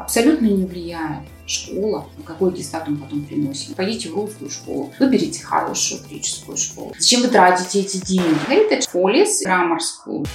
абсолютно 0.00 0.46
не 0.46 0.64
влияет 0.64 1.28
школа, 1.46 2.06
какой 2.24 2.50
аттестат 2.50 2.88
он 2.88 2.96
потом 2.96 3.24
приносит. 3.24 3.76
Пойдите 3.76 4.10
в 4.10 4.14
русскую 4.14 4.50
школу, 4.50 4.92
выберите 4.98 5.42
хорошую 5.44 6.00
греческую 6.08 6.56
школу. 6.56 6.94
Зачем 6.98 7.22
вы 7.22 7.28
тратите 7.28 7.80
эти 7.80 7.98
деньги? 7.98 8.38
Это 8.48 8.90
Полис, 8.90 9.44
Grammar 9.46 9.78
School. 9.78 10.26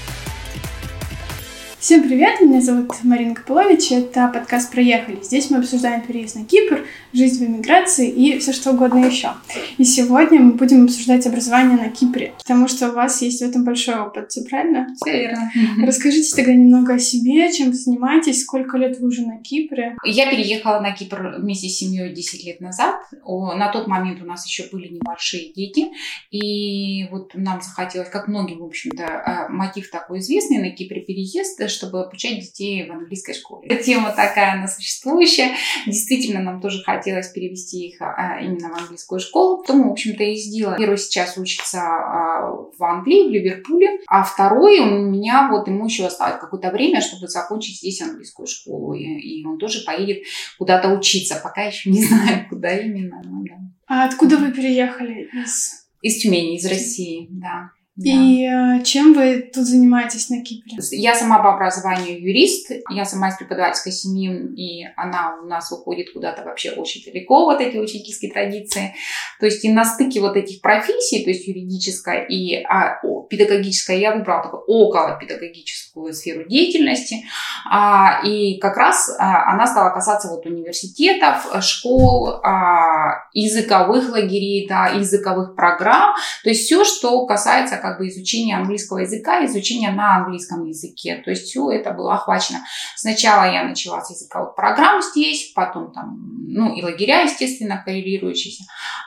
Всем 1.85 2.01
привет, 2.01 2.41
меня 2.41 2.61
зовут 2.61 2.95
Марина 3.03 3.35
Копылович, 3.35 3.91
это 3.91 4.27
подкаст 4.33 4.71
«Проехали». 4.71 5.21
Здесь 5.21 5.51
мы 5.51 5.59
обсуждаем 5.59 6.01
переезд 6.01 6.35
на 6.35 6.43
Кипр, 6.43 6.83
жизнь 7.13 7.45
в 7.45 7.47
эмиграции 7.47 8.09
и 8.09 8.39
все 8.39 8.53
что 8.53 8.71
угодно 8.71 9.05
еще. 9.05 9.33
И 9.77 9.83
сегодня 9.83 10.39
мы 10.39 10.53
будем 10.53 10.85
обсуждать 10.85 11.27
образование 11.27 11.77
на 11.77 11.89
Кипре, 11.89 12.33
потому 12.39 12.67
что 12.67 12.89
у 12.89 12.93
вас 12.93 13.21
есть 13.21 13.39
в 13.39 13.45
этом 13.45 13.63
большой 13.63 13.99
опыт, 13.99 14.31
все 14.31 14.43
правильно? 14.45 14.87
Все 14.95 15.11
верно. 15.11 15.51
Расскажите 15.85 16.35
тогда 16.35 16.53
немного 16.53 16.95
о 16.95 16.99
себе, 16.99 17.53
чем 17.53 17.67
вы 17.67 17.75
занимаетесь, 17.75 18.41
сколько 18.41 18.77
лет 18.77 18.99
вы 18.99 19.09
уже 19.09 19.21
на 19.21 19.37
Кипре? 19.37 19.95
Я 20.03 20.31
переехала 20.31 20.79
на 20.79 20.91
Кипр 20.91 21.35
вместе 21.37 21.69
с 21.69 21.77
семьей 21.77 22.11
10 22.15 22.45
лет 22.45 22.61
назад. 22.61 22.95
На 23.23 23.71
тот 23.71 23.85
момент 23.85 24.23
у 24.23 24.25
нас 24.25 24.43
еще 24.47 24.67
были 24.71 24.87
небольшие 24.87 25.53
дети, 25.53 25.89
и 26.31 27.07
вот 27.11 27.35
нам 27.35 27.61
захотелось, 27.61 28.09
как 28.09 28.27
многим, 28.27 28.57
в 28.57 28.63
общем-то, 28.63 29.05
а, 29.05 29.49
мотив 29.49 29.91
такой 29.91 30.17
известный 30.17 30.57
на 30.57 30.71
Кипре 30.71 31.01
переезд, 31.01 31.59
чтобы 31.75 32.01
обучать 32.01 32.39
детей 32.39 32.87
в 32.87 32.91
английской 32.91 33.33
школе. 33.33 33.67
Эта 33.67 33.83
тема 33.83 34.11
такая, 34.11 34.53
она 34.53 34.67
существующая. 34.67 35.51
Действительно, 35.85 36.41
нам 36.41 36.61
тоже 36.61 36.83
хотелось 36.83 37.29
перевести 37.29 37.89
их 37.89 38.01
а, 38.01 38.39
именно 38.41 38.69
в 38.69 38.77
английскую 38.77 39.19
школу. 39.19 39.63
То 39.63 39.73
мы, 39.73 39.89
в 39.89 39.91
общем-то, 39.91 40.23
и 40.23 40.35
сделали. 40.35 40.77
Первый 40.77 40.97
сейчас 40.97 41.37
учится 41.37 41.79
а, 41.81 42.51
в 42.77 42.83
Англии, 42.83 43.27
в 43.27 43.31
Ливерпуле, 43.31 43.99
а 44.07 44.23
второй 44.23 44.79
у 44.79 44.85
меня 44.85 45.49
вот 45.51 45.67
ему 45.67 45.85
еще 45.85 46.05
осталось 46.05 46.39
какое-то 46.39 46.71
время, 46.71 47.01
чтобы 47.01 47.27
закончить 47.27 47.77
здесь 47.77 48.01
английскую 48.01 48.47
школу. 48.47 48.93
И, 48.93 49.03
и 49.03 49.45
он 49.45 49.57
тоже 49.57 49.83
поедет 49.85 50.23
куда-то 50.57 50.89
учиться. 50.89 51.39
Пока 51.43 51.63
еще 51.63 51.89
не 51.89 52.03
знаю, 52.05 52.47
куда 52.49 52.75
именно. 52.77 53.21
Ну, 53.23 53.43
да. 53.43 53.55
А 53.87 54.05
откуда 54.05 54.37
вы 54.37 54.51
переехали 54.51 55.29
из 55.43 55.85
из 56.05 56.21
Тюмени, 56.21 56.57
из 56.57 56.65
России, 56.67 57.27
да. 57.31 57.71
Да. 57.95 58.09
И 58.11 58.45
э, 58.45 58.83
чем 58.83 59.13
вы 59.13 59.49
тут 59.53 59.63
занимаетесь 59.63 60.29
на 60.29 60.43
Кипре? 60.43 60.75
Я 60.91 61.15
сама 61.15 61.39
по 61.41 61.53
образованию 61.53 62.21
юрист, 62.21 62.69
я 62.89 63.05
сама 63.05 63.29
из 63.29 63.37
преподавательской 63.37 63.93
семьи, 63.93 64.29
и 64.57 64.85
она 64.97 65.37
у 65.41 65.45
нас 65.47 65.71
уходит 65.71 66.11
куда-то 66.11 66.43
вообще 66.43 66.71
очень 66.71 67.05
далеко, 67.05 67.45
вот 67.45 67.61
эти 67.61 67.77
учительские 67.77 68.33
традиции. 68.33 68.93
То 69.39 69.45
есть 69.45 69.63
и 69.63 69.71
на 69.71 69.85
стыке 69.85 70.19
вот 70.19 70.35
этих 70.35 70.61
профессий, 70.61 71.23
то 71.23 71.29
есть 71.29 71.47
юридическая 71.47 72.25
и 72.25 72.63
а, 72.63 72.99
педагогическая, 73.29 73.97
я 73.97 74.13
выбрала 74.13 74.43
такую 74.43 74.63
около 74.63 75.17
педагогическую 75.17 76.13
сферу 76.13 76.45
деятельности. 76.49 77.23
А, 77.69 78.21
и 78.25 78.59
как 78.59 78.75
раз 78.75 79.09
а, 79.17 79.53
она 79.53 79.67
стала 79.67 79.91
касаться 79.91 80.27
вот 80.27 80.45
университетов, 80.45 81.47
школ, 81.63 82.41
а, 82.43 83.24
языковых 83.35 84.09
лагерей, 84.09 84.65
да, 84.67 84.87
языковых 84.87 85.55
программ, 85.55 86.15
то 86.43 86.49
есть 86.49 86.65
все, 86.65 86.85
что 86.85 87.25
касается 87.25 87.75
как 87.77 87.99
бы 87.99 88.07
изучения 88.07 88.55
английского 88.55 88.99
языка, 88.99 89.45
изучения 89.45 89.91
на 89.91 90.15
английском 90.15 90.65
языке. 90.65 91.21
То 91.23 91.31
есть 91.31 91.43
все 91.43 91.69
это 91.69 91.91
было 91.91 92.13
охвачено. 92.13 92.59
Сначала 92.95 93.43
я 93.51 93.65
начала 93.65 94.01
с 94.01 94.09
языковых 94.09 94.55
программ 94.55 95.01
здесь, 95.01 95.51
потом 95.53 95.91
там, 95.91 96.17
ну 96.47 96.73
и 96.73 96.81
лагеря, 96.81 97.23
естественно, 97.23 97.83
коррелирующиеся, 97.85 98.63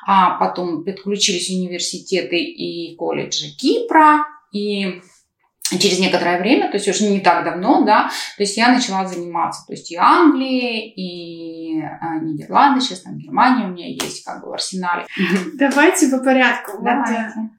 а 0.06 0.38
потом 0.38 0.84
подключились 0.84 1.48
университеты 1.48 2.38
и 2.38 2.94
колледжи 2.96 3.56
Кипра, 3.56 4.26
и 4.52 5.00
через 5.78 5.98
некоторое 5.98 6.40
время, 6.40 6.70
то 6.70 6.76
есть 6.76 6.88
уже 6.88 7.04
не 7.04 7.20
так 7.20 7.44
давно, 7.44 7.84
да, 7.84 8.10
то 8.36 8.42
есть 8.42 8.56
я 8.56 8.68
начала 8.68 9.06
заниматься, 9.06 9.66
то 9.66 9.72
есть 9.72 9.90
и 9.90 9.96
Англии, 9.96 10.90
и 10.90 11.67
а, 11.76 12.18
Нидерланды, 12.20 12.80
сейчас 12.80 13.02
там 13.02 13.18
Германия 13.18 13.66
у 13.66 13.72
меня 13.72 13.88
есть 13.88 14.24
как 14.24 14.42
бы 14.42 14.50
в 14.50 14.52
арсенале. 14.52 15.06
Давайте 15.54 16.08
по 16.08 16.18
порядку. 16.18 16.82
Давайте. 16.82 17.32
Вот, 17.36 17.50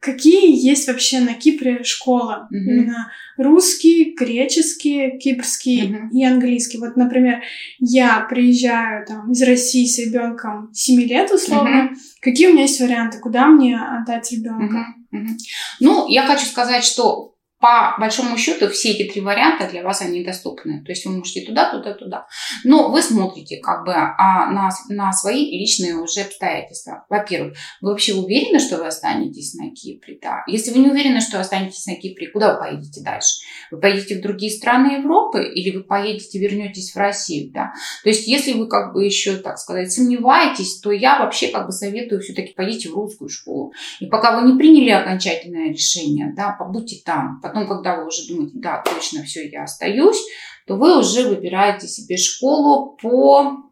какие 0.00 0.64
есть 0.64 0.86
вообще 0.86 1.20
на 1.20 1.34
Кипре 1.34 1.82
школы? 1.82 2.34
Mm-hmm. 2.34 2.56
Именно 2.56 3.12
русский, 3.36 4.14
греческий, 4.16 5.18
кипрский 5.18 5.88
mm-hmm. 5.88 6.10
и 6.12 6.24
английский. 6.24 6.78
Вот, 6.78 6.96
например, 6.96 7.42
я 7.78 8.20
приезжаю 8.20 9.06
там 9.06 9.32
из 9.32 9.42
России 9.42 9.86
с 9.86 9.98
ребенком 9.98 10.70
7 10.72 11.00
лет 11.02 11.30
условно. 11.32 11.90
Mm-hmm. 11.90 11.96
Какие 12.20 12.48
у 12.48 12.52
меня 12.52 12.62
есть 12.62 12.80
варианты, 12.80 13.18
куда 13.18 13.46
мне 13.46 13.78
отдать 13.78 14.30
ребенка? 14.32 14.86
Mm-hmm. 15.12 15.36
Ну, 15.80 16.08
я 16.08 16.26
хочу 16.26 16.46
сказать, 16.46 16.84
что 16.84 17.35
по 17.66 17.96
большому 17.98 18.38
счету 18.38 18.68
все 18.68 18.92
эти 18.92 19.10
три 19.10 19.20
варианта 19.20 19.68
для 19.68 19.82
вас 19.82 20.00
они 20.00 20.22
доступны. 20.22 20.84
То 20.84 20.92
есть 20.92 21.04
вы 21.04 21.16
можете 21.16 21.40
туда, 21.40 21.72
туда, 21.72 21.94
туда. 21.94 22.26
Но 22.62 22.92
вы 22.92 23.02
смотрите 23.02 23.56
как 23.56 23.84
бы 23.84 23.92
а, 23.92 24.52
на, 24.52 24.70
на 24.88 25.12
свои 25.12 25.50
личные 25.50 25.96
уже 25.96 26.20
обстоятельства. 26.20 27.04
Во-первых, 27.08 27.56
вы 27.80 27.90
вообще 27.90 28.14
уверены, 28.14 28.60
что 28.60 28.76
вы 28.76 28.86
останетесь 28.86 29.54
на 29.54 29.72
Кипре? 29.72 30.16
Да? 30.22 30.44
Если 30.46 30.70
вы 30.70 30.78
не 30.78 30.90
уверены, 30.90 31.20
что 31.20 31.40
останетесь 31.40 31.86
на 31.86 31.96
Кипре, 31.96 32.28
куда 32.28 32.52
вы 32.52 32.60
поедете 32.60 33.02
дальше? 33.02 33.40
Вы 33.72 33.80
поедете 33.80 34.18
в 34.18 34.22
другие 34.22 34.52
страны 34.52 34.98
Европы 35.00 35.42
или 35.42 35.76
вы 35.76 35.82
поедете, 35.82 36.38
вернетесь 36.38 36.94
в 36.94 36.96
Россию? 36.96 37.50
Да? 37.52 37.72
То 38.04 38.10
есть 38.10 38.28
если 38.28 38.52
вы 38.52 38.68
как 38.68 38.92
бы 38.92 39.04
еще, 39.04 39.38
так 39.38 39.58
сказать, 39.58 39.92
сомневаетесь, 39.92 40.78
то 40.78 40.92
я 40.92 41.18
вообще 41.18 41.48
как 41.48 41.66
бы 41.66 41.72
советую 41.72 42.20
все-таки 42.20 42.54
пойдите 42.54 42.90
в 42.90 42.94
русскую 42.94 43.28
школу. 43.28 43.72
И 43.98 44.06
пока 44.06 44.38
вы 44.38 44.52
не 44.52 44.56
приняли 44.56 44.90
окончательное 44.90 45.70
решение, 45.70 46.32
да, 46.36 46.52
побудьте 46.56 47.02
там, 47.04 47.40
Потом, 47.55 47.55
когда 47.64 47.96
вы 47.96 48.06
уже 48.08 48.26
думаете, 48.28 48.52
да, 48.56 48.82
точно 48.84 49.22
все, 49.22 49.48
я 49.48 49.62
остаюсь, 49.62 50.20
то 50.66 50.74
вы 50.74 50.98
уже 50.98 51.28
выбираете 51.28 51.86
себе 51.88 52.16
школу 52.16 52.96
по 53.00 53.62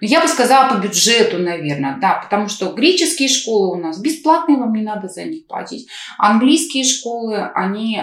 ну, 0.00 0.06
я 0.08 0.20
бы 0.20 0.28
сказала 0.28 0.68
по 0.68 0.78
бюджету, 0.78 1.38
наверное, 1.38 1.96
да, 1.98 2.20
потому 2.22 2.48
что 2.48 2.72
греческие 2.72 3.28
школы 3.28 3.78
у 3.78 3.80
нас 3.80 3.98
бесплатные, 3.98 4.58
вам 4.58 4.74
не 4.74 4.82
надо 4.82 5.08
за 5.08 5.24
них 5.24 5.46
платить. 5.46 5.88
Английские 6.18 6.84
школы, 6.84 7.38
они 7.54 8.02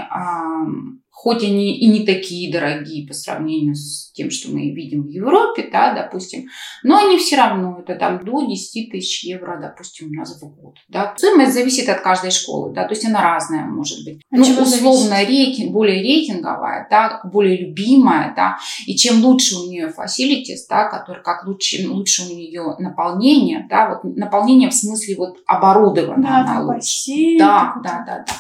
хоть 1.24 1.42
они 1.42 1.78
и 1.78 1.88
не 1.88 2.06
такие 2.06 2.52
дорогие 2.52 3.08
по 3.08 3.14
сравнению 3.14 3.76
с 3.76 4.12
тем, 4.12 4.30
что 4.30 4.52
мы 4.52 4.72
видим 4.72 5.04
в 5.04 5.08
Европе, 5.08 5.70
да, 5.72 5.94
допустим, 5.94 6.50
но 6.84 6.98
они 6.98 7.18
все 7.18 7.38
равно, 7.38 7.80
это 7.80 7.96
там 7.96 8.26
до 8.26 8.46
10 8.46 8.92
тысяч 8.92 9.24
евро, 9.24 9.58
допустим, 9.58 10.10
у 10.10 10.14
нас 10.16 10.38
в 10.38 10.46
год. 10.46 10.76
Да. 10.90 11.14
Стоимость 11.16 11.54
зависит 11.54 11.88
от 11.88 12.02
каждой 12.02 12.32
школы, 12.32 12.74
да, 12.74 12.84
то 12.84 12.94
есть 12.94 13.06
она 13.06 13.22
разная 13.22 13.64
может 13.64 14.04
быть. 14.04 14.18
От 14.32 14.40
ну, 14.40 14.64
условно, 14.64 15.24
рейтинг, 15.26 15.72
более 15.72 16.04
рейтинговая, 16.04 16.88
да, 16.92 17.22
более 17.24 17.58
любимая, 17.58 18.34
да, 18.36 18.58
и 18.86 18.98
чем 18.98 19.24
лучше 19.24 19.56
у 19.56 19.70
нее 19.70 19.94
facilities, 19.98 20.68
да, 20.70 20.90
который, 20.90 21.24
как 21.24 21.48
лучше, 21.48 21.88
лучше 21.88 22.24
у 22.24 22.36
нее 22.36 22.76
наполнение, 22.80 23.66
да, 23.70 23.88
вот 23.88 24.18
наполнение 24.18 24.70
в 24.70 24.74
смысле 24.74 25.16
вот 25.16 25.38
оборудовано 25.48 26.22
да, 26.22 26.40
она 26.42 26.62
лучше. 26.64 26.74
Бассейн, 26.74 27.38
да, 27.38 27.76
да, 27.82 28.04
да, 28.06 28.26
да. 28.28 28.34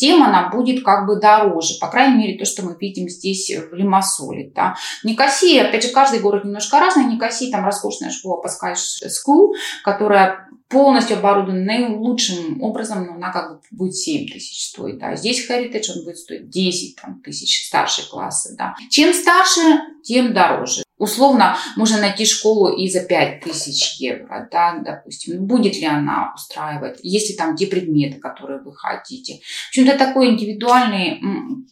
Тем 0.00 0.22
она 0.22 0.48
будет 0.48 0.82
как 0.82 1.06
бы 1.06 1.20
дороже, 1.20 1.74
по 1.78 1.88
крайней 1.88 2.16
мере, 2.16 2.38
то, 2.38 2.46
что 2.46 2.62
мы 2.62 2.74
видим 2.80 3.06
здесь 3.06 3.50
в 3.50 3.74
Лимассоле. 3.74 4.50
Да. 4.54 4.74
Никосия, 5.04 5.68
опять 5.68 5.82
же, 5.82 5.90
каждый 5.90 6.20
город 6.20 6.46
немножко 6.46 6.80
разный. 6.80 7.04
Никосия, 7.04 7.52
там 7.52 7.66
роскошная 7.66 8.08
школа 8.10 8.42
Pascal 8.42 8.72
School, 8.74 9.50
которая 9.84 10.48
полностью 10.70 11.18
оборудована 11.18 11.64
наилучшим 11.64 12.62
образом, 12.62 13.04
но 13.04 13.12
она 13.16 13.30
как 13.30 13.50
бы 13.50 13.60
будет 13.72 13.94
7 13.94 14.26
тысяч 14.28 14.68
стоить. 14.70 14.98
Да. 14.98 15.16
Здесь 15.16 15.46
Heritage 15.50 15.92
он 15.94 16.04
будет 16.04 16.16
стоить 16.16 16.48
10 16.48 16.96
там, 16.96 17.20
тысяч, 17.20 17.66
старшие 17.66 18.06
классы. 18.08 18.56
Да. 18.56 18.74
Чем 18.88 19.12
старше, 19.12 19.60
тем 20.02 20.32
дороже. 20.32 20.82
Условно 21.00 21.56
можно 21.76 21.98
найти 21.98 22.26
школу 22.26 22.68
и 22.68 22.86
за 22.86 23.00
5 23.00 23.40
тысяч 23.40 23.98
евро, 24.00 24.46
да, 24.52 24.78
допустим. 24.84 25.46
Будет 25.46 25.74
ли 25.74 25.86
она 25.86 26.34
устраивать, 26.34 27.00
есть 27.02 27.30
ли 27.30 27.36
там 27.36 27.56
те 27.56 27.66
предметы, 27.66 28.20
которые 28.20 28.60
вы 28.60 28.74
хотите. 28.76 29.40
В 29.66 29.68
общем-то, 29.70 29.96
такой 29.96 30.28
индивидуальный, 30.28 31.18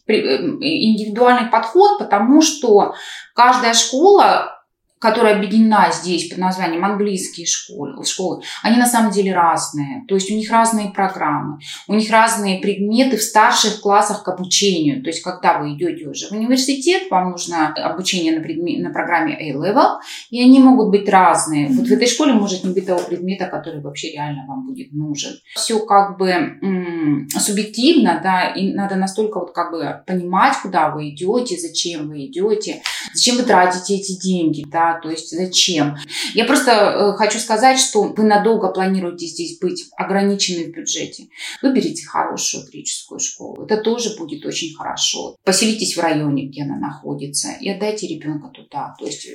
э, 0.07 0.13
индивидуальный 0.13 1.51
подход, 1.51 1.99
потому 1.99 2.41
что 2.41 2.95
каждая 3.35 3.75
школа 3.75 4.58
которая 4.99 5.37
объединена 5.37 5.91
здесь 5.91 6.29
под 6.29 6.39
названием 6.39 6.83
английские 6.83 7.45
школы, 7.45 8.03
школы, 8.05 8.43
они 8.63 8.77
на 8.77 8.85
самом 8.85 9.11
деле 9.11 9.33
разные. 9.33 10.03
То 10.07 10.15
есть 10.15 10.29
у 10.29 10.33
них 10.33 10.51
разные 10.51 10.89
программы, 10.89 11.59
у 11.87 11.93
них 11.93 12.11
разные 12.11 12.59
предметы 12.59 13.17
в 13.17 13.23
старших 13.23 13.81
классах 13.81 14.23
к 14.23 14.27
обучению. 14.27 15.01
То 15.01 15.09
есть 15.09 15.21
когда 15.21 15.59
вы 15.59 15.73
идете 15.73 16.07
уже 16.07 16.27
в 16.27 16.31
университет, 16.33 17.03
вам 17.09 17.31
нужно 17.31 17.73
обучение 17.73 18.37
на, 18.37 18.41
предмет, 18.41 18.83
на 18.83 18.91
программе 18.91 19.35
A-Level, 19.35 19.99
и 20.29 20.41
они 20.41 20.59
могут 20.59 20.89
быть 20.89 21.07
разные. 21.07 21.67
Вот 21.69 21.87
в 21.87 21.91
этой 21.91 22.07
школе 22.07 22.33
может 22.33 22.63
не 22.63 22.73
быть 22.73 22.85
того 22.85 22.99
предмета, 22.99 23.45
который 23.45 23.81
вообще 23.81 24.11
реально 24.11 24.45
вам 24.47 24.67
будет 24.67 24.91
нужен. 24.91 25.31
Все 25.55 25.79
как 25.79 26.17
бы 26.17 26.29
м- 26.29 27.29
субъективно, 27.29 28.19
да, 28.21 28.49
и 28.49 28.73
надо 28.73 28.95
настолько 28.95 29.39
вот 29.39 29.53
как 29.53 29.71
бы 29.71 30.01
понимать, 30.05 30.57
куда 30.61 30.89
вы 30.89 31.09
идете, 31.09 31.57
зачем 31.57 32.09
вы 32.09 32.25
идете, 32.25 32.81
зачем 33.13 33.37
вы 33.37 33.43
тратите 33.43 33.95
эти 33.95 34.19
деньги, 34.19 34.65
да, 34.67 34.88
то 34.93 35.09
есть 35.09 35.29
зачем. 35.31 35.97
Я 36.33 36.45
просто 36.45 36.71
э, 36.71 37.17
хочу 37.17 37.39
сказать, 37.39 37.79
что 37.79 38.03
вы 38.03 38.23
надолго 38.23 38.69
планируете 38.69 39.25
здесь 39.27 39.59
быть 39.59 39.85
ограничены 39.97 40.65
в 40.65 40.75
бюджете. 40.75 41.27
Выберите 41.61 42.05
хорошую 42.05 42.65
греческую 42.65 43.19
школу, 43.19 43.63
это 43.65 43.77
тоже 43.77 44.15
будет 44.17 44.45
очень 44.45 44.75
хорошо. 44.75 45.35
Поселитесь 45.43 45.97
в 45.97 45.99
районе, 45.99 46.47
где 46.47 46.63
она 46.63 46.77
находится, 46.77 47.49
и 47.59 47.69
отдайте 47.69 48.07
ребенка 48.07 48.47
туда. 48.49 48.95
То 48.99 49.05
есть 49.05 49.27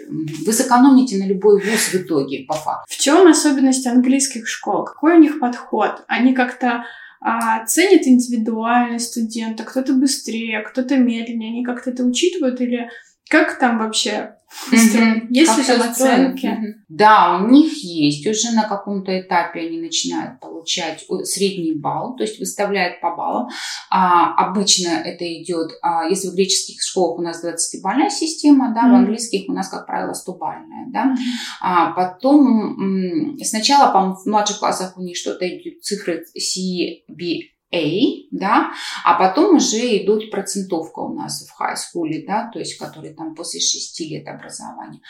вы 0.47 0.53
сэкономите 0.53 1.19
на 1.19 1.27
любой 1.27 1.61
вуз 1.61 1.81
в 1.93 1.95
итоге, 1.95 2.45
по 2.47 2.55
факту. 2.55 2.85
В 2.89 2.97
чем 2.99 3.27
особенность 3.27 3.87
английских 3.87 4.49
школ? 4.49 4.85
Какой 4.85 5.17
у 5.17 5.21
них 5.21 5.41
подход? 5.41 6.05
Они 6.09 6.35
как-то 6.35 6.85
а, 7.27 7.65
ценят 7.65 8.07
индивидуальность 8.07 9.13
студента, 9.13 9.65
кто-то 9.65 9.95
быстрее, 9.95 10.61
кто-то 10.61 10.99
медленнее, 10.99 11.51
они 11.51 11.65
как-то 11.65 11.91
это 11.91 12.05
учитывают 12.05 12.61
или 12.61 12.91
как 13.31 13.59
там 13.59 13.79
вообще 13.79 14.37
Mm-hmm. 14.73 15.27
Есть 15.31 15.69
ли 15.69 15.75
оценки? 15.75 16.59
Да, 16.89 17.41
у 17.43 17.49
них 17.49 17.73
есть. 17.83 18.27
Уже 18.27 18.55
на 18.55 18.69
каком-то 18.69 19.19
этапе 19.21 19.61
они 19.61 19.81
начинают 19.81 20.41
получать 20.41 21.05
средний 21.25 21.75
балл, 21.75 22.17
то 22.17 22.23
есть 22.23 22.39
выставляют 22.39 23.01
по 23.01 23.15
баллам. 23.15 23.49
А, 23.91 24.35
обычно 24.35 24.89
это 24.89 25.25
идет, 25.43 25.73
а, 25.83 26.05
если 26.05 26.29
в 26.29 26.35
греческих 26.35 26.83
школах 26.83 27.19
у 27.19 27.23
нас 27.23 27.45
20-бальная 27.45 28.11
система, 28.11 28.73
да, 28.75 28.87
mm-hmm. 28.87 28.91
в 28.91 28.95
английских 28.95 29.49
у 29.49 29.53
нас, 29.53 29.69
как 29.69 29.87
правило, 29.87 30.13
100-бальная. 30.13 30.87
Да? 30.89 31.15
А, 31.61 31.93
потом 31.93 33.37
сначала, 33.43 33.93
по-моему, 33.93 34.17
в 34.17 34.27
младших 34.27 34.59
классах 34.59 34.97
у 34.97 35.03
них 35.03 35.17
что-то 35.17 35.47
идет 35.49 35.83
цифры 35.83 36.25
CB 36.37 37.54
a, 37.75 38.27
да, 38.31 38.71
а 39.05 39.15
потом 39.15 39.57
уже 39.57 39.99
идут 39.99 40.31
процентовка 40.31 41.01
у 41.01 41.15
нас 41.15 41.47
в 41.47 41.61
high 41.61 41.75
school, 41.75 42.25
да, 42.27 42.51
то 42.53 42.59
есть 42.59 42.79
которые 42.79 43.15
там 43.15 43.35
после 43.35 43.61
6 43.61 44.01
лет 44.01 44.29
образования. 44.29 45.01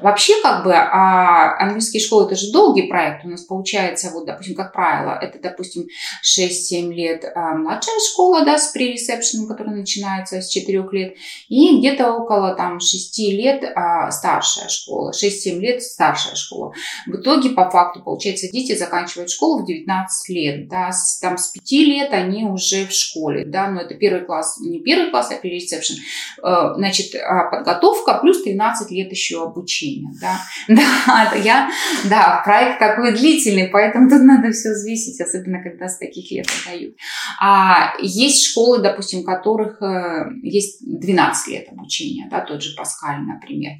Вообще, 0.00 0.34
как 0.42 0.64
бы, 0.64 0.74
а, 0.74 1.58
английские 1.58 2.02
школы 2.02 2.26
это 2.26 2.36
же 2.36 2.52
долгий 2.52 2.82
проект, 2.82 3.24
у 3.24 3.28
нас 3.28 3.42
получается, 3.42 4.10
вот, 4.10 4.26
допустим, 4.26 4.54
как 4.54 4.72
правило, 4.72 5.18
это, 5.20 5.38
допустим, 5.38 5.86
6-7 6.22 6.92
лет 6.92 7.24
а, 7.34 7.54
младшая 7.54 7.98
школа, 8.12 8.44
да, 8.44 8.58
с 8.58 8.68
прересепшеном, 8.72 9.46
которая 9.46 9.76
начинается 9.76 10.40
с 10.40 10.48
4 10.48 10.88
лет, 10.92 11.16
и 11.48 11.78
где-то 11.78 12.12
около 12.12 12.54
там 12.54 12.80
6 12.80 13.18
лет 13.30 13.64
а, 13.74 14.10
старшая 14.10 14.68
школа, 14.68 15.12
6-7 15.12 15.58
лет 15.58 15.82
старшая 15.82 16.34
школа. 16.34 16.72
В 17.06 17.16
итоге, 17.16 17.50
по 17.50 17.70
факту, 17.70 18.02
получается, 18.02 18.50
дети 18.50 18.76
заканчивают 18.76 19.30
школу 19.30 19.62
в 19.62 19.66
19 19.66 20.28
лет, 20.30 20.68
да, 20.68 20.92
с, 20.92 21.18
там 21.20 21.38
с 21.38 21.48
5 21.48 21.72
лет 21.72 22.12
они 22.14 22.44
уже 22.44 22.86
в 22.86 22.92
школе, 22.92 23.44
да, 23.44 23.68
но 23.68 23.82
это 23.82 23.94
первый 23.94 24.24
класс, 24.24 24.58
не 24.60 24.80
первый 24.80 25.10
класс, 25.10 25.30
а 25.30 25.36
перересепшн. 25.36 25.94
Э, 26.42 26.74
значит, 26.76 27.14
а 27.14 27.50
подготовка 27.50 28.18
плюс 28.20 28.42
13 28.42 28.90
лет 28.90 29.10
еще 29.10 29.42
обучения, 29.42 30.12
да. 30.20 30.40
Да, 31.06 31.32
я, 31.36 31.70
да, 32.08 32.42
проект 32.44 32.78
такой 32.78 33.12
длительный, 33.12 33.68
поэтому 33.68 34.08
тут 34.08 34.22
надо 34.22 34.52
все 34.52 34.70
взвесить, 34.70 35.20
особенно 35.20 35.62
когда 35.62 35.88
с 35.88 35.98
таких 35.98 36.30
лет 36.30 36.46
отдают. 36.62 36.96
А 37.40 37.94
есть 38.00 38.46
школы, 38.46 38.80
допустим, 38.80 39.24
которых 39.24 39.80
э, 39.82 40.30
есть 40.42 40.78
12 40.82 41.48
лет 41.48 41.68
обучения, 41.70 42.28
да, 42.30 42.40
тот 42.40 42.62
же 42.62 42.74
Паскаль, 42.76 43.20
например. 43.20 43.72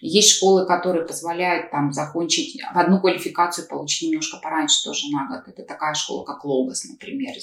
Есть 0.00 0.36
школы, 0.36 0.66
которые 0.66 1.06
позволяют 1.06 1.70
там 1.70 1.92
закончить 1.92 2.60
одну 2.74 3.00
квалификацию, 3.00 3.68
получить 3.68 4.10
немножко 4.10 4.38
пораньше 4.38 4.82
тоже 4.84 5.04
на 5.12 5.26
год. 5.26 5.48
Это 5.48 5.62
такая 5.62 5.94
школа, 5.94 6.24
как 6.24 6.44
Логос, 6.44 6.84
например, 6.84 7.34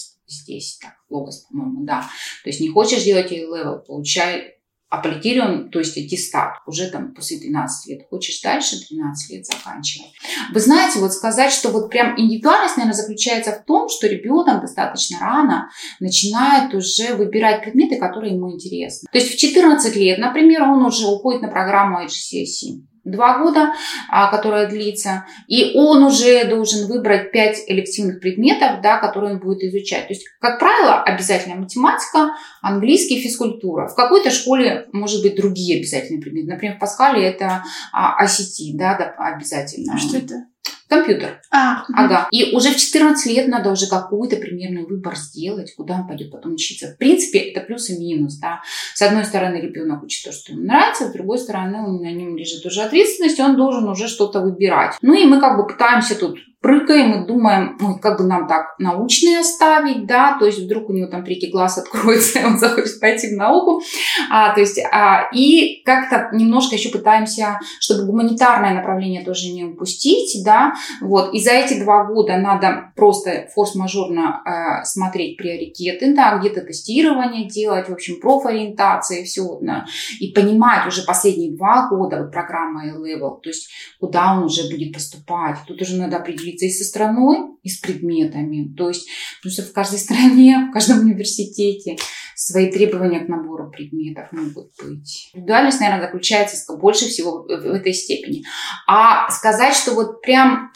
здесь 0.43 0.77
так, 0.81 0.93
логос, 1.09 1.45
по-моему, 1.49 1.85
да. 1.85 2.01
То 2.43 2.49
есть 2.49 2.61
не 2.61 2.69
хочешь 2.69 3.03
делать 3.03 3.31
A-level, 3.31 3.79
получай 3.85 4.55
аппликируем, 4.89 5.71
то 5.71 5.79
есть 5.79 5.97
аттестат 5.97 6.61
уже 6.67 6.89
там 6.89 7.13
после 7.13 7.39
12 7.39 7.87
лет. 7.87 8.07
Хочешь 8.09 8.41
дальше 8.41 8.79
13 8.87 9.31
лет 9.31 9.45
заканчивать. 9.45 10.11
Вы 10.53 10.59
знаете, 10.59 10.99
вот 10.99 11.11
сказать, 11.11 11.51
что 11.51 11.69
вот 11.69 11.89
прям 11.89 12.19
индивидуальность, 12.19 12.77
наверное, 12.77 12.95
заключается 12.95 13.51
в 13.51 13.65
том, 13.65 13.89
что 13.89 14.07
ребенок 14.07 14.61
достаточно 14.61 15.19
рано 15.19 15.69
начинает 15.99 16.73
уже 16.73 17.15
выбирать 17.15 17.63
предметы, 17.63 17.97
которые 17.97 18.35
ему 18.35 18.51
интересны. 18.53 19.07
То 19.11 19.17
есть 19.17 19.33
в 19.33 19.37
14 19.37 19.95
лет, 19.95 20.19
например, 20.19 20.63
он 20.63 20.85
уже 20.85 21.07
уходит 21.07 21.41
на 21.41 21.47
программу 21.49 22.05
HCSC 22.05 22.85
два 23.05 23.37
года, 23.37 23.73
а, 24.09 24.29
которая 24.29 24.67
длится, 24.67 25.25
и 25.47 25.73
он 25.75 26.03
уже 26.03 26.45
должен 26.45 26.87
выбрать 26.87 27.31
пять 27.31 27.63
элективных 27.67 28.19
предметов, 28.19 28.81
да, 28.81 28.97
которые 28.97 29.35
он 29.35 29.39
будет 29.39 29.63
изучать. 29.63 30.07
То 30.07 30.13
есть, 30.13 30.25
как 30.39 30.59
правило, 30.59 31.01
обязательно 31.03 31.55
математика, 31.55 32.31
английский, 32.61 33.21
физкультура. 33.21 33.87
В 33.87 33.95
какой-то 33.95 34.31
школе, 34.31 34.87
может 34.91 35.21
быть, 35.21 35.35
другие 35.35 35.79
обязательные 35.79 36.21
предметы. 36.21 36.49
Например, 36.49 36.75
в 36.75 36.79
Паскале 36.79 37.23
это 37.23 37.63
ICT, 37.93 38.73
а, 38.73 38.77
да, 38.77 38.97
да 38.97 39.15
обязательно. 39.17 39.93
А 39.93 39.97
что 39.97 40.17
это? 40.17 40.45
Компьютер. 40.87 41.41
А, 41.51 41.83
ага. 41.93 42.27
И 42.31 42.55
уже 42.55 42.69
в 42.69 42.77
14 42.77 43.33
лет 43.33 43.47
надо 43.47 43.71
уже 43.71 43.87
какой-то 43.87 44.35
примерный 44.35 44.85
выбор 44.85 45.15
сделать, 45.15 45.73
куда 45.75 45.95
он 45.95 46.07
пойдет 46.07 46.31
потом 46.31 46.53
учиться. 46.53 46.93
В 46.93 46.97
принципе, 46.97 47.39
это 47.39 47.61
плюс 47.61 47.89
и 47.89 47.97
минус. 47.97 48.37
Да. 48.37 48.61
С 48.93 49.01
одной 49.01 49.25
стороны, 49.25 49.57
ребенок 49.57 50.03
учит 50.03 50.25
то, 50.25 50.31
что 50.31 50.53
ему 50.53 50.63
нравится, 50.63 51.07
с 51.07 51.11
другой 51.11 51.39
стороны, 51.39 51.99
на 51.99 52.11
нем 52.11 52.37
лежит 52.37 52.65
уже 52.65 52.81
ответственность, 52.81 53.39
он 53.39 53.55
должен 53.55 53.87
уже 53.87 54.07
что-то 54.07 54.41
выбирать. 54.41 54.95
Ну 55.01 55.13
и 55.13 55.25
мы 55.25 55.39
как 55.39 55.57
бы 55.57 55.65
пытаемся 55.65 56.15
тут 56.15 56.37
прыгаем 56.65 57.21
и 57.21 57.27
думаем, 57.27 57.77
ой, 57.79 57.99
как 57.99 58.17
бы 58.17 58.23
нам 58.23 58.47
так 58.47 58.73
научные 58.79 59.41
оставить, 59.41 60.07
да, 60.07 60.35
то 60.39 60.47
есть 60.47 60.57
вдруг 60.57 60.89
у 60.89 60.93
него 60.93 61.05
там 61.05 61.23
третий 61.23 61.51
глаз 61.51 61.77
откроется, 61.77 62.39
и 62.39 62.43
он 62.43 62.57
захочет 62.57 62.99
пойти 62.99 63.27
в 63.27 63.37
науку, 63.37 63.83
а, 64.31 64.51
то 64.51 64.61
есть, 64.61 64.79
а, 64.91 65.29
и 65.31 65.83
как-то 65.85 66.35
немножко 66.35 66.73
еще 66.73 66.89
пытаемся, 66.89 67.59
чтобы 67.79 68.07
гуманитарное 68.07 68.73
направление 68.73 69.23
тоже 69.23 69.51
не 69.51 69.63
упустить, 69.63 70.43
да, 70.43 70.73
вот, 71.01 71.35
и 71.35 71.39
за 71.39 71.51
эти 71.51 71.79
два 71.79 72.05
года 72.05 72.37
надо 72.37 72.91
просто 72.95 73.47
форс-мажорно 73.53 74.41
э, 74.43 74.85
смотреть 74.85 75.37
приоритеты, 75.37 76.15
да, 76.15 76.39
где-то 76.39 76.61
тестирование 76.61 77.47
делать, 77.47 77.89
в 77.89 77.93
общем, 77.93 78.19
профориентация 78.19 79.19
и 79.19 79.23
все, 79.25 79.59
да, 79.61 79.85
и 80.19 80.31
понимать 80.31 80.87
уже 80.87 81.03
последние 81.03 81.55
два 81.55 81.89
года 81.89 82.23
вот 82.23 82.31
программа 82.31 82.85
A-Level, 82.85 83.39
то 83.43 83.49
есть 83.49 83.69
куда 83.99 84.33
он 84.33 84.45
уже 84.45 84.67
будет 84.71 84.93
поступать, 84.93 85.57
тут 85.67 85.79
уже 85.79 85.95
надо 85.97 86.17
определить 86.17 86.54
определиться 86.55 86.65
и 86.65 86.69
со 86.69 86.83
страной, 86.83 87.57
и 87.63 87.69
с 87.69 87.79
предметами. 87.79 88.73
То 88.75 88.89
есть, 88.89 89.07
потому 89.39 89.53
что 89.53 89.63
в 89.63 89.73
каждой 89.73 89.99
стране, 89.99 90.67
в 90.69 90.73
каждом 90.73 90.99
университете 90.99 91.97
свои 92.35 92.71
требования 92.71 93.21
к 93.21 93.27
набору 93.27 93.69
предметов 93.69 94.27
могут 94.31 94.71
быть. 94.83 95.29
Индивидуальность, 95.33 95.79
наверное, 95.79 96.05
заключается 96.05 96.75
больше 96.77 97.05
всего 97.05 97.43
в 97.43 97.49
этой 97.49 97.93
степени. 97.93 98.43
А 98.87 99.29
сказать, 99.29 99.75
что 99.75 99.93
вот 99.93 100.21
прям 100.21 100.71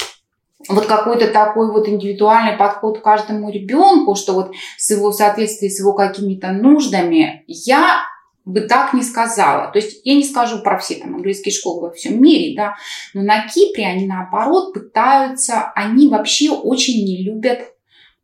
вот 0.67 0.87
какой-то 0.87 1.27
такой 1.27 1.71
вот 1.71 1.87
индивидуальный 1.87 2.57
подход 2.57 2.99
к 2.99 3.03
каждому 3.03 3.49
ребенку, 3.49 4.15
что 4.15 4.33
вот 4.33 4.51
с 4.77 4.91
его 4.91 5.11
соответствии 5.11 5.69
с 5.69 5.79
его 5.79 5.93
какими-то 5.93 6.51
нуждами, 6.51 7.43
я 7.47 8.01
бы 8.51 8.61
так 8.61 8.93
не 8.93 9.03
сказала. 9.03 9.71
То 9.71 9.79
есть 9.79 10.01
я 10.03 10.15
не 10.15 10.23
скажу 10.23 10.61
про 10.61 10.77
все 10.77 10.95
там 10.95 11.15
английские 11.15 11.53
школы 11.53 11.87
во 11.87 11.91
всем 11.91 12.21
мире, 12.21 12.55
да, 12.55 12.75
но 13.13 13.21
на 13.21 13.47
Кипре 13.47 13.85
они 13.85 14.05
наоборот 14.05 14.73
пытаются, 14.73 15.71
они 15.75 16.07
вообще 16.07 16.51
очень 16.51 17.05
не 17.05 17.23
любят 17.23 17.59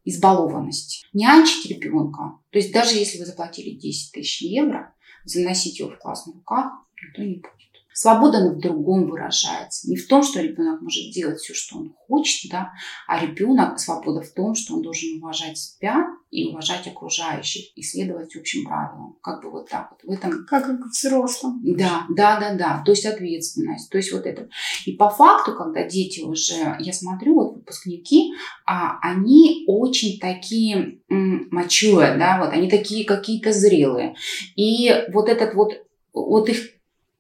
избалованность. 0.03 1.05
Нянчить 1.13 1.70
ребенка, 1.72 2.39
то 2.51 2.60
есть 2.60 2.72
даже 2.72 2.96
если 2.96 3.20
вы 3.20 3.25
заплатили 3.25 3.72
10 3.72 4.12
тысяч 4.13 4.41
евро, 4.41 4.94
заносить 5.24 5.79
его 5.79 5.89
в 5.89 5.98
класс 5.98 6.25
на 6.27 6.34
руках 6.34 6.72
никто 7.01 7.22
не 7.22 7.36
будет. 7.36 7.51
Свобода 7.94 8.50
в 8.50 8.60
другом 8.60 9.10
выражается. 9.10 9.89
Не 9.89 9.96
в 9.96 10.08
том, 10.08 10.22
что 10.22 10.41
ребенок 10.41 10.82
может 10.82 11.13
делать 11.13 11.39
все, 11.39 11.53
что 11.53 11.77
он 11.77 11.94
хочет, 12.08 12.51
да, 12.51 12.74
а 13.08 13.25
ребенок, 13.25 13.79
свобода 13.79 14.22
в 14.22 14.32
том, 14.34 14.53
что 14.53 14.74
он 14.74 14.82
должен 14.82 15.17
уважать 15.17 15.58
себя 15.58 16.05
и 16.32 16.46
уважать 16.46 16.88
окружающих, 16.88 17.65
и 17.75 17.82
следовать 17.82 18.36
общим 18.36 18.65
правилам. 18.65 19.17
Как 19.22 19.41
бы 19.41 19.51
вот 19.51 19.70
так 19.70 19.91
вот. 19.91 20.03
В 20.03 20.17
этом... 20.17 20.46
Как 20.46 20.65
к 20.65 20.86
взрослым. 20.88 21.62
Да, 21.63 22.05
да, 22.10 22.39
да, 22.39 22.53
да. 22.53 22.84
То 22.86 22.91
есть 22.91 23.05
ответственность. 23.05 23.89
То 23.89 23.98
есть 23.98 24.12
вот 24.12 24.25
это. 24.25 24.50
И 24.86 24.94
по 24.94 25.10
факту, 25.10 25.55
когда 25.55 25.84
дети 25.84 26.22
уже, 26.22 26.75
я 26.79 26.94
смотрю, 26.94 27.36
вот 27.36 27.55
выпускники, 27.55 28.34
а, 28.65 29.00
они 29.01 29.63
очень 29.67 30.20
такие 30.20 31.00
мочуя, 31.10 32.17
да, 32.17 32.39
вот 32.44 32.53
они 32.53 32.70
такие 32.70 33.05
какие-то 33.05 33.51
зрелые. 33.51 34.15
И 34.55 34.91
вот 35.13 35.29
этот 35.29 35.53
вот 35.53 35.74
вот 36.15 36.48
их 36.50 36.75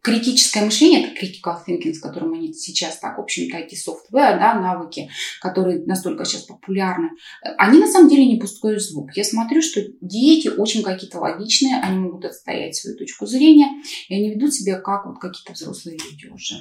критическое 0.05 0.63
мышление, 0.63 1.07
это 1.07 1.25
critical 1.25 1.57
thinking, 1.67 1.93
с 1.93 1.99
которым 1.99 2.33
они 2.33 2.53
сейчас 2.53 2.99
так, 2.99 3.17
в 3.17 3.21
общем-то, 3.21 3.57
эти 3.57 3.73
software, 3.73 4.37
да, 4.37 4.53
навыки, 4.53 5.09
которые 5.41 5.83
настолько 5.85 6.25
сейчас 6.25 6.43
популярны, 6.43 7.09
они 7.57 7.79
на 7.79 7.87
самом 7.87 8.07
деле 8.07 8.27
не 8.27 8.39
пустой 8.39 8.79
звук. 8.79 9.09
Я 9.15 9.23
смотрю, 9.23 9.63
что 9.63 9.81
дети 10.01 10.47
очень 10.47 10.83
какие-то 10.83 11.19
логичные, 11.19 11.81
они 11.81 11.97
могут 11.97 12.23
отстоять 12.25 12.75
свою 12.75 12.95
точку 12.95 13.25
зрения, 13.25 13.81
и 14.07 14.13
они 14.13 14.29
ведут 14.29 14.53
себя 14.53 14.79
как 14.79 15.07
вот 15.07 15.17
какие-то 15.19 15.53
взрослые 15.53 15.97
люди 15.97 16.27
уже. 16.31 16.55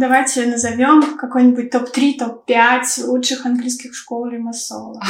Давайте 0.00 0.46
назовем 0.46 1.16
какой-нибудь 1.16 1.70
топ-3, 1.70 2.18
топ-5 2.18 3.06
лучших 3.06 3.46
английских 3.46 3.94
школ 3.94 4.26
Лимассола. 4.26 5.00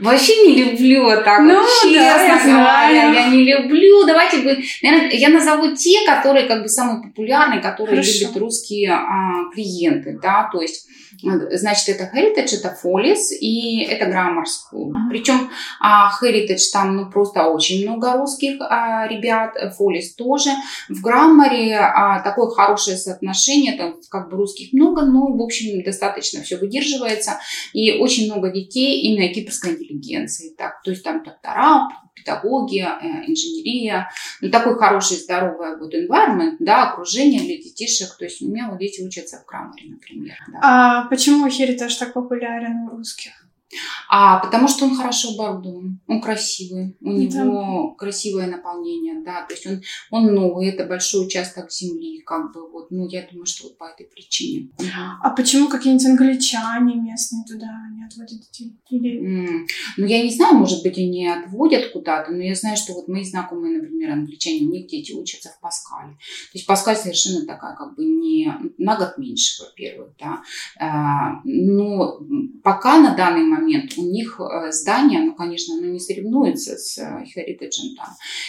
Вообще 0.00 0.48
не 0.48 0.64
люблю 0.64 1.08
так, 1.24 1.42
ну, 1.42 1.62
честно 1.82 2.00
да, 2.00 2.88
я 2.88 3.12
говоря, 3.12 3.12
я 3.12 3.30
не 3.30 3.44
люблю. 3.44 4.04
Давайте, 4.06 4.38
вы, 4.38 4.64
наверное, 4.82 5.12
я 5.12 5.28
назову 5.28 5.74
те, 5.76 6.04
которые 6.04 6.46
как 6.46 6.62
бы 6.62 6.68
самые 6.68 6.95
самый 6.96 7.08
популярный, 7.08 7.60
который 7.60 7.90
Хорошо. 7.90 8.20
любят 8.20 8.36
русские 8.36 8.92
а, 8.92 9.50
клиенты, 9.52 10.18
да, 10.20 10.48
то 10.52 10.60
есть 10.60 10.86
Значит, 11.22 11.88
это 11.88 12.10
Heritage, 12.14 12.58
это 12.58 12.74
Фолис 12.74 13.32
и 13.32 13.82
это 13.84 14.06
Grammar 14.06 14.44
School. 14.44 14.90
Mm-hmm. 14.90 15.08
Причем 15.10 15.50
а, 15.80 16.10
Heritage 16.20 16.70
там 16.72 16.96
ну, 16.96 17.10
просто 17.10 17.44
очень 17.44 17.82
много 17.86 18.12
русских 18.18 18.60
а, 18.60 19.06
ребят, 19.08 19.56
Фолис 19.76 20.14
тоже. 20.14 20.50
В 20.88 21.00
Граммаре 21.00 21.76
а, 21.76 22.20
такое 22.20 22.48
хорошее 22.50 22.96
соотношение, 22.96 23.76
там 23.76 23.96
как 24.10 24.30
бы 24.30 24.36
русских 24.36 24.72
много, 24.72 25.02
но 25.02 25.32
в 25.32 25.42
общем 25.42 25.82
достаточно 25.82 26.42
все 26.42 26.56
выдерживается. 26.56 27.38
И 27.72 27.92
очень 27.92 28.26
много 28.26 28.50
детей 28.50 29.02
именно 29.02 29.32
кипрской 29.32 29.72
интеллигенции. 29.72 30.54
Так, 30.56 30.82
то 30.82 30.90
есть 30.90 31.02
там 31.02 31.22
доктора, 31.22 31.88
педагогия, 32.26 32.98
э, 33.00 33.30
инженерия, 33.30 34.10
ну, 34.40 34.50
такой 34.50 34.76
хороший, 34.76 35.16
здоровый 35.16 35.78
вот 35.78 35.94
environment, 35.94 36.56
да, 36.58 36.90
окружение 36.90 37.40
для 37.40 37.56
детишек. 37.56 38.16
То 38.18 38.24
есть 38.24 38.42
у 38.42 38.48
меня 38.48 38.68
вот 38.68 38.78
дети 38.78 39.02
учатся 39.02 39.38
в 39.38 39.46
Крамаре, 39.46 39.90
например. 39.90 40.36
Да. 40.48 40.58
А 40.62 41.08
почему 41.08 41.46
Heritage 41.46 41.98
так 41.98 42.12
популярен 42.12 42.88
у 42.88 42.96
русских? 42.96 43.45
А, 44.08 44.38
потому 44.38 44.68
что 44.68 44.84
он 44.84 44.96
хорошо 44.96 45.30
оборудован, 45.34 46.00
он 46.06 46.20
красивый, 46.20 46.96
у 47.00 47.10
него 47.10 47.90
да. 47.90 47.96
красивое 47.98 48.46
наполнение, 48.46 49.22
да, 49.24 49.44
то 49.44 49.54
есть 49.54 49.66
он, 49.66 49.82
он 50.10 50.34
новый, 50.34 50.68
это 50.68 50.84
большой 50.84 51.26
участок 51.26 51.72
земли, 51.72 52.20
как 52.20 52.52
бы 52.52 52.70
вот, 52.70 52.90
ну, 52.90 53.08
я 53.08 53.26
думаю, 53.30 53.46
что 53.46 53.64
вот 53.64 53.78
по 53.78 53.84
этой 53.84 54.06
причине. 54.06 54.70
А 55.22 55.30
почему 55.30 55.68
какие-нибудь 55.68 56.06
англичане 56.06 56.94
местные 56.94 57.44
туда 57.44 57.66
не 57.92 58.04
отводят 58.04 58.40
детей? 58.40 58.76
Или... 58.90 59.20
Mm. 59.20 59.66
Ну, 59.96 60.06
я 60.06 60.22
не 60.22 60.30
знаю, 60.30 60.54
может 60.54 60.82
быть, 60.84 60.96
они 60.98 61.26
отводят 61.26 61.90
куда-то, 61.92 62.30
но 62.30 62.42
я 62.42 62.54
знаю, 62.54 62.76
что 62.76 62.92
вот 62.92 63.08
мои 63.08 63.24
знакомые, 63.24 63.80
например, 63.80 64.12
англичане, 64.12 64.66
у 64.66 64.70
них 64.70 64.86
дети 64.86 65.12
учатся 65.12 65.48
в 65.50 65.60
Паскале. 65.60 66.12
То 66.12 66.54
есть 66.54 66.66
Паскаль 66.66 66.96
совершенно 66.96 67.44
такая, 67.44 67.74
как 67.74 67.96
бы 67.96 68.04
не 68.04 68.52
на 68.78 68.96
год 68.96 69.18
меньше, 69.18 69.64
во-первых, 69.64 70.10
да, 70.18 70.42
а, 70.78 71.40
но 71.44 72.20
пока 72.62 72.98
на 72.98 73.16
данный 73.16 73.42
момент 73.42 73.55
момент 73.56 73.92
у 73.96 74.02
них 74.02 74.40
э, 74.40 74.72
здание, 74.72 75.20
ну, 75.20 75.34
конечно, 75.34 75.76
оно 75.76 75.86
не 75.86 76.00
соревнуется 76.00 76.76
с 76.76 76.98
Heritage 76.98 77.92
э, 77.92 77.96
там, 77.96 78.08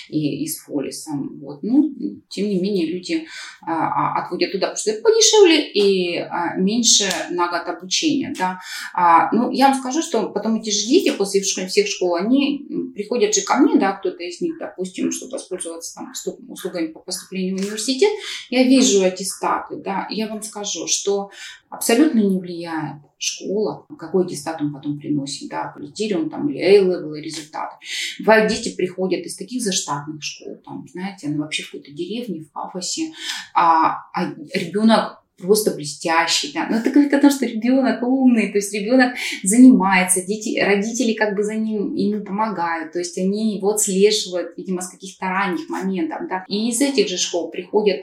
и, 0.10 0.44
и 0.44 0.48
с 0.48 0.60
Фолисом. 0.60 1.40
Вот. 1.40 1.64
Ну, 1.64 1.94
тем 2.30 2.50
не 2.50 2.60
менее, 2.60 2.88
люди 2.88 3.28
а, 3.62 3.74
а, 3.74 4.24
отводят 4.24 4.52
туда, 4.52 4.68
потому 4.68 4.78
что 4.78 4.92
это 4.92 5.02
подешевле 5.02 5.72
и 5.72 6.18
а, 6.18 6.56
меньше 6.58 7.06
на 7.32 7.48
год 7.48 7.68
обучения. 7.68 8.34
Да. 8.38 8.60
А, 8.94 9.32
ну, 9.32 9.52
я 9.52 9.70
вам 9.70 9.80
скажу, 9.80 10.02
что 10.02 10.30
потом 10.30 10.60
эти 10.60 10.70
же 10.70 10.88
дети 10.88 11.12
после 11.12 11.42
всех 11.42 11.88
школ, 11.88 12.16
они 12.16 12.68
приходят 12.96 13.34
же 13.34 13.42
ко 13.42 13.58
мне, 13.58 13.80
да, 13.80 13.94
кто-то 13.94 14.24
из 14.24 14.42
них, 14.42 14.58
допустим, 14.60 15.12
чтобы 15.12 15.34
воспользоваться 15.34 15.96
там, 15.96 16.14
услугами 16.48 16.88
по 16.88 17.00
поступлению 17.00 17.58
в 17.58 17.62
университет, 17.62 18.12
я 18.50 18.64
вижу 18.64 19.04
аттестаты, 19.04 19.78
да, 19.78 20.08
я 20.10 20.28
вам 20.28 20.42
скажу, 20.42 20.88
что 20.88 21.30
абсолютно 21.70 22.20
не 22.20 22.40
влияет 22.40 23.02
школа, 23.18 23.86
какой 23.98 24.26
аттестат 24.26 24.62
он 24.62 24.74
потом 24.74 25.00
приносит, 25.00 25.50
да, 25.50 25.72
полетели 25.76 26.14
он 26.14 26.30
там 26.30 26.50
или 26.50 26.60
A-level 26.60 27.16
результаты. 27.16 27.76
Бывает, 28.20 28.50
дети 28.50 28.76
приходят 28.76 29.26
из 29.26 29.36
таких 29.36 29.64
заштатных 29.64 30.24
школ, 30.24 30.58
там, 30.64 30.86
знаете, 30.88 31.28
они 31.28 31.38
вообще 31.38 31.64
в 31.64 31.72
какой-то 31.72 31.92
деревне, 31.92 32.42
в 32.42 32.52
Пафосе, 32.52 33.14
а, 33.54 34.04
а 34.14 34.34
ребенок 34.54 35.24
просто 35.38 35.72
блестящий, 35.72 36.52
да. 36.54 36.68
Но 36.70 36.78
это 36.78 36.90
говорит 36.90 37.14
о 37.14 37.20
том, 37.20 37.30
что 37.30 37.46
ребенок 37.46 38.02
умный, 38.02 38.52
то 38.52 38.58
есть 38.58 38.74
ребенок 38.74 39.16
занимается, 39.44 40.26
дети, 40.26 40.60
родители 40.60 41.14
как 41.14 41.36
бы 41.36 41.44
за 41.44 41.56
ним 41.56 41.94
ему 41.96 42.24
помогают, 42.24 42.94
то 42.94 43.00
есть 43.00 43.18
они 43.18 43.58
его 43.58 43.70
отслеживают, 43.70 44.58
видимо, 44.58 44.82
с 44.82 44.90
каких-то 44.90 45.26
ранних 45.28 45.70
моментов, 45.70 46.22
да. 46.30 46.44
И 46.48 46.70
из 46.70 46.82
этих 46.82 47.08
же 47.08 47.18
школ 47.18 47.50
приходят 47.50 47.98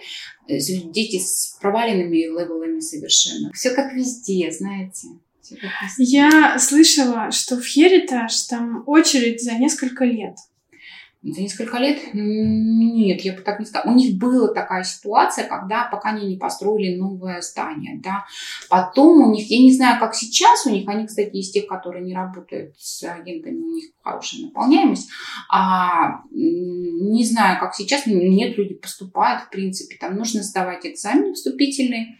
э, 0.48 0.58
дети 0.58 1.18
с 1.18 1.56
проваленными 1.60 2.16
левелами 2.16 2.80
совершенно. 2.80 3.50
Все 3.52 3.70
как 3.70 3.92
везде, 3.92 4.50
знаете. 4.50 5.08
Я 5.98 6.58
слышала, 6.58 7.30
что 7.30 7.56
в 7.56 7.64
Heritage 7.64 8.48
там 8.48 8.82
очередь 8.86 9.42
за 9.42 9.52
несколько 9.54 10.04
лет. 10.04 10.36
За 11.24 11.40
несколько 11.40 11.78
лет? 11.78 11.98
Нет, 12.12 13.22
я 13.22 13.32
бы 13.32 13.40
так 13.40 13.58
не 13.58 13.64
сказала. 13.64 13.90
У 13.90 13.96
них 13.96 14.18
была 14.18 14.52
такая 14.52 14.84
ситуация, 14.84 15.48
когда 15.48 15.88
пока 15.90 16.10
они 16.10 16.26
не 16.26 16.36
построили 16.36 16.96
новое 16.96 17.40
здание, 17.40 17.98
да. 18.02 18.26
Потом 18.68 19.22
у 19.22 19.32
них, 19.32 19.50
я 19.50 19.58
не 19.58 19.72
знаю, 19.72 19.98
как 19.98 20.14
сейчас 20.14 20.66
у 20.66 20.70
них, 20.70 20.86
они, 20.86 21.06
кстати, 21.06 21.34
из 21.34 21.50
тех, 21.50 21.66
которые 21.66 22.04
не 22.04 22.14
работают 22.14 22.74
с 22.78 23.02
агентами, 23.04 23.56
у 23.56 23.74
них 23.74 23.84
хорошая 24.02 24.42
наполняемость. 24.42 25.08
А, 25.50 26.24
не 26.30 27.24
знаю, 27.24 27.58
как 27.58 27.74
сейчас, 27.74 28.04
нет, 28.04 28.58
люди 28.58 28.74
поступают, 28.74 29.44
в 29.44 29.50
принципе, 29.50 29.96
там 29.96 30.16
нужно 30.16 30.42
сдавать 30.42 30.84
экзамен 30.84 31.32
вступительный, 31.32 32.18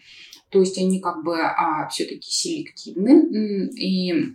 то 0.49 0.61
есть 0.61 0.79
они 0.79 1.01
как 1.01 1.23
бы 1.25 1.43
а, 1.43 1.89
все-таки 1.89 2.31
селективны, 2.31 3.69
и 3.77 4.35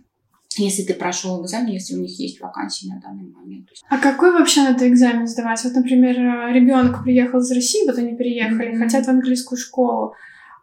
если 0.56 0.82
ты 0.82 0.94
прошел 0.94 1.42
экзамен, 1.42 1.72
если 1.72 1.94
у 1.94 2.00
них 2.00 2.18
есть 2.18 2.40
вакансии 2.40 2.88
на 2.88 3.00
данный 3.00 3.32
момент. 3.32 3.68
А 3.88 3.98
какой 3.98 4.32
вообще 4.32 4.62
надо 4.62 4.88
экзамен 4.88 5.26
сдавать? 5.26 5.62
Вот, 5.64 5.74
например, 5.74 6.16
ребенок 6.52 7.04
приехал 7.04 7.38
из 7.38 7.50
России, 7.52 7.86
вот 7.86 7.98
они 7.98 8.16
приехали, 8.16 8.74
mm-hmm. 8.74 8.78
хотят 8.78 9.06
в 9.06 9.10
английскую 9.10 9.58
школу, 9.58 10.14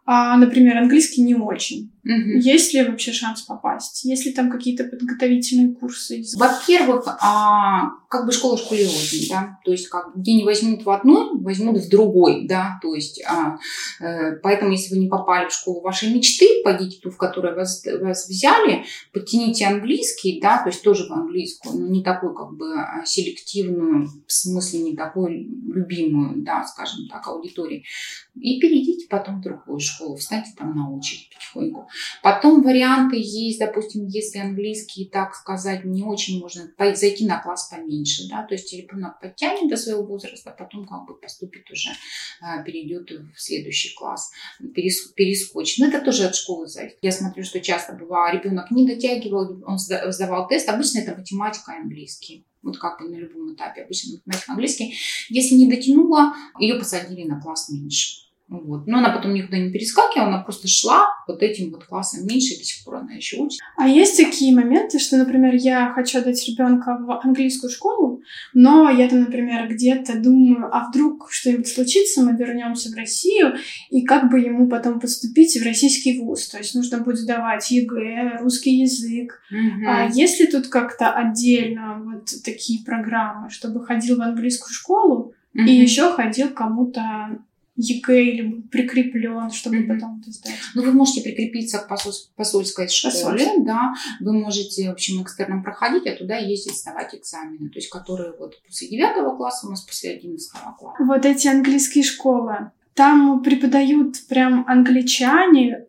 а, 0.04 0.36
например, 0.36 0.78
английский 0.78 1.22
не 1.22 1.34
очень. 1.34 1.90
Угу. 2.08 2.38
Есть 2.38 2.72
ли 2.72 2.82
вообще 2.82 3.12
шанс 3.12 3.42
попасть? 3.42 4.02
Есть 4.04 4.24
ли 4.24 4.32
там 4.32 4.50
какие-то 4.50 4.84
подготовительные 4.84 5.74
курсы? 5.74 6.22
Во-первых, 6.38 7.06
а, 7.20 7.90
как 8.08 8.24
бы 8.24 8.32
школа 8.32 8.56
школе 8.56 8.84
рознь, 8.84 9.28
да, 9.28 9.58
то 9.62 9.72
есть 9.72 9.88
как 9.88 10.16
где 10.16 10.32
не 10.32 10.44
возьмут 10.44 10.86
в 10.86 10.90
одной, 10.90 11.38
возьмут 11.38 11.76
в 11.76 11.90
другой, 11.90 12.46
да, 12.48 12.78
то 12.80 12.94
есть 12.94 13.22
а, 13.28 13.58
э, 14.00 14.36
поэтому 14.42 14.70
если 14.70 14.94
вы 14.94 15.02
не 15.02 15.08
попали 15.08 15.50
в 15.50 15.52
школу 15.52 15.82
вашей 15.82 16.10
мечты, 16.14 16.62
пойдите 16.64 16.98
ту, 17.02 17.10
в 17.10 17.18
которой 17.18 17.54
вас, 17.54 17.84
вас 18.00 18.26
взяли, 18.26 18.86
подтяните 19.12 19.66
английский, 19.66 20.40
да, 20.40 20.62
то 20.62 20.70
есть 20.70 20.82
тоже 20.82 21.06
в 21.06 21.12
английскую, 21.12 21.78
но 21.78 21.88
не 21.88 22.02
такую 22.02 22.32
как 22.32 22.56
бы 22.56 22.72
а, 22.74 23.04
селективную, 23.04 24.08
в 24.26 24.32
смысле 24.32 24.80
не 24.80 24.96
такую 24.96 25.28
любимую, 25.28 26.42
да, 26.42 26.64
скажем 26.64 27.06
так, 27.10 27.26
аудитории, 27.28 27.84
и 28.34 28.58
перейдите 28.60 29.08
потом 29.10 29.40
в 29.40 29.42
другую 29.42 29.78
школу, 29.80 30.16
встаньте 30.16 30.52
там 30.56 30.74
на 30.74 30.90
очередь 30.90 31.28
потихоньку. 31.34 31.88
Потом 32.22 32.62
варианты 32.62 33.16
есть, 33.18 33.58
допустим, 33.58 34.06
если 34.06 34.38
английский, 34.38 35.04
так 35.06 35.34
сказать, 35.34 35.84
не 35.84 36.02
очень 36.02 36.40
можно 36.40 36.70
зайти 36.94 37.26
на 37.26 37.40
класс 37.40 37.68
поменьше, 37.70 38.28
да, 38.28 38.44
то 38.44 38.54
есть 38.54 38.72
ребенок 38.72 39.20
подтянет 39.20 39.68
до 39.68 39.76
своего 39.76 40.04
возраста, 40.04 40.54
потом 40.56 40.86
как 40.86 41.06
бы 41.06 41.14
поступит 41.14 41.70
уже, 41.70 41.90
а, 42.40 42.62
перейдет 42.62 43.10
в 43.10 43.40
следующий 43.40 43.94
класс, 43.94 44.30
перескочит. 44.74 45.78
Но 45.78 45.86
это 45.86 46.00
тоже 46.04 46.24
от 46.24 46.34
школы 46.34 46.66
зависит. 46.66 46.98
Я 47.02 47.12
смотрю, 47.12 47.44
что 47.44 47.60
часто 47.60 47.92
бывало, 47.92 48.32
ребенок 48.32 48.70
не 48.70 48.86
дотягивал, 48.86 49.62
он 49.66 49.78
сдавал 49.78 50.48
тест, 50.48 50.68
обычно 50.68 51.00
это 51.00 51.16
математика 51.16 51.72
и 51.72 51.80
английский 51.82 52.44
вот 52.62 52.78
как 52.78 53.00
бы 53.00 53.08
на 53.08 53.16
любом 53.16 53.54
этапе, 53.54 53.82
обычно 53.82 54.14
математика, 54.14 54.52
английский. 54.52 54.94
Если 55.28 55.54
не 55.54 55.70
дотянула, 55.70 56.34
ее 56.58 56.74
посадили 56.74 57.26
на 57.26 57.40
класс 57.40 57.68
меньше. 57.68 58.27
Вот. 58.48 58.86
Но 58.86 58.98
она 58.98 59.10
потом 59.10 59.34
никуда 59.34 59.58
не 59.58 59.70
перескакивала, 59.70 60.28
она 60.28 60.42
просто 60.42 60.68
шла 60.68 61.06
вот 61.26 61.42
этим 61.42 61.70
вот 61.70 61.84
классом 61.84 62.26
меньше, 62.26 62.54
и 62.54 62.58
до 62.58 62.64
сих 62.64 62.82
пор 62.82 62.96
она 62.96 63.12
еще 63.12 63.36
учится. 63.36 63.62
А 63.76 63.86
есть 63.86 64.16
такие 64.16 64.54
моменты, 64.54 64.98
что, 64.98 65.18
например, 65.18 65.54
я 65.54 65.92
хочу 65.92 66.18
отдать 66.18 66.42
ребенка 66.48 66.96
в 66.98 67.20
английскую 67.22 67.70
школу, 67.70 68.22
но 68.54 68.88
я 68.88 69.06
там, 69.08 69.20
например, 69.20 69.68
где-то 69.68 70.18
думаю, 70.18 70.70
а 70.72 70.88
вдруг 70.88 71.28
что-нибудь 71.30 71.68
случится, 71.68 72.22
мы 72.22 72.34
вернемся 72.36 72.90
в 72.90 72.94
Россию, 72.94 73.56
и 73.90 74.02
как 74.02 74.30
бы 74.30 74.40
ему 74.40 74.66
потом 74.66 74.98
поступить 74.98 75.60
в 75.60 75.64
российский 75.64 76.18
вуз. 76.18 76.48
То 76.48 76.56
есть 76.56 76.74
нужно 76.74 76.98
будет 76.98 77.18
сдавать 77.18 77.70
ЕГЭ, 77.70 78.38
русский 78.40 78.78
язык. 78.78 79.42
Угу. 79.50 79.86
А 79.86 80.06
есть 80.06 80.40
ли 80.40 80.46
тут 80.46 80.68
как-то 80.68 81.10
отдельно 81.10 82.00
вот 82.02 82.30
такие 82.42 82.82
программы, 82.82 83.50
чтобы 83.50 83.84
ходил 83.84 84.16
в 84.16 84.22
английскую 84.22 84.72
школу, 84.72 85.34
и 85.54 85.72
еще 85.72 86.12
ходил 86.12 86.50
кому-то 86.50 87.40
ЕГЭ 87.78 88.22
или 88.22 88.60
прикреплен, 88.62 89.50
чтобы 89.50 89.76
mm-hmm. 89.76 89.94
потом 89.94 90.20
это 90.20 90.32
сдать? 90.32 90.54
Ну, 90.74 90.82
вы 90.82 90.92
можете 90.92 91.22
прикрепиться 91.22 91.78
к 91.78 91.88
посоль... 91.88 92.12
посольской 92.36 92.88
школе, 92.88 93.12
Посольство. 93.12 93.64
да. 93.64 93.94
Вы 94.20 94.32
можете, 94.32 94.88
в 94.88 94.92
общем, 94.92 95.22
экстерном 95.22 95.62
проходить, 95.62 96.06
а 96.06 96.16
туда 96.16 96.36
ездить 96.36 96.76
сдавать 96.76 97.14
экзамены, 97.14 97.70
то 97.70 97.78
есть 97.78 97.88
которые 97.88 98.32
вот 98.38 98.60
после 98.66 98.88
девятого 98.88 99.36
класса 99.36 99.66
у 99.66 99.70
нас 99.70 99.82
после 99.82 100.10
одиннадцатого 100.10 100.74
класса. 100.78 101.04
Вот 101.04 101.24
эти 101.24 101.46
английские 101.46 102.04
школы, 102.04 102.72
там 102.98 103.44
преподают 103.44 104.16
прям 104.28 104.64
англичане 104.66 105.86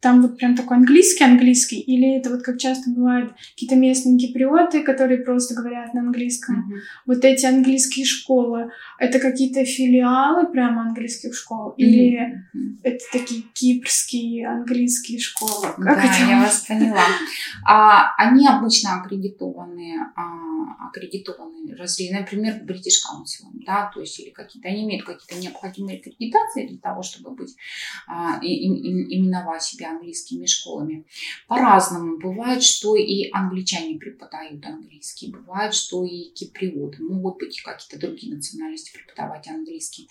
там 0.00 0.22
вот 0.22 0.38
прям 0.38 0.56
такой 0.56 0.78
английский-английский, 0.78 1.78
или 1.78 2.16
это 2.18 2.30
вот 2.30 2.42
как 2.42 2.58
часто 2.58 2.90
бывает 2.90 3.32
какие-то 3.54 3.76
местные 3.76 4.18
киприоты, 4.18 4.82
которые 4.82 5.22
просто 5.22 5.54
говорят 5.54 5.94
на 5.94 6.00
английском. 6.00 6.56
Mm-hmm. 6.56 6.78
Вот 7.06 7.24
эти 7.24 7.46
английские 7.46 8.04
школы, 8.06 8.70
это 8.98 9.20
какие-то 9.20 9.64
филиалы 9.64 10.50
прямо 10.50 10.82
английских 10.82 11.34
школ, 11.34 11.74
или 11.76 12.18
mm-hmm. 12.18 12.78
это 12.82 13.04
такие 13.12 13.42
кипрские 13.52 14.48
английские 14.48 15.20
школы? 15.20 15.68
Как 15.76 15.96
да, 15.96 16.04
это? 16.04 16.30
я 16.30 16.40
вас 16.40 16.64
поняла. 16.66 17.04
А, 17.64 18.14
они 18.16 18.48
обычно 18.48 19.00
аккредитованы, 19.00 19.94
а, 20.16 20.88
аккредитованы 20.88 21.76
разли, 21.76 22.10
например, 22.10 22.62
British 22.64 22.98
Council, 23.06 23.50
да, 23.66 23.90
то 23.92 24.00
есть 24.00 24.18
или 24.18 24.30
какие-то, 24.30 24.68
они 24.68 24.84
имеют 24.84 25.04
какие-то 25.04 25.36
необходимые 25.40 25.98
аккредитации 25.98 26.47
для 26.54 26.78
того, 26.78 27.02
чтобы 27.02 27.30
быть 27.30 27.54
а, 28.06 28.38
и, 28.42 28.48
и, 28.48 28.68
и, 28.68 29.18
именовать 29.18 29.62
себя 29.62 29.90
английскими 29.90 30.46
школами. 30.46 31.06
По-разному. 31.46 32.18
Бывает, 32.18 32.62
что 32.62 32.96
и 32.96 33.30
англичане 33.32 33.98
преподают 33.98 34.64
английский, 34.64 35.30
бывает, 35.30 35.74
что 35.74 36.04
и 36.04 36.30
киприоты, 36.30 37.02
могут 37.02 37.38
быть 37.38 37.60
какие-то 37.62 37.98
другие 37.98 38.34
национальности 38.34 38.92
преподавать 38.92 39.48
английский. 39.48 40.08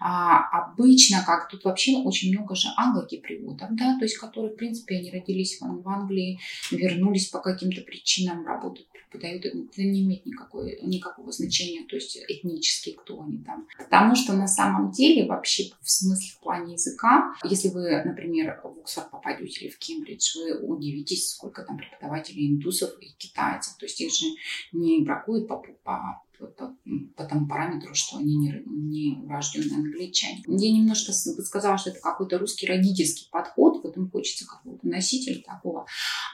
А 0.00 0.48
обычно, 0.50 1.22
как 1.24 1.48
тут 1.48 1.64
вообще 1.64 1.96
очень 1.96 2.32
много 2.32 2.54
же 2.54 2.68
англокиприотов, 2.76 3.68
да, 3.72 3.98
то 3.98 4.04
есть 4.04 4.18
которые, 4.18 4.52
в 4.52 4.56
принципе, 4.56 4.96
они 4.96 5.10
родились 5.10 5.60
в 5.60 5.88
Англии, 5.88 6.38
вернулись 6.70 7.26
по 7.26 7.40
каким-то 7.40 7.82
причинам, 7.82 8.46
работают, 8.46 8.88
преподают, 9.10 9.44
это 9.44 9.82
не 9.82 10.02
имеет 10.02 10.26
никакой, 10.26 10.78
никакого 10.82 11.32
значения, 11.32 11.84
то 11.88 11.96
есть 11.96 12.18
этнически, 12.28 12.92
кто 12.92 13.22
они 13.22 13.38
там. 13.38 13.66
Потому 13.78 14.14
что 14.14 14.32
на 14.34 14.46
самом 14.46 14.90
деле 14.90 15.26
вообще 15.26 15.70
в 15.80 15.90
смысле 15.90 16.32
в 16.34 16.40
плане 16.40 16.74
языка, 16.74 17.34
если 17.44 17.68
вы, 17.68 18.02
например, 18.04 18.60
в 18.62 18.80
Оксфорд 18.80 19.10
попадете 19.10 19.64
или 19.64 19.70
в 19.70 19.78
Кембридж, 19.78 20.36
вы 20.36 20.58
удивитесь, 20.58 21.30
сколько 21.30 21.62
там 21.62 21.78
преподавателей 21.78 22.48
индусов 22.48 22.90
и 23.00 23.08
китайцев. 23.18 23.76
То 23.78 23.86
есть 23.86 24.00
их 24.00 24.12
же 24.12 24.26
не 24.72 25.04
бракуют 25.04 25.48
по, 25.48 25.62
по 25.82 26.22
по, 26.38 26.76
по 27.16 27.24
тому 27.24 27.46
параметру, 27.46 27.94
что 27.94 28.18
они 28.18 28.36
не, 28.36 28.62
не 28.66 29.18
урожденные 29.22 29.76
англичане. 29.76 30.42
Я 30.46 30.72
немножко 30.72 31.12
сказала, 31.12 31.78
что 31.78 31.90
это 31.90 32.00
какой-то 32.00 32.38
русский 32.38 32.66
родительский 32.66 33.28
подход, 33.30 33.82
вот 33.82 33.96
им 33.96 34.10
хочется 34.10 34.46
какого-то 34.46 34.86
носителя 34.86 35.42
такого. 35.42 35.86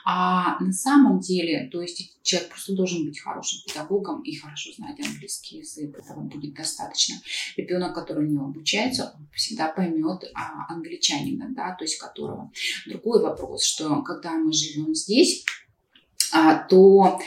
А 0.05 0.59
на 0.59 0.73
самом 0.73 1.19
деле, 1.19 1.69
то 1.71 1.81
есть 1.81 2.17
человек 2.23 2.49
просто 2.49 2.75
должен 2.75 3.05
быть 3.05 3.19
хорошим 3.19 3.59
педагогом 3.65 4.21
и 4.23 4.35
хорошо 4.35 4.71
знать 4.73 4.99
английский 4.99 5.59
язык. 5.59 5.97
Этого 5.97 6.21
будет 6.21 6.53
достаточно. 6.53 7.15
Ребенок, 7.57 7.95
который 7.95 8.25
у 8.25 8.29
него 8.29 8.45
обучается, 8.45 9.13
он 9.15 9.27
всегда 9.33 9.69
поймет 9.69 10.23
а, 10.33 10.73
англичанина, 10.73 11.49
да, 11.55 11.75
то 11.75 11.83
есть 11.83 11.97
которого. 11.97 12.51
Другой 12.85 13.21
вопрос, 13.21 13.63
что 13.63 14.01
когда 14.01 14.33
мы 14.33 14.51
живем 14.53 14.93
здесь, 14.93 15.45
а, 16.33 16.63
то 16.63 17.19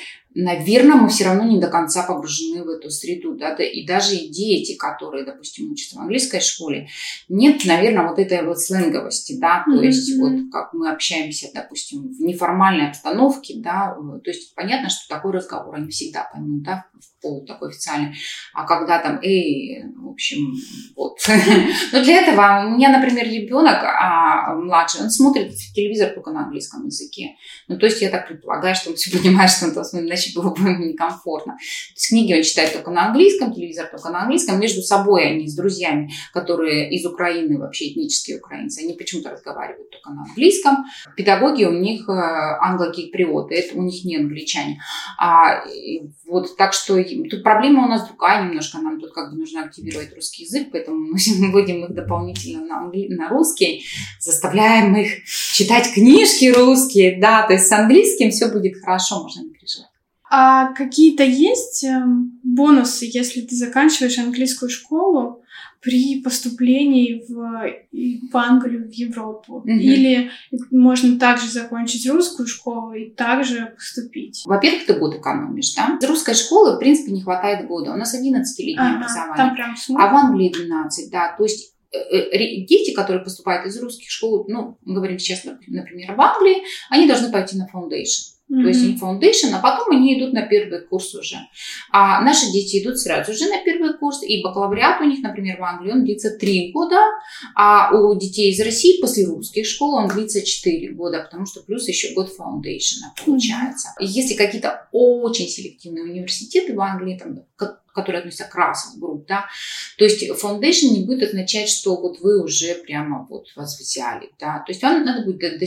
наверное, 0.42 0.96
мы 0.96 1.08
все 1.08 1.24
равно 1.24 1.44
не 1.44 1.58
до 1.58 1.68
конца 1.68 2.02
погружены 2.02 2.62
в 2.62 2.68
эту 2.68 2.90
среду. 2.90 3.34
Да? 3.34 3.54
И 3.54 3.86
даже 3.86 4.14
и 4.14 4.28
дети, 4.28 4.76
которые, 4.76 5.24
допустим, 5.24 5.72
учатся 5.72 5.96
в 5.96 6.00
английской 6.00 6.40
школе, 6.40 6.88
нет, 7.28 7.64
наверное, 7.64 8.08
вот 8.08 8.18
этой 8.18 8.44
вот 8.44 8.60
сленговости, 8.60 9.38
да, 9.38 9.64
то 9.64 9.72
mm-hmm. 9.72 9.84
есть 9.84 10.18
вот 10.18 10.32
как 10.52 10.72
мы 10.74 10.90
общаемся, 10.90 11.48
допустим, 11.54 12.08
в 12.08 12.20
неформальной 12.20 12.90
обстановке, 12.90 13.54
да, 13.58 13.96
то 14.22 14.30
есть 14.30 14.54
понятно, 14.54 14.90
что 14.90 15.08
такой 15.08 15.32
разговор 15.32 15.74
они 15.74 15.88
всегда 15.88 16.28
поймут, 16.32 16.62
да, 16.62 16.84
в 16.92 17.22
пол 17.22 17.44
такой 17.46 17.70
официальный. 17.70 18.14
А 18.52 18.66
когда 18.66 18.98
там, 18.98 19.18
эй, 19.22 19.84
в 19.96 20.08
общем, 20.08 20.54
вот. 20.94 21.18
Но 21.92 22.02
для 22.02 22.22
этого 22.22 22.66
у 22.66 22.76
меня, 22.76 22.90
например, 22.90 23.26
ребенок 23.26 23.82
а, 23.82 24.54
младший, 24.54 25.02
он 25.02 25.10
смотрит 25.10 25.54
телевизор 25.74 26.10
только 26.10 26.30
на 26.30 26.44
английском 26.44 26.86
языке. 26.86 27.36
Ну, 27.68 27.78
то 27.78 27.86
есть 27.86 28.00
я 28.02 28.10
так 28.10 28.28
предполагаю, 28.28 28.74
что 28.74 28.90
он 28.90 28.96
все 28.96 29.16
понимает, 29.16 29.50
что 29.50 29.66
он 29.66 29.74
там 29.74 29.84
иначе 30.26 30.38
было 30.38 30.54
бы 30.54 30.68
ему 30.68 30.84
некомфортно. 30.84 31.54
То 31.54 31.94
есть 31.94 32.08
книги 32.08 32.34
он 32.34 32.42
читает 32.42 32.72
только 32.72 32.90
на 32.90 33.06
английском, 33.06 33.52
телевизор 33.52 33.88
только 33.90 34.10
на 34.10 34.22
английском. 34.22 34.60
Между 34.60 34.82
собой 34.82 35.26
они 35.26 35.48
с 35.48 35.54
друзьями, 35.54 36.10
которые 36.32 36.90
из 36.90 37.04
Украины, 37.06 37.58
вообще 37.58 37.92
этнические 37.92 38.38
украинцы, 38.38 38.80
они 38.80 38.94
почему-то 38.94 39.30
разговаривают 39.30 39.90
только 39.90 40.10
на 40.10 40.22
английском. 40.22 40.84
Педагоги 41.16 41.64
у 41.64 41.72
них 41.72 42.08
э, 42.08 42.12
англокиприоты, 42.12 43.54
это 43.54 43.76
у 43.76 43.82
них 43.82 44.04
не 44.04 44.16
англичане. 44.16 44.80
А, 45.18 45.64
вот, 46.26 46.56
так 46.56 46.72
что 46.72 47.02
тут 47.02 47.42
проблема 47.42 47.86
у 47.86 47.88
нас 47.88 48.06
другая 48.06 48.46
немножко. 48.46 48.78
Нам 48.78 49.00
тут 49.00 49.12
как 49.12 49.30
бы 49.30 49.38
нужно 49.38 49.64
активировать 49.64 50.14
русский 50.14 50.44
язык, 50.44 50.68
поэтому 50.72 50.98
мы 50.98 51.18
вводим 51.50 51.84
их 51.84 51.94
дополнительно 51.94 52.64
на, 52.66 52.78
англи... 52.78 53.08
на 53.08 53.28
русский, 53.28 53.84
заставляем 54.20 54.96
их 54.96 55.24
читать 55.24 55.92
книжки 55.92 56.46
русские, 56.46 57.20
да, 57.20 57.46
то 57.46 57.54
есть 57.54 57.66
с 57.66 57.72
английским 57.72 58.30
все 58.30 58.48
будет 58.48 58.80
хорошо, 58.82 59.22
можно. 59.22 59.42
А 60.28 60.72
какие-то 60.72 61.22
есть 61.22 61.84
эм, 61.84 62.40
бонусы, 62.42 63.08
если 63.08 63.42
ты 63.42 63.54
заканчиваешь 63.54 64.18
английскую 64.18 64.68
школу 64.68 65.42
при 65.80 66.20
поступлении 66.20 67.24
в, 67.28 68.32
в 68.32 68.36
Англию, 68.36 68.88
в 68.88 68.92
Европу? 68.92 69.58
Угу. 69.58 69.68
Или 69.68 70.30
можно 70.72 71.16
также 71.18 71.48
закончить 71.48 72.10
русскую 72.10 72.48
школу 72.48 72.92
и 72.92 73.10
также 73.10 73.74
поступить? 73.76 74.42
Во-первых, 74.46 74.86
ты 74.86 74.94
год 74.94 75.14
экономишь, 75.14 75.74
да? 75.74 75.96
С 76.00 76.04
русской 76.08 76.34
школы, 76.34 76.74
в 76.74 76.78
принципе, 76.80 77.12
не 77.12 77.22
хватает 77.22 77.68
года. 77.68 77.92
У 77.92 77.96
нас 77.96 78.12
11-летнее 78.12 78.78
ага, 78.78 78.96
образование. 78.96 79.36
Там 79.36 79.54
прям 79.54 79.76
а 79.96 80.12
в 80.12 80.16
Англии 80.16 80.52
12, 80.52 81.10
да. 81.12 81.36
То 81.38 81.44
есть 81.44 81.72
э, 81.92 81.98
э, 81.98 82.66
дети, 82.66 82.92
которые 82.92 83.22
поступают 83.22 83.64
из 83.66 83.80
русских 83.80 84.10
школ, 84.10 84.46
ну, 84.48 84.76
мы 84.84 84.96
говорим 84.96 85.20
сейчас, 85.20 85.44
например, 85.44 86.16
в 86.16 86.20
Англии, 86.20 86.64
они 86.90 87.06
должны 87.06 87.30
пойти 87.30 87.56
на 87.56 87.68
foundation. 87.72 88.35
Mm-hmm. 88.48 88.62
То 88.62 88.68
есть 88.68 88.84
они 88.84 88.94
foundation, 88.94 89.54
а 89.54 89.60
потом 89.60 89.96
они 89.96 90.18
идут 90.18 90.32
на 90.32 90.42
первый 90.42 90.80
курс 90.86 91.14
уже. 91.16 91.36
А 91.90 92.22
наши 92.22 92.52
дети 92.52 92.80
идут 92.80 92.98
сразу 92.98 93.32
же 93.32 93.48
на 93.48 93.58
первый 93.64 93.98
курс, 93.98 94.22
и 94.22 94.40
бакалавриат 94.42 95.00
у 95.00 95.04
них, 95.04 95.20
например, 95.20 95.58
в 95.58 95.64
Англии, 95.64 95.90
он 95.90 96.04
длится 96.04 96.30
3 96.30 96.70
года, 96.72 97.00
а 97.56 97.90
у 97.92 98.16
детей 98.16 98.52
из 98.52 98.60
России 98.60 99.00
после 99.00 99.26
русских 99.26 99.66
школ 99.66 99.94
он 99.94 100.08
длится 100.08 100.42
4 100.42 100.92
года, 100.92 101.22
потому 101.24 101.46
что 101.46 101.60
плюс 101.62 101.88
еще 101.88 102.14
год 102.14 102.28
foundation 102.28 103.02
получается. 103.24 103.88
Mm-hmm. 103.88 104.04
Если 104.04 104.34
какие-то 104.34 104.88
очень 104.92 105.48
селективные 105.48 106.04
университеты 106.04 106.74
в 106.74 106.80
Англии, 106.80 107.18
там, 107.18 107.40
которые 107.96 108.20
относятся 108.20 108.44
к 108.44 108.54
расам 108.54 109.00
групп, 109.00 109.26
да. 109.26 109.46
То 109.98 110.04
есть 110.04 110.22
foundation 110.42 110.90
не 110.90 111.04
будет 111.04 111.30
означать, 111.30 111.68
что 111.68 111.96
вот 111.96 112.20
вы 112.20 112.42
уже 112.42 112.74
прямо 112.74 113.26
вот 113.28 113.48
вас 113.56 113.78
взяли, 113.80 114.30
да. 114.38 114.62
То 114.66 114.72
есть 114.72 114.82
вам 114.82 115.04
надо 115.04 115.24
будет 115.24 115.58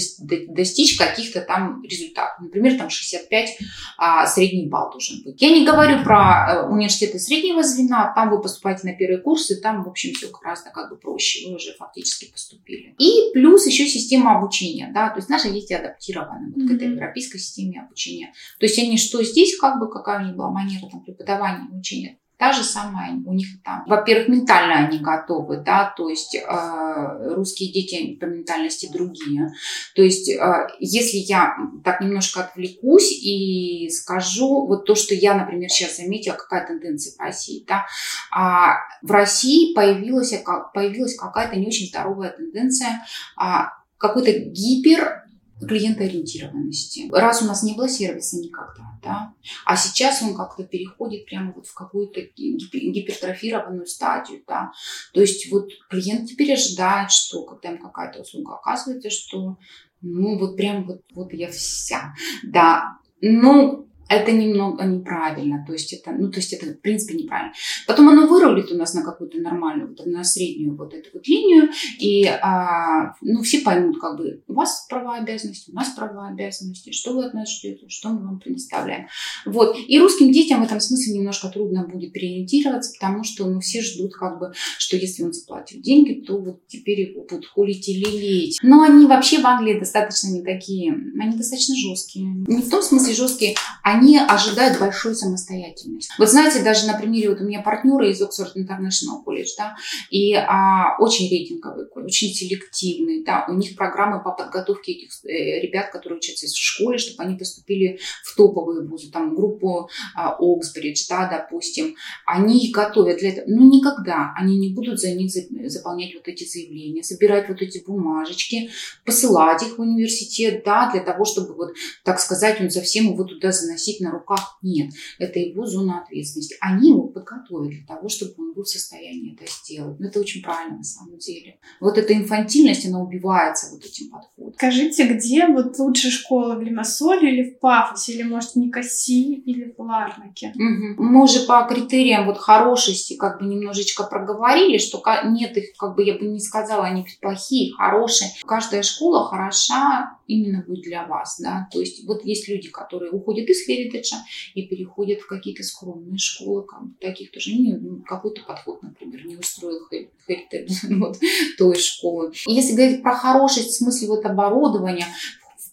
достичь 0.54 0.98
каких-то 0.98 1.42
там 1.42 1.84
результатов. 1.84 2.40
Например, 2.40 2.78
там 2.78 2.90
65 2.90 3.58
а, 3.98 4.28
средний 4.28 4.68
балл 4.68 4.92
должен 4.92 5.24
быть. 5.24 5.42
Я 5.42 5.50
не 5.50 5.66
говорю 5.66 6.04
про 6.04 6.48
э, 6.50 6.68
университеты 6.70 7.20
среднего 7.20 7.64
звена, 7.64 8.14
там 8.16 8.30
вы 8.30 8.42
поступаете 8.42 8.88
на 8.88 8.94
первые 8.94 9.20
курсы, 9.20 9.60
там, 9.60 9.84
в 9.84 9.90
общем, 9.90 10.14
все 10.14 10.30
гораздо 10.30 10.70
как 10.70 10.90
бы 10.90 10.98
проще, 10.98 11.48
вы 11.48 11.56
уже 11.56 11.74
фактически 11.74 12.32
поступили. 12.32 12.96
И 13.00 13.32
плюс 13.34 13.66
еще 13.66 13.86
система 13.88 14.38
обучения, 14.38 14.92
да, 14.94 15.10
то 15.10 15.18
есть 15.18 15.30
наши 15.30 15.50
дети 15.50 15.74
адаптированы 15.74 16.54
вот 16.54 16.64
mm-hmm. 16.64 16.68
к 16.68 16.72
этой 16.72 16.92
европейской 16.92 17.40
системе 17.40 17.82
обучения. 17.82 18.34
То 18.60 18.66
есть 18.66 18.78
они 18.78 18.98
что 18.98 19.24
здесь, 19.24 19.58
как 19.58 19.80
бы, 19.80 19.90
какая 19.90 20.22
у 20.22 20.26
них 20.28 20.36
была 20.36 20.52
манера 20.52 20.88
там 20.90 21.02
преподавания, 21.04 21.68
обучения, 21.72 22.19
Та 22.40 22.54
же 22.54 22.64
самая 22.64 23.12
у 23.26 23.34
них 23.34 23.62
там. 23.66 23.84
Во-первых, 23.86 24.30
ментально 24.30 24.88
они 24.88 25.00
готовы, 25.00 25.58
да, 25.58 25.94
то 25.98 26.08
есть 26.08 26.36
э, 26.36 27.34
русские 27.36 27.74
дети 27.74 28.16
по 28.16 28.24
ментальности 28.24 28.90
другие. 28.90 29.50
То 29.94 30.04
есть, 30.04 30.30
э, 30.30 30.68
если 30.80 31.18
я 31.18 31.58
так 31.84 32.00
немножко 32.00 32.40
отвлекусь 32.40 33.12
и 33.12 33.90
скажу 33.90 34.66
вот 34.68 34.86
то, 34.86 34.96
что 34.96 35.14
я, 35.14 35.34
например, 35.34 35.70
сейчас 35.70 35.98
заметила, 35.98 36.36
какая 36.36 36.66
тенденция 36.66 37.14
в 37.18 37.20
России, 37.20 37.66
да, 37.68 37.86
а 38.32 38.78
в 39.02 39.12
России 39.12 39.74
появилась, 39.74 40.34
появилась 40.74 41.18
какая-то 41.18 41.58
не 41.58 41.68
очень 41.68 41.88
здоровая 41.88 42.30
тенденция 42.30 43.06
а, 43.36 43.74
какой-то 43.98 44.32
гипер 44.32 45.29
клиентоориентированности. 45.68 47.10
Раз 47.12 47.42
у 47.42 47.46
нас 47.46 47.64
не 47.64 47.74
было 47.74 47.90
сервиса 47.90 48.38
никогда, 48.38 48.84
да, 49.04 49.34
а 49.66 49.76
сейчас 49.76 50.22
он 50.22 50.36
как-то 50.36 50.64
переходит 50.64 51.26
прямо 51.26 51.54
вот 51.54 51.68
в 51.68 51.74
какую-то 51.74 52.22
гипертрофированную 52.22 53.86
стадию, 53.86 54.44
да, 54.48 54.72
то 55.14 55.22
есть 55.22 55.52
вот 55.52 55.70
клиент 55.90 56.30
теперь 56.30 56.54
ожидает, 56.54 57.12
что 57.12 57.44
когда 57.44 57.72
им 57.72 57.78
какая-то 57.80 58.22
услуга 58.22 58.56
оказывается, 58.56 59.10
что 59.10 59.58
ну 60.02 60.38
вот 60.38 60.56
прям 60.56 60.86
вот, 60.86 61.02
вот 61.14 61.34
я 61.34 61.50
вся, 61.50 62.14
да, 62.44 62.98
ну 63.22 63.89
это 64.10 64.32
немного 64.32 64.84
неправильно, 64.84 65.64
то 65.66 65.74
есть 65.74 65.94
это, 65.94 66.12
ну, 66.12 66.32
то 66.32 66.40
есть 66.40 66.52
это, 66.52 66.66
в 66.66 66.82
принципе, 66.82 67.14
неправильно. 67.16 67.54
Потом 67.88 68.10
оно 68.10 68.28
вырулит 68.28 68.72
у 68.72 68.76
нас 68.76 68.94
на 68.94 69.04
какую-то 69.04 69.40
нормальную, 69.40 69.90
вот, 69.90 70.06
на 70.06 70.24
среднюю 70.24 70.76
вот 70.76 70.94
эту 70.94 71.10
вот 71.14 71.28
линию, 71.28 71.70
и, 72.00 72.26
а, 72.26 73.14
ну, 73.22 73.44
все 73.44 73.62
поймут, 73.62 74.00
как 74.00 74.18
бы, 74.18 74.44
у 74.48 74.54
вас 74.54 74.88
права 74.90 75.18
обязанности, 75.18 75.72
у 75.72 75.76
нас 75.76 75.90
права 75.90 76.28
обязанности, 76.30 76.92
что 76.92 77.14
вы 77.14 77.26
от 77.26 77.34
нас 77.34 77.56
ждете, 77.56 77.86
что 77.88 78.10
мы 78.10 78.26
вам 78.26 78.40
предоставляем. 78.40 79.08
Вот, 79.46 79.78
и 79.88 80.00
русским 80.00 80.32
детям 80.32 80.62
в 80.62 80.66
этом 80.66 80.80
смысле 80.80 81.14
немножко 81.14 81.50
трудно 81.50 81.88
будет 81.88 82.12
переориентироваться, 82.12 82.94
потому 83.00 83.24
что, 83.24 83.46
ну, 83.46 83.60
все 83.60 83.82
ждут, 83.82 84.14
как 84.16 84.40
бы, 84.40 84.54
что 84.80 84.98
если 84.98 85.24
он 85.24 85.34
заплатил 85.34 85.82
деньги, 85.82 86.26
то 86.26 86.40
вот 86.40 86.68
теперь 86.68 87.12
его 87.12 87.26
будут 87.30 87.46
холить 87.46 87.88
и 87.88 87.94
лелеять. 87.94 88.58
Но 88.64 88.82
они 88.82 89.06
вообще 89.06 89.40
в 89.40 89.46
Англии 89.46 89.80
достаточно 89.80 90.30
не 90.30 90.42
такие, 90.42 90.94
они 91.20 91.38
достаточно 91.38 91.76
жесткие. 91.76 92.26
Не 92.48 92.62
в 92.62 92.70
том 92.70 92.82
смысле 92.82 93.14
жесткие, 93.14 93.56
они 93.84 93.99
они 94.00 94.18
ожидают 94.18 94.80
большой 94.80 95.16
самостоятельности. 95.16 96.12
Вот 96.18 96.30
знаете, 96.30 96.64
даже 96.64 96.88
на 96.88 96.98
примере 96.98 97.30
вот 97.30 97.42
у 97.42 97.44
меня 97.44 97.62
партнеры 97.62 98.12
из 98.12 98.22
Oxford 98.22 98.56
International 98.56 99.24
College, 99.26 99.50
да, 99.58 99.76
и 100.10 100.34
а, 100.34 100.98
очень 101.00 101.30
рейтинговый, 101.30 101.86
очень 101.96 102.34
селективный, 102.34 103.24
да, 103.24 103.46
у 103.50 103.54
них 103.54 103.76
программы 103.76 104.24
по 104.24 104.32
подготовке 104.32 104.94
этих 104.94 105.10
э, 105.26 105.62
ребят, 105.62 105.92
которые 105.92 106.18
учатся 106.18 106.48
в 106.48 106.58
школе, 106.58 106.98
чтобы 106.98 107.24
они 107.24 107.38
поступили 107.38 108.00
в 108.24 108.36
топовые 108.36 108.88
вузы, 108.88 109.12
там, 109.12 109.36
группу 109.36 109.90
а, 110.16 110.36
Оксбридж, 110.40 111.06
да, 111.10 111.30
допустим, 111.30 111.96
они 112.26 112.72
готовят 112.72 113.20
для 113.20 113.30
этого. 113.30 113.46
Ну, 113.48 113.70
никогда 113.70 114.34
они 114.36 114.58
не 114.58 114.74
будут 114.74 115.00
за 115.00 115.12
них 115.12 115.32
заполнять 115.70 116.14
вот 116.16 116.28
эти 116.28 116.46
заявления, 116.46 117.04
собирать 117.04 117.50
вот 117.50 117.62
эти 117.62 117.84
бумажечки, 117.86 118.70
посылать 119.06 119.64
их 119.64 119.78
в 119.78 119.82
университет, 119.82 120.64
да, 120.66 120.90
для 120.92 121.02
того, 121.02 121.26
чтобы 121.26 121.54
вот, 121.54 121.74
так 122.04 122.20
сказать, 122.20 122.62
он 122.62 122.70
совсем 122.70 123.12
его 123.12 123.24
туда 123.24 123.52
заносить 123.52 123.89
носить 123.90 124.02
на 124.02 124.12
руках. 124.12 124.58
Нет, 124.62 124.92
это 125.18 125.40
его 125.40 125.66
зона 125.66 126.02
ответственности. 126.02 126.56
Они 126.62 126.90
его 126.90 127.08
подготовили 127.08 127.78
для 127.78 127.96
того, 127.96 128.10
чтобы 128.10 128.34
он 128.38 128.54
был 128.54 128.64
в 128.64 128.68
состоянии 128.68 129.36
это 129.36 129.50
сделать. 129.52 130.00
Но 130.00 130.08
это 130.08 130.20
очень 130.20 130.42
правильно 130.42 130.78
на 130.78 130.84
самом 130.84 131.18
деле. 131.18 131.60
Вот 131.80 131.98
эта 131.98 132.14
инфантильность, 132.14 132.86
она 132.86 133.02
убивается 133.02 133.74
вот 133.74 133.84
этим 133.86 134.10
подходом. 134.10 134.54
Скажите, 134.56 135.08
где 135.08 135.48
вот 135.48 135.78
лучше 135.80 136.10
школа 136.10 136.56
в 136.56 136.62
Лимассоле 136.62 137.32
или 137.32 137.52
в 137.52 137.60
Пафосе, 137.60 138.14
или, 138.14 138.24
может, 138.24 138.52
в 138.52 138.56
Никоси 138.58 139.36
или 139.36 139.74
в 139.76 139.82
Ларнаке? 139.82 140.54
Угу. 140.56 141.04
Мы 141.04 141.24
уже 141.24 141.42
по 141.42 141.66
критериям 141.70 142.26
вот 142.26 142.38
хорошести 142.38 143.16
как 143.16 143.40
бы 143.40 143.46
немножечко 143.46 144.04
проговорили, 144.04 144.78
что 144.78 145.02
нет 145.26 145.56
их, 145.58 145.78
как 145.78 145.96
бы 145.96 146.04
я 146.04 146.18
бы 146.18 146.26
не 146.26 146.40
сказала, 146.40 146.86
они 146.86 147.06
плохие, 147.22 147.74
хорошие. 147.74 148.32
Каждая 148.46 148.84
школа 148.84 149.28
хороша 149.28 150.18
именно 150.28 150.64
будет 150.66 150.84
для 150.84 151.06
вас, 151.08 151.40
да, 151.40 151.68
то 151.72 151.80
есть 151.80 152.06
вот 152.06 152.24
есть 152.24 152.48
люди, 152.48 152.70
которые 152.70 153.12
уходят 153.12 153.50
из 153.50 153.66
Херитеджа 153.80 154.18
и 154.54 154.64
переходят 154.64 155.22
в 155.22 155.28
какие-то 155.28 155.64
скромные 155.64 156.18
школы, 156.18 156.64
как, 156.64 156.82
таких 157.00 157.32
тоже 157.32 157.54
не, 157.54 157.74
ну, 157.74 158.02
какой-то 158.04 158.42
подход, 158.44 158.82
например, 158.84 159.26
не 159.26 159.38
устроил 159.38 159.80
Херитедж 160.28 160.74
вот, 161.00 161.18
той 161.58 161.76
школы. 161.76 162.32
Если 162.46 162.76
говорить 162.76 163.02
про 163.02 163.16
хорошесть 163.16 163.70
в 163.70 163.78
смысле 163.78 164.10
вот 164.10 164.26
оборудования, 164.26 165.08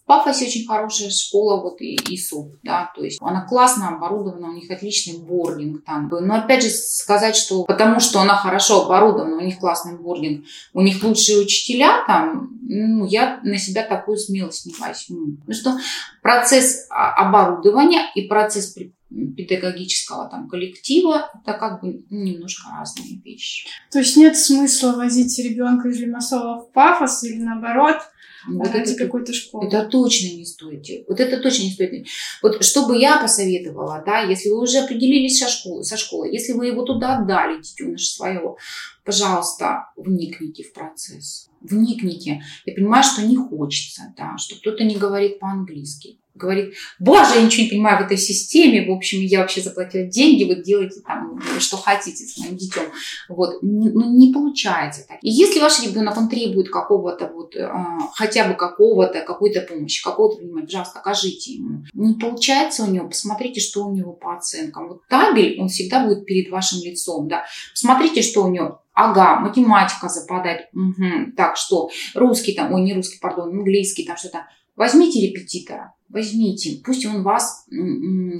Пафосе 0.07 0.45
очень 0.45 0.65
хорошая 0.65 1.09
школа, 1.09 1.61
вот 1.61 1.81
и, 1.81 1.95
и 1.95 2.17
СУП, 2.17 2.55
да, 2.63 2.89
то 2.95 3.03
есть 3.03 3.19
она 3.21 3.41
классно 3.41 3.89
оборудована, 3.89 4.49
у 4.49 4.53
них 4.53 4.71
отличный 4.71 5.19
бординг 5.19 5.83
там. 5.83 6.07
Но 6.07 6.35
опять 6.35 6.63
же 6.63 6.69
сказать, 6.69 7.35
что 7.35 7.65
потому 7.65 7.99
что 7.99 8.21
она 8.21 8.37
хорошо 8.37 8.85
оборудована, 8.85 9.35
у 9.35 9.41
них 9.41 9.59
классный 9.59 9.97
бординг, 9.97 10.45
у 10.73 10.81
них 10.81 11.03
лучшие 11.03 11.39
учителя 11.39 12.05
там, 12.07 12.57
ну, 12.61 13.05
я 13.05 13.41
на 13.43 13.57
себя 13.57 13.83
такую 13.83 14.17
смелость 14.17 14.65
не 14.65 14.73
возьму. 14.79 15.35
Потому 15.41 15.53
что 15.53 15.77
процесс 16.21 16.87
оборудования 16.89 18.09
и 18.15 18.21
процесс 18.29 18.77
педагогического 19.09 20.29
там 20.29 20.47
коллектива, 20.47 21.29
это 21.43 21.51
как 21.57 21.81
бы 21.81 22.05
немножко 22.09 22.69
разные 22.71 23.19
вещи. 23.25 23.67
То 23.91 23.99
есть 23.99 24.15
нет 24.15 24.37
смысла 24.37 24.93
возить 24.93 25.37
ребенка 25.39 25.89
из 25.89 25.99
Лимассола 25.99 26.61
в 26.61 26.71
Пафос 26.71 27.25
или 27.25 27.41
наоборот– 27.41 27.97
вот 28.47 28.67
ради 28.67 28.91
это, 28.91 29.05
какой-то 29.05 29.33
школы. 29.33 29.67
Это 29.67 29.85
точно 29.85 30.35
не 30.35 30.45
стоит. 30.45 31.05
Вот 31.07 31.19
это 31.19 31.41
точно 31.41 31.63
не 31.63 31.71
стоит. 31.71 32.07
Вот 32.41 32.63
что 32.63 32.87
бы 32.87 32.97
я 32.97 33.19
посоветовала, 33.19 34.03
да, 34.05 34.21
если 34.21 34.49
вы 34.49 34.61
уже 34.61 34.79
определились 34.79 35.39
со 35.39 35.49
школой, 35.49 35.83
со 35.83 35.97
школой 35.97 36.31
если 36.31 36.53
вы 36.53 36.67
его 36.67 36.83
туда 36.83 37.17
отдали, 37.17 37.61
детеныша 37.61 38.13
своего, 38.13 38.57
пожалуйста, 39.03 39.91
вникните 39.95 40.63
в 40.63 40.73
процесс. 40.73 41.49
Вникните. 41.61 42.43
Я 42.65 42.75
понимаю, 42.75 43.03
что 43.03 43.23
не 43.23 43.35
хочется, 43.35 44.13
да, 44.15 44.37
что 44.37 44.55
кто-то 44.57 44.83
не 44.83 44.95
говорит 44.95 45.39
по-английски 45.39 46.19
говорит, 46.37 46.75
боже, 46.99 47.35
я 47.35 47.41
ничего 47.41 47.63
не 47.63 47.69
понимаю 47.69 48.03
в 48.03 48.05
этой 48.05 48.17
системе, 48.17 48.87
в 48.87 48.91
общем, 48.91 49.19
я 49.21 49.41
вообще 49.41 49.61
заплатила 49.61 50.05
деньги, 50.05 50.43
вы 50.43 50.61
делаете 50.61 51.01
там, 51.05 51.41
что 51.59 51.77
хотите 51.77 52.25
с 52.25 52.37
моим 52.37 52.57
детем. 52.57 52.83
Вот, 53.29 53.61
ну, 53.61 54.17
не 54.17 54.33
получается 54.33 55.05
так. 55.07 55.17
И 55.21 55.29
если 55.29 55.59
ваш 55.59 55.83
ребенок, 55.83 56.17
он 56.17 56.29
требует 56.29 56.69
какого-то 56.69 57.27
вот, 57.33 57.55
а, 57.57 57.99
хотя 58.13 58.47
бы 58.47 58.53
какого-то, 58.53 59.21
какой-то 59.21 59.61
помощи, 59.61 60.03
какого-то 60.03 60.41
внимания, 60.41 60.65
пожалуйста, 60.65 60.99
окажите 60.99 61.53
ему. 61.53 61.83
Не 61.93 62.13
получается 62.13 62.83
у 62.83 62.87
него, 62.87 63.07
посмотрите, 63.07 63.59
что 63.59 63.85
у 63.85 63.93
него 63.93 64.13
по 64.13 64.35
оценкам. 64.35 64.89
Вот 64.89 65.07
табель, 65.07 65.59
он 65.59 65.69
всегда 65.69 66.05
будет 66.05 66.25
перед 66.25 66.51
вашим 66.51 66.79
лицом, 66.83 67.27
да. 67.27 67.45
Посмотрите, 67.73 68.21
что 68.21 68.43
у 68.43 68.49
него 68.49 68.81
Ага, 68.99 69.39
математика 69.39 70.09
западает. 70.09 70.69
Угу. 70.73 71.33
Так, 71.37 71.55
что? 71.55 71.91
Русский 72.15 72.55
там, 72.55 72.73
ой, 72.73 72.81
не 72.81 72.95
русский, 72.95 73.19
пардон, 73.19 73.49
английский, 73.49 74.03
там 74.03 74.17
что-то. 74.17 74.47
Возьмите 74.75 75.21
репетитора 75.21 75.93
возьмите, 76.09 76.81
пусть 76.83 77.05
он 77.05 77.23
вас, 77.23 77.65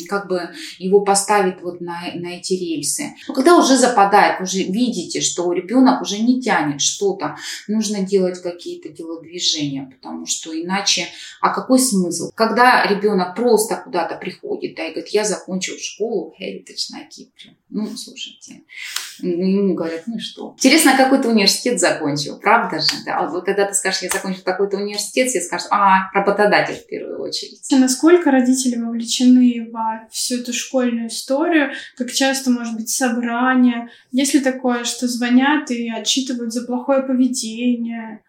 как 0.07 0.27
бы, 0.27 0.49
его 0.79 1.01
поставит 1.01 1.61
вот 1.61 1.81
на, 1.81 2.11
на 2.15 2.37
эти 2.37 2.53
рельсы. 2.53 3.15
Но 3.27 3.33
когда 3.33 3.57
уже 3.57 3.77
западает, 3.77 4.41
уже 4.41 4.59
видите, 4.59 5.21
что 5.21 5.51
ребенок 5.51 6.01
уже 6.01 6.19
не 6.19 6.41
тянет 6.41 6.81
что-то, 6.81 7.37
нужно 7.67 8.01
делать 8.01 8.41
какие-то 8.41 8.89
телодвижения, 8.89 9.89
потому 9.89 10.25
что 10.25 10.59
иначе, 10.59 11.07
а 11.41 11.53
какой 11.53 11.79
смысл? 11.79 12.31
Когда 12.33 12.85
ребенок 12.85 13.35
просто 13.35 13.75
куда-то 13.75 14.15
приходит, 14.15 14.75
да, 14.75 14.85
и 14.85 14.91
говорит, 14.91 15.09
я 15.09 15.25
закончил 15.25 15.75
школу 15.77 16.33
Heritage 16.39 16.91
на 16.91 17.03
Кипре. 17.03 17.57
Ну, 17.69 17.85
слушайте, 17.97 18.63
ему 19.19 19.73
говорят, 19.73 20.03
ну 20.07 20.19
что? 20.19 20.53
Интересно, 20.57 20.95
какой 20.95 21.21
ты 21.21 21.27
университет 21.27 21.81
закончил, 21.81 22.39
правда 22.39 22.79
же? 22.79 23.03
Да? 23.05 23.27
Вот 23.27 23.43
когда 23.43 23.65
ты 23.65 23.73
скажешь, 23.73 24.03
я 24.03 24.09
закончил 24.09 24.41
такой-то 24.43 24.77
университет, 24.77 25.29
все 25.29 25.41
скажут, 25.41 25.67
а, 25.71 26.09
работодатель 26.13 26.75
в 26.75 26.87
первую 26.87 27.21
очередь 27.21 27.56
видите, 27.57 27.77
насколько 27.77 28.31
родители 28.31 28.75
вовлечены 28.75 29.69
во 29.71 30.07
всю 30.11 30.35
эту 30.35 30.53
школьную 30.53 31.07
историю, 31.07 31.71
как 31.97 32.11
часто, 32.11 32.51
может 32.51 32.75
быть, 32.75 32.89
собрания, 32.89 33.89
есть 34.11 34.33
ли 34.33 34.39
такое, 34.39 34.83
что 34.83 35.07
звонят 35.07 35.71
и 35.71 35.89
отчитывают 35.89 36.53
за 36.53 36.65
плохое 36.65 37.03
поведение, 37.03 38.21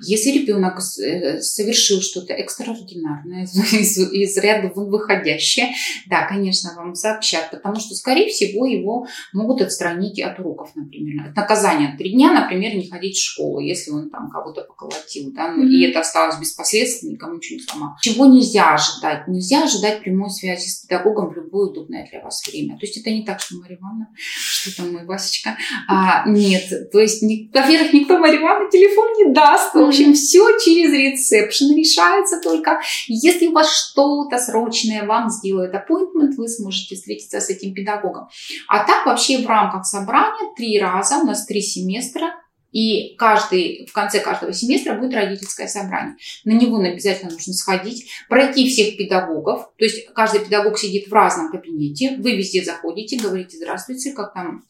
если 0.00 0.30
ребенок 0.30 0.78
э, 1.00 1.40
совершил 1.40 2.00
что-то 2.00 2.32
экстраординарное, 2.32 3.44
из, 3.44 3.98
из 4.12 4.36
ряда 4.38 4.72
выходящее, 4.74 5.68
да, 6.08 6.26
конечно, 6.26 6.74
вам 6.76 6.94
сообщат, 6.94 7.50
потому 7.50 7.76
что, 7.76 7.94
скорее 7.94 8.28
всего, 8.28 8.66
его 8.66 9.06
могут 9.32 9.62
отстранить 9.62 10.20
от 10.20 10.38
уроков, 10.38 10.70
например. 10.74 11.28
От 11.28 11.36
наказания 11.36 11.94
три 11.96 12.12
дня, 12.12 12.32
например, 12.32 12.74
не 12.74 12.88
ходить 12.88 13.16
в 13.16 13.24
школу, 13.24 13.60
если 13.60 13.90
он 13.90 14.10
там 14.10 14.30
кого-то 14.30 14.62
поколотил, 14.62 15.32
да, 15.32 15.54
mm-hmm. 15.54 15.68
и 15.68 15.90
это 15.90 16.00
осталось 16.00 16.38
без 16.38 16.52
последствий, 16.52 17.10
никому 17.10 17.36
ничего 17.36 17.58
не 17.58 17.64
сломал. 17.64 17.90
Чего 18.02 18.26
нельзя 18.26 18.74
ожидать? 18.74 19.28
Нельзя 19.28 19.64
ожидать 19.64 20.00
прямой 20.00 20.30
связи 20.30 20.68
с 20.68 20.84
педагогом 20.84 21.30
в 21.30 21.36
любое 21.36 21.68
удобное 21.68 22.08
для 22.10 22.22
вас 22.22 22.42
время. 22.46 22.78
То 22.78 22.86
есть 22.86 22.96
это 22.98 23.10
не 23.10 23.24
так, 23.24 23.40
что 23.40 23.56
Мария 23.56 23.78
Ивановна, 23.78 24.08
что 24.16 24.76
там 24.76 24.92
мой 24.92 25.04
Васечка. 25.04 25.56
А, 25.88 26.28
нет, 26.28 26.90
то 26.92 27.00
есть, 27.00 27.22
во-первых, 27.22 27.92
никто 27.92 28.18
Мария 28.18 28.40
Ивановна 28.40 28.70
телефон 28.70 29.12
не 29.18 29.32
даст, 29.32 29.74
в 29.86 29.88
общем, 29.88 30.14
все 30.14 30.58
через 30.58 30.92
ресепшн 30.92 31.74
решается 31.74 32.40
только. 32.40 32.80
Если 33.06 33.46
у 33.46 33.52
вас 33.52 33.72
что-то 33.72 34.38
срочное, 34.38 35.06
вам 35.06 35.30
сделают 35.30 35.74
appointment, 35.74 36.34
вы 36.36 36.48
сможете 36.48 36.96
встретиться 36.96 37.40
с 37.40 37.48
этим 37.50 37.72
педагогом. 37.72 38.28
А 38.68 38.84
так 38.84 39.06
вообще 39.06 39.38
в 39.38 39.46
рамках 39.46 39.86
собрания 39.86 40.52
три 40.56 40.78
раза, 40.78 41.18
у 41.18 41.24
нас 41.24 41.46
три 41.46 41.62
семестра, 41.62 42.34
и 42.72 43.14
каждый, 43.16 43.86
в 43.86 43.92
конце 43.92 44.20
каждого 44.20 44.52
семестра 44.52 44.94
будет 44.94 45.14
родительское 45.14 45.66
собрание. 45.66 46.16
На 46.44 46.52
него 46.52 46.78
обязательно 46.78 47.30
нужно 47.30 47.54
сходить, 47.54 48.10
пройти 48.28 48.68
всех 48.68 48.98
педагогов. 48.98 49.70
То 49.78 49.84
есть 49.84 50.12
каждый 50.12 50.40
педагог 50.40 50.78
сидит 50.78 51.08
в 51.08 51.12
разном 51.12 51.50
кабинете. 51.50 52.16
Вы 52.18 52.36
везде 52.36 52.62
заходите, 52.62 53.18
говорите 53.18 53.56
«Здравствуйте, 53.56 54.12
как 54.12 54.34
там 54.34 54.64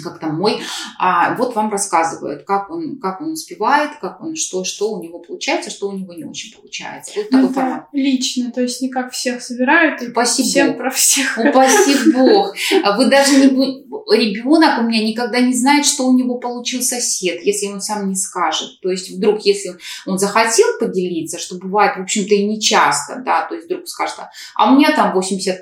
как 0.00 0.18
там 0.18 0.36
мой, 0.36 0.60
а 0.98 1.34
вот 1.34 1.54
вам 1.54 1.70
рассказывают, 1.70 2.44
как 2.44 2.70
он, 2.70 2.98
как 2.98 3.20
он 3.20 3.32
успевает, 3.32 3.90
как 4.00 4.20
он, 4.20 4.36
что, 4.36 4.64
что 4.64 4.92
у 4.92 5.02
него 5.02 5.18
получается, 5.18 5.70
что 5.70 5.88
у 5.88 5.92
него 5.92 6.12
не 6.12 6.24
очень 6.24 6.54
получается. 6.54 7.12
Вот 7.16 7.26
ну, 7.30 7.48
такой 7.48 7.62
это 7.62 7.86
лично, 7.92 8.50
то 8.52 8.60
есть 8.60 8.80
не 8.80 8.88
как 8.88 9.12
всех 9.12 9.42
собирают 9.42 10.02
и 10.02 10.08
Упаси 10.08 10.42
всем 10.42 10.68
Бог. 10.68 10.78
про 10.78 10.90
всех. 10.90 11.38
Упаси 11.38 11.96
Бог. 12.14 12.54
А 12.84 12.96
Вы 12.96 13.06
даже 13.06 13.34
не... 13.36 13.82
Ребенок 14.12 14.80
у 14.80 14.82
меня 14.82 15.04
никогда 15.04 15.40
не 15.40 15.54
знает, 15.54 15.86
что 15.86 16.06
у 16.06 16.16
него 16.16 16.38
получил 16.38 16.82
сосед, 16.82 17.42
если 17.42 17.66
он 17.68 17.80
сам 17.80 18.08
не 18.08 18.16
скажет. 18.16 18.80
То 18.80 18.90
есть 18.90 19.10
вдруг, 19.10 19.40
если 19.42 19.72
он 20.06 20.18
захотел 20.18 20.66
поделиться, 20.78 21.38
что 21.38 21.56
бывает, 21.56 21.96
в 21.96 22.02
общем-то, 22.02 22.34
и 22.34 22.46
не 22.46 22.60
часто, 22.60 23.22
да, 23.24 23.46
то 23.46 23.54
есть 23.54 23.66
вдруг 23.66 23.88
скажет, 23.88 24.16
а 24.54 24.72
у 24.72 24.76
меня 24.76 24.94
там 24.94 25.16
85%, 25.16 25.56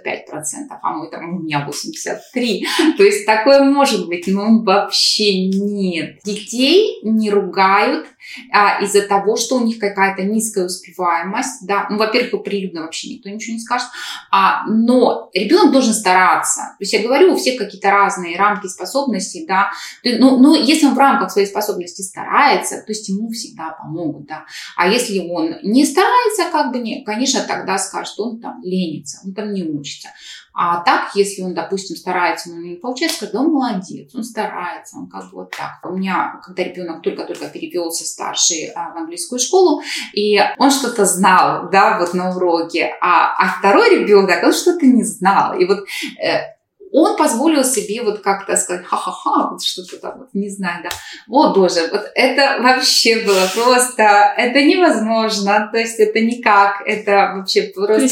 а 0.82 0.92
мой 0.92 1.10
там, 1.10 1.36
у 1.36 1.38
меня 1.40 1.66
83%. 1.68 2.16
То 2.96 3.04
есть 3.04 3.26
такое 3.26 3.62
может 3.62 4.08
быть, 4.08 4.19
но 4.26 4.62
вообще 4.62 5.46
нет. 5.46 6.20
Детей 6.24 6.98
не 7.02 7.30
ругают 7.30 8.06
а, 8.52 8.82
из-за 8.82 9.02
того, 9.02 9.36
что 9.36 9.56
у 9.56 9.64
них 9.64 9.78
какая-то 9.78 10.22
низкая 10.22 10.66
успеваемость, 10.66 11.66
да, 11.66 11.86
ну, 11.90 11.98
во-первых, 11.98 12.42
прилюдно 12.42 12.82
вообще 12.82 13.14
никто 13.14 13.28
ничего 13.28 13.54
не 13.54 13.60
скажет, 13.60 13.88
а, 14.30 14.64
но 14.66 15.30
ребенок 15.34 15.72
должен 15.72 15.94
стараться. 15.94 16.60
То 16.78 16.82
есть 16.84 16.92
я 16.92 17.02
говорю, 17.02 17.32
у 17.32 17.36
всех 17.36 17.58
какие-то 17.58 17.90
разные 17.90 18.38
рамки 18.38 18.66
способностей, 18.66 19.46
да, 19.46 19.70
ну, 20.04 20.38
ну, 20.38 20.54
если 20.54 20.86
он 20.86 20.94
в 20.94 20.98
рамках 20.98 21.30
своей 21.30 21.46
способности 21.46 22.02
старается, 22.02 22.76
то 22.76 22.92
есть 22.92 23.08
ему 23.08 23.30
всегда 23.30 23.70
помогут, 23.70 24.26
да. 24.26 24.44
А 24.76 24.88
если 24.88 25.18
он 25.18 25.56
не 25.62 25.84
старается, 25.84 26.50
как 26.52 26.72
бы 26.72 26.78
не, 26.78 27.04
конечно, 27.04 27.40
тогда 27.46 27.78
скажут, 27.78 28.18
он 28.18 28.40
там 28.40 28.60
ленится, 28.62 29.20
он 29.24 29.34
там 29.34 29.52
не 29.52 29.64
учится. 29.64 30.08
А 30.52 30.82
так, 30.82 31.14
если 31.14 31.42
он, 31.42 31.54
допустим, 31.54 31.96
старается, 31.96 32.50
но 32.50 32.60
не 32.60 32.74
получается, 32.74 33.18
скажет, 33.18 33.34
он 33.36 33.52
молодец, 33.52 34.14
он 34.14 34.24
старается, 34.24 34.98
он 34.98 35.08
как 35.08 35.24
бы 35.30 35.38
вот 35.38 35.50
так. 35.56 35.78
У 35.84 35.96
меня, 35.96 36.40
когда 36.44 36.64
ребенок 36.64 37.02
только-только 37.02 37.48
перевелся 37.48 38.04
старший 38.20 38.70
а, 38.74 38.92
в 38.92 38.96
английскую 38.98 39.38
школу, 39.38 39.82
и 40.12 40.38
он 40.58 40.70
что-то 40.70 41.06
знал, 41.06 41.70
да, 41.70 41.98
вот 41.98 42.12
на 42.14 42.30
уроке, 42.36 42.92
а, 43.00 43.34
а 43.38 43.58
второй 43.58 43.98
ребенок, 43.98 44.42
он 44.42 44.52
что-то 44.52 44.84
не 44.84 45.04
знал. 45.04 45.54
И 45.54 45.64
вот 45.64 45.86
э, 46.22 46.59
он 46.92 47.16
позволил 47.16 47.64
себе 47.64 48.02
вот 48.02 48.20
как-то 48.20 48.56
сказать, 48.56 48.84
ха-ха-ха, 48.84 49.50
вот 49.50 49.62
что-то 49.62 49.98
там, 49.98 50.18
вот, 50.18 50.28
не 50.32 50.48
знаю, 50.48 50.82
да. 50.82 50.88
О, 51.28 51.54
боже, 51.54 51.88
вот 51.90 52.10
это 52.14 52.60
вообще 52.60 53.24
было 53.24 53.48
просто, 53.54 54.02
это 54.36 54.62
невозможно, 54.62 55.68
то 55.72 55.78
есть 55.78 55.98
это 56.00 56.20
никак, 56.20 56.82
это 56.86 57.34
вообще 57.36 57.62
просто... 57.74 58.08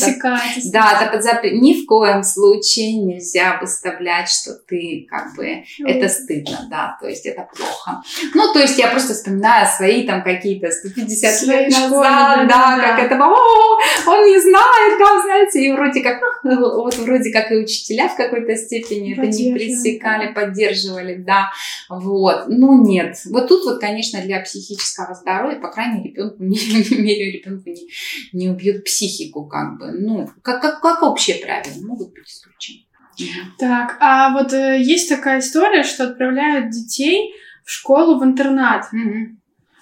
Да, 0.72 1.00
это 1.00 1.12
под 1.12 1.22
запрет. 1.24 1.54
Ни 1.60 1.82
в 1.82 1.86
коем 1.86 2.22
случае 2.22 2.94
нельзя 2.94 3.58
выставлять, 3.60 4.28
что 4.28 4.54
ты 4.54 5.06
как 5.08 5.34
бы, 5.34 5.64
это 5.84 6.08
стыдно, 6.08 6.66
да, 6.70 6.96
то 7.00 7.08
есть 7.08 7.26
это 7.26 7.48
плохо. 7.56 8.02
Ну, 8.34 8.52
то 8.52 8.60
есть 8.60 8.78
я 8.78 8.88
просто 8.88 9.14
вспоминаю 9.14 9.66
свои 9.66 10.06
там 10.06 10.22
какие-то 10.22 10.70
150 10.70 11.34
Своей 11.34 11.66
лет 11.66 11.72
назад, 11.72 12.00
да, 12.00 12.46
да, 12.46 12.76
да, 12.76 12.96
как 12.96 13.12
это, 13.12 13.24
о, 13.24 13.78
он 14.06 14.26
не 14.26 14.40
знает, 14.40 14.98
там, 14.98 15.22
знаете, 15.22 15.60
и 15.60 15.72
вроде 15.72 16.00
как, 16.02 16.20
ну, 16.44 16.82
вот 16.82 16.94
вроде 16.96 17.32
как 17.32 17.50
и 17.50 17.56
учителя 17.56 18.08
в 18.08 18.16
какой-то 18.16 18.56
степени 18.68 19.14
это 19.14 19.26
не 19.26 19.52
пресекали, 19.52 20.32
поддерживали, 20.32 21.16
да, 21.16 21.50
вот. 21.88 22.44
Ну, 22.48 22.84
нет. 22.84 23.16
Вот 23.30 23.48
тут 23.48 23.64
вот, 23.64 23.80
конечно, 23.80 24.20
для 24.20 24.40
психического 24.40 25.14
здоровья, 25.14 25.58
по 25.58 25.70
крайней 25.70 25.98
мере, 25.98 26.10
ребенку, 26.10 26.36
не, 26.44 27.02
мере, 27.02 27.32
ребенку 27.32 27.70
не, 27.70 27.88
не 28.32 28.48
убьют 28.48 28.84
психику, 28.84 29.46
как 29.46 29.78
бы. 29.78 29.92
Ну, 29.92 30.28
как, 30.42 30.60
как, 30.60 30.80
как 30.80 31.02
общее 31.02 31.36
правило, 31.36 31.86
могут 31.86 32.12
быть 32.12 32.28
исключения. 32.28 32.84
Так, 33.58 33.96
а 34.00 34.32
вот 34.32 34.52
э, 34.52 34.80
есть 34.80 35.08
такая 35.08 35.40
история, 35.40 35.82
что 35.82 36.04
отправляют 36.04 36.70
детей 36.70 37.34
в 37.64 37.70
школу 37.70 38.20
в 38.20 38.24
интернат. 38.24 38.84
Mm-hmm 38.94 39.38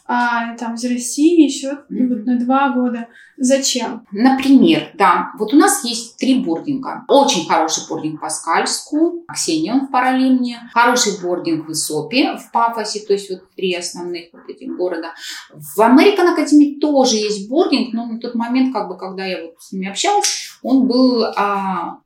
а, 0.09 0.57
там 0.57 0.75
из 0.75 0.85
России 0.85 1.43
еще 1.43 1.69
mm-hmm. 1.69 2.09
вот 2.09 2.27
на 2.27 2.39
два 2.39 2.71
года. 2.71 3.09
Зачем? 3.39 4.07
Например, 4.13 4.91
да, 4.95 5.31
вот 5.39 5.53
у 5.53 5.57
нас 5.57 5.85
есть 5.85 6.17
три 6.17 6.43
бординга. 6.43 7.05
Очень 7.09 7.47
хороший 7.47 7.87
бординг 7.89 8.21
по 8.21 8.31
Скальску, 8.31 9.25
Ксения 9.33 9.75
в 9.75 9.91
Паралимне, 9.91 10.71
хороший 10.73 11.21
бординг 11.21 11.69
в 11.69 11.73
Исопе, 11.73 12.37
в 12.37 12.51
Пафосе, 12.51 13.01
то 13.01 13.13
есть 13.13 13.29
вот 13.31 13.51
три 13.55 13.75
основных 13.75 14.33
вот 14.33 14.49
этих 14.49 14.75
города. 14.77 15.13
В 15.53 15.81
American 15.81 16.35
Academy 16.35 16.79
тоже 16.81 17.17
есть 17.17 17.51
бординг, 17.51 17.93
но 17.93 18.07
на 18.07 18.19
тот 18.19 18.35
момент, 18.35 18.73
как 18.73 18.89
бы, 18.89 18.97
когда 18.97 19.27
я 19.27 19.43
вот 19.43 19.57
с 19.59 19.73
ними 19.73 19.89
общалась, 19.89 20.51
он 20.63 20.87
был 20.87 21.25
а, 21.37 21.99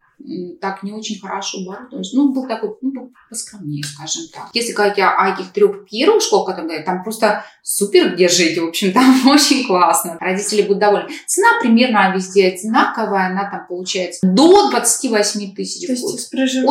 так 0.61 0.83
не 0.83 0.92
очень 0.92 1.20
хорошо 1.20 1.59
оборудован. 1.59 2.04
Ну, 2.12 2.33
был 2.33 2.46
такой, 2.46 2.70
ну, 2.83 3.12
поскромнее, 3.28 3.83
скажем 3.85 4.24
так. 4.33 4.50
Если 4.54 4.72
говорить 4.72 4.98
о, 4.98 5.35
этих 5.35 5.52
трех 5.52 5.88
первых 5.88 6.22
школах, 6.22 6.46
которые 6.46 6.68
говорят, 6.68 6.87
там 6.87 7.02
просто 7.02 7.44
супер 7.62 8.14
где 8.14 8.28
жить, 8.28 8.59
в 8.59 8.64
общем, 8.64 8.92
там 8.92 9.26
очень 9.28 9.66
классно. 9.66 10.16
Родители 10.20 10.62
будут 10.62 10.78
довольны. 10.78 11.11
Цена 11.26 11.48
примерно 11.61 12.12
везде 12.14 12.48
одинаковая, 12.48 13.28
она 13.28 13.50
там 13.50 13.66
получается 13.66 14.20
до 14.26 14.70
28 14.70 15.54
тысяч 15.54 15.88
в 15.88 16.00
год. 16.00 16.20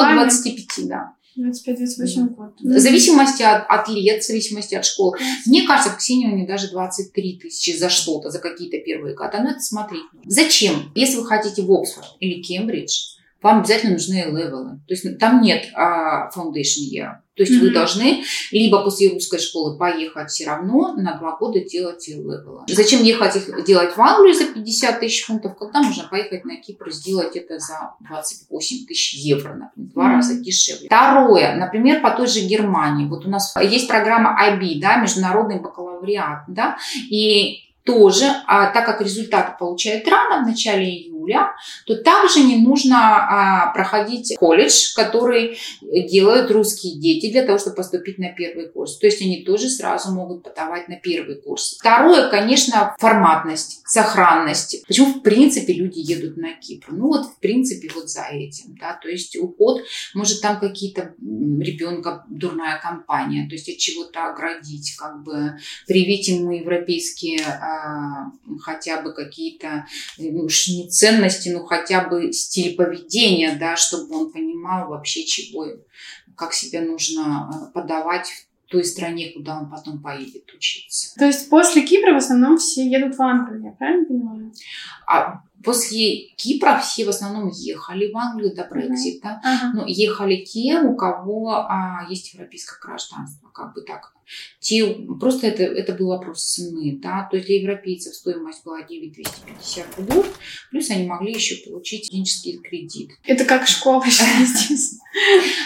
От 0.03 0.13
25, 0.13 0.87
да. 0.87 1.13
25-28 1.39 2.35
год. 2.35 2.53
В 2.59 2.79
зависимости 2.79 3.43
от, 3.43 3.65
от 3.69 3.87
лет, 3.87 4.23
в 4.23 4.27
зависимости 4.27 4.75
от 4.75 4.85
школы. 4.85 5.17
Мне 5.45 5.65
кажется, 5.65 5.91
в 5.91 6.09
нее 6.09 6.47
даже 6.47 6.69
23 6.69 7.39
тысячи 7.41 7.77
за 7.77 7.89
что-то, 7.89 8.29
за 8.29 8.39
какие-то 8.39 8.77
первые 8.79 9.15
годы. 9.15 9.37
Но 9.39 9.51
это 9.51 9.59
смотреть. 9.59 10.03
Зачем? 10.25 10.91
Если 10.95 11.17
вы 11.17 11.25
хотите 11.25 11.61
в 11.61 11.71
Оксфорд 11.71 12.07
или 12.19 12.41
Кембридж, 12.41 13.18
вам 13.41 13.59
обязательно 13.59 13.93
нужны 13.93 14.15
левелы. 14.15 14.81
То 14.87 14.93
есть 14.93 15.19
там 15.19 15.41
нет 15.41 15.67
а, 15.73 16.29
foundation 16.35 16.83
year. 16.93 17.15
То 17.35 17.43
есть 17.43 17.53
mm-hmm. 17.55 17.67
вы 17.67 17.71
должны 17.71 18.23
либо 18.51 18.83
после 18.83 19.13
русской 19.13 19.39
школы 19.39 19.77
поехать 19.77 20.29
все 20.29 20.45
равно 20.45 20.93
на 20.97 21.17
два 21.17 21.37
года 21.37 21.61
делать 21.61 22.05
левелы. 22.09 22.65
Зачем 22.67 23.01
ехать 23.01 23.37
их 23.37 23.63
делать 23.63 23.95
в 23.95 24.01
Англию 24.01 24.35
за 24.35 24.45
50 24.45 24.99
тысяч 24.99 25.25
фунтов, 25.25 25.57
когда 25.57 25.81
можно 25.81 26.03
поехать 26.09 26.43
на 26.43 26.57
Кипр 26.57 26.89
и 26.89 26.91
сделать 26.91 27.37
это 27.37 27.57
за 27.59 27.95
28 28.01 28.85
тысяч 28.85 29.13
евро, 29.13 29.53
например, 29.53 29.93
два 29.93 30.03
mm-hmm. 30.03 30.15
раза 30.15 30.35
дешевле. 30.41 30.87
Второе, 30.87 31.55
например, 31.55 32.01
по 32.01 32.11
той 32.11 32.27
же 32.27 32.41
Германии. 32.41 33.07
Вот 33.07 33.25
у 33.25 33.29
нас 33.29 33.55
есть 33.61 33.87
программа 33.87 34.37
IB, 34.49 34.81
да, 34.81 34.97
международный 34.97 35.61
бакалавриат, 35.61 36.43
да, 36.49 36.77
и 37.09 37.69
тоже, 37.85 38.25
а, 38.45 38.71
так 38.71 38.85
как 38.85 39.01
результаты 39.01 39.57
получают 39.57 40.07
рано, 40.07 40.43
в 40.43 40.47
начале 40.47 41.09
июля, 41.29 41.53
то 41.85 41.95
также 41.95 42.41
не 42.41 42.57
нужно 42.57 42.97
а, 42.97 43.73
проходить 43.73 44.35
колледж, 44.37 44.93
который 44.95 45.57
делают 45.81 46.51
русские 46.51 46.99
дети 46.99 47.31
для 47.31 47.43
того, 47.43 47.57
чтобы 47.57 47.77
поступить 47.77 48.17
на 48.17 48.29
первый 48.29 48.69
курс. 48.69 48.97
То 48.97 49.07
есть 49.07 49.21
они 49.21 49.43
тоже 49.43 49.69
сразу 49.69 50.11
могут 50.11 50.43
подавать 50.43 50.87
на 50.87 50.95
первый 50.95 51.35
курс. 51.35 51.77
Второе, 51.79 52.29
конечно, 52.29 52.95
форматность, 52.99 53.81
сохранность. 53.85 54.83
Почему, 54.87 55.13
в 55.13 55.21
принципе, 55.21 55.73
люди 55.73 55.99
едут 55.99 56.37
на 56.37 56.53
Кипр? 56.53 56.87
Ну 56.91 57.07
вот, 57.07 57.25
в 57.25 57.39
принципе, 57.39 57.89
вот 57.93 58.09
за 58.09 58.23
этим. 58.31 58.75
Да? 58.79 58.97
То 59.01 59.09
есть 59.09 59.37
уход, 59.37 59.81
может, 60.13 60.41
там 60.41 60.59
какие-то 60.59 61.13
ребенка 61.21 62.25
дурная 62.29 62.79
компания, 62.81 63.47
то 63.47 63.55
есть 63.55 63.69
от 63.69 63.77
чего-то 63.77 64.31
оградить, 64.31 64.95
как 64.97 65.23
бы 65.23 65.57
привить 65.87 66.27
ему 66.27 66.51
европейские 66.51 67.41
а, 67.41 68.31
хотя 68.61 69.01
бы 69.01 69.13
какие-то, 69.13 69.85
уж 70.17 70.67
не 70.69 70.87
ценности, 70.87 71.18
но 71.49 71.65
хотя 71.65 72.07
бы 72.07 72.33
стиль 72.33 72.75
поведения, 72.75 73.55
да, 73.55 73.75
чтобы 73.75 74.15
он 74.15 74.31
понимал 74.31 74.89
вообще, 74.89 75.25
чего, 75.25 75.67
как 76.35 76.53
себя 76.53 76.81
нужно 76.81 77.49
э, 77.51 77.73
подавать 77.73 78.48
той 78.69 78.83
стране, 78.85 79.31
куда 79.35 79.59
он 79.59 79.69
потом 79.69 80.01
поедет 80.01 80.51
учиться. 80.53 81.15
То 81.17 81.25
есть 81.25 81.49
после 81.49 81.81
Кипра 81.81 82.13
в 82.13 82.17
основном 82.17 82.57
все 82.57 82.87
едут 82.87 83.15
в 83.15 83.21
Англию, 83.21 83.63
я 83.63 83.71
правильно 83.71 84.05
понимаю? 84.05 84.53
А 85.07 85.41
после 85.63 86.27
Кипра 86.37 86.79
все 86.79 87.05
в 87.05 87.09
основном 87.09 87.49
ехали 87.49 88.11
в 88.11 88.17
Англию 88.17 88.55
до 88.55 88.65
Брексита, 88.65 89.41
uh-huh. 89.43 89.71
но 89.73 89.85
ехали 89.87 90.43
те, 90.45 90.79
у 90.81 90.95
кого 90.95 91.51
а, 91.51 92.05
есть 92.09 92.33
европейское 92.33 92.79
гражданство, 92.79 93.49
как 93.49 93.73
бы 93.73 93.81
так 93.81 94.13
те, 94.59 94.85
просто 95.19 95.47
это, 95.47 95.63
это 95.63 95.93
был 95.93 96.09
вопрос 96.09 96.43
цены, 96.43 96.99
да, 97.01 97.27
то 97.29 97.37
есть 97.37 97.47
для 97.47 97.61
европейцев 97.61 98.13
стоимость 98.13 98.63
была 98.63 98.83
9250 98.83 99.85
в 99.97 100.05
год, 100.05 100.27
плюс 100.69 100.89
они 100.91 101.07
могли 101.07 101.33
еще 101.33 101.55
получить 101.67 102.05
студенческий 102.05 102.59
кредит. 102.59 103.11
Это 103.25 103.45
как 103.45 103.67
школа 103.67 104.03
естественно. 104.05 105.01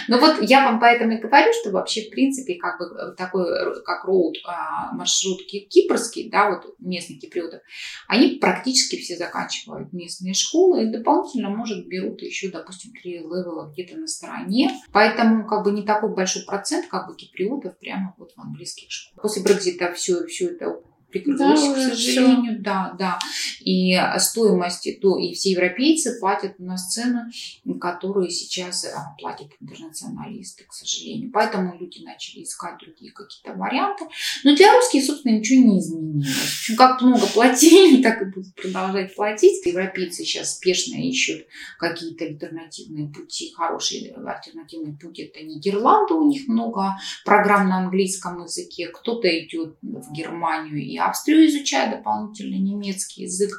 Ну 0.08 0.20
вот 0.20 0.42
я 0.42 0.66
вам 0.66 0.80
поэтому 0.80 1.14
и 1.14 1.18
говорю, 1.18 1.52
что 1.54 1.72
вообще 1.72 2.04
в 2.04 2.10
принципе 2.10 2.56
как 2.56 2.80
бы 2.80 2.86
э, 2.86 3.16
такой 3.16 3.46
э, 3.50 3.82
как 3.84 4.06
роуд 4.06 4.36
а, 4.46 4.94
маршрутки 4.94 5.62
кипрские, 5.62 6.30
да, 6.30 6.50
вот 6.50 6.76
местных 6.80 7.20
киприотов, 7.20 7.62
они 8.08 8.38
практически 8.40 8.98
все 8.98 9.18
заканчивают 9.18 9.94
местные 9.94 10.34
школы 10.34 10.84
и 10.84 10.92
дополнительно, 10.92 11.50
может, 11.50 11.88
берут 11.88 12.22
еще, 12.22 12.50
допустим, 12.50 12.92
три 12.94 13.20
левела 13.20 13.72
где-то 13.72 13.98
на 13.98 14.08
стороне. 14.08 14.72
Поэтому 14.92 15.48
как 15.48 15.64
бы 15.64 15.72
не 15.72 15.84
такой 15.84 16.14
большой 16.14 16.44
процент 16.44 16.88
как 16.88 17.08
бы 17.08 17.16
киприотов 17.16 17.78
прямо 17.80 18.14
вот 18.18 18.32
в 18.36 18.40
английских 18.40 18.92
школах. 18.92 19.22
После 19.22 19.44
Брекзита 19.44 19.92
все, 19.94 20.26
все 20.28 20.50
это 20.50 20.82
прикрылось, 21.14 21.62
да, 21.62 21.74
к 21.74 21.78
сожалению, 21.78 22.54
все. 22.56 22.62
да, 22.62 22.96
да. 22.98 23.20
И 23.62 23.98
стоимости, 24.18 24.98
то 25.02 25.18
и 25.18 25.34
все 25.34 25.52
европейцы 25.52 26.20
платят 26.20 26.56
у 26.58 26.64
нас 26.64 26.92
цены, 26.92 27.32
которые 27.80 28.30
сейчас 28.30 28.86
а, 28.86 29.16
платят 29.20 29.48
интернационалисты, 29.62 30.66
к 30.66 30.74
сожалению. 30.74 31.32
Поэтому 31.32 31.78
люди 31.80 32.04
начали 32.04 32.44
искать 32.44 32.78
другие 32.80 33.12
какие-то 33.12 33.54
варианты. 33.58 34.06
Но 34.44 34.56
для 34.56 34.74
русских, 34.74 35.04
собственно, 35.04 35.38
ничего 35.38 35.64
не 35.64 35.80
изменилось. 35.80 36.72
Как 36.78 37.02
много 37.02 37.26
платили, 37.28 38.02
так 38.04 38.22
и 38.22 38.26
будут 38.26 38.56
продолжать 38.56 39.16
платить. 39.16 39.66
Европейцы 39.66 40.24
сейчас 40.24 40.56
спешно 40.56 40.96
ищут 40.96 41.46
какие-то 41.78 42.26
альтернативные 42.26 43.08
пути. 43.08 43.54
Хорошие 43.56 44.14
альтернативные 44.14 44.98
пути 44.98 45.24
это 45.24 45.44
Нидерланды, 45.44 46.14
у 46.14 46.28
них 46.28 46.48
много 46.48 46.98
программ 47.26 47.70
на 47.70 47.78
английском 47.80 48.44
языке. 48.44 48.88
Кто-то 48.88 49.28
идет 49.40 49.78
в 49.82 50.12
Германию 50.12 50.82
и 50.82 50.98
Австрию 51.10 51.48
изучая 51.48 51.96
дополнительно 51.96 52.56
немецкий 52.56 53.24
язык. 53.24 53.52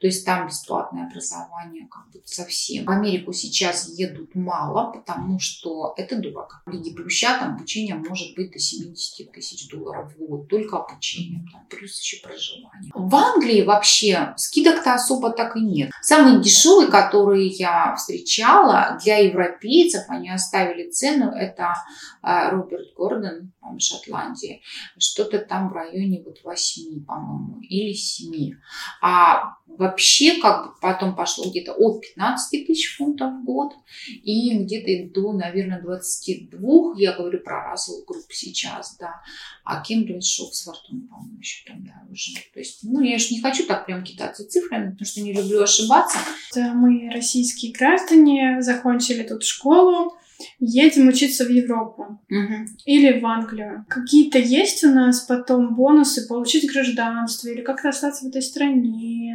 То 0.00 0.06
есть 0.06 0.24
там 0.24 0.46
бесплатное 0.46 1.06
образование 1.06 1.88
как 1.90 2.10
бы 2.10 2.22
совсем. 2.24 2.84
В 2.84 2.90
Америку 2.90 3.32
сейчас 3.32 3.88
едут 3.88 4.34
мало, 4.34 4.92
потому 4.92 5.38
что 5.38 5.94
это 5.96 6.16
дорого. 6.16 6.62
В 6.66 6.70
Лиге 6.70 6.92
Плюща 6.92 7.38
там 7.38 7.54
обучение 7.54 7.94
может 7.94 8.34
быть 8.34 8.52
до 8.52 8.58
70 8.58 9.32
тысяч 9.32 9.68
долларов 9.68 10.12
в 10.14 10.18
год. 10.18 10.48
Только 10.48 10.78
обучение, 10.78 11.44
там, 11.52 11.66
плюс 11.68 12.00
еще 12.00 12.22
проживание. 12.22 12.90
В 12.94 13.14
Англии 13.14 13.62
вообще 13.62 14.34
скидок-то 14.36 14.94
особо 14.94 15.30
так 15.30 15.56
и 15.56 15.60
нет. 15.60 15.90
Самые 16.02 16.40
дешевые, 16.40 16.88
которые 16.88 17.48
я 17.48 17.94
встречала 17.96 18.98
для 19.02 19.18
европейцев, 19.18 20.04
они 20.08 20.30
оставили 20.30 20.90
цену, 20.90 21.30
это 21.30 21.74
э, 22.22 22.50
Роберт 22.50 22.94
Гордон, 22.96 23.52
в 23.62 23.80
Шотландии, 23.80 24.62
что-то 24.98 25.38
там 25.38 25.70
в 25.70 25.72
районе 25.72 26.22
вот 26.24 26.40
8, 26.42 26.89
по-моему, 26.98 27.60
или 27.60 27.92
7. 27.92 28.54
А 29.00 29.56
вообще 29.66 30.40
как 30.40 30.66
бы 30.66 30.72
потом 30.80 31.14
пошло 31.14 31.48
где-то 31.48 31.72
от 31.72 32.00
15 32.00 32.66
тысяч 32.66 32.96
фунтов 32.96 33.32
в 33.32 33.44
год 33.44 33.72
и 34.08 34.58
где-то 34.58 35.12
до, 35.14 35.32
наверное, 35.32 35.80
22, 35.80 36.94
я 36.98 37.12
говорю 37.12 37.40
про 37.40 37.72
Russell 37.72 38.04
Group 38.06 38.26
сейчас, 38.30 38.96
да, 38.98 39.20
а 39.64 39.82
Кембридж, 39.82 40.42
Оксфорд, 40.42 40.82
по-моему, 40.88 41.38
еще 41.38 41.64
там 41.66 41.84
дороже. 41.84 42.32
То 42.52 42.58
есть, 42.58 42.80
ну, 42.82 43.00
я 43.00 43.18
же 43.18 43.32
не 43.32 43.40
хочу 43.40 43.66
так 43.66 43.86
прям 43.86 44.04
кидаться 44.04 44.48
цифрами, 44.48 44.90
потому 44.90 45.06
что 45.06 45.20
не 45.20 45.32
люблю 45.32 45.62
ошибаться. 45.62 46.18
Мы, 46.54 47.10
российские 47.12 47.72
граждане, 47.72 48.62
закончили 48.62 49.22
тут 49.22 49.44
школу, 49.44 50.16
едем 50.58 51.08
учиться 51.08 51.44
в 51.44 51.48
Европу 51.48 52.20
угу. 52.30 52.54
или 52.84 53.18
в 53.20 53.26
Англию. 53.26 53.84
Какие-то 53.88 54.38
есть 54.38 54.84
у 54.84 54.90
нас 54.90 55.20
потом 55.20 55.74
бонусы 55.74 56.26
получить 56.26 56.70
гражданство 56.70 57.48
или 57.48 57.62
как-то 57.62 57.90
остаться 57.90 58.24
в 58.24 58.28
этой 58.28 58.42
стране 58.42 59.29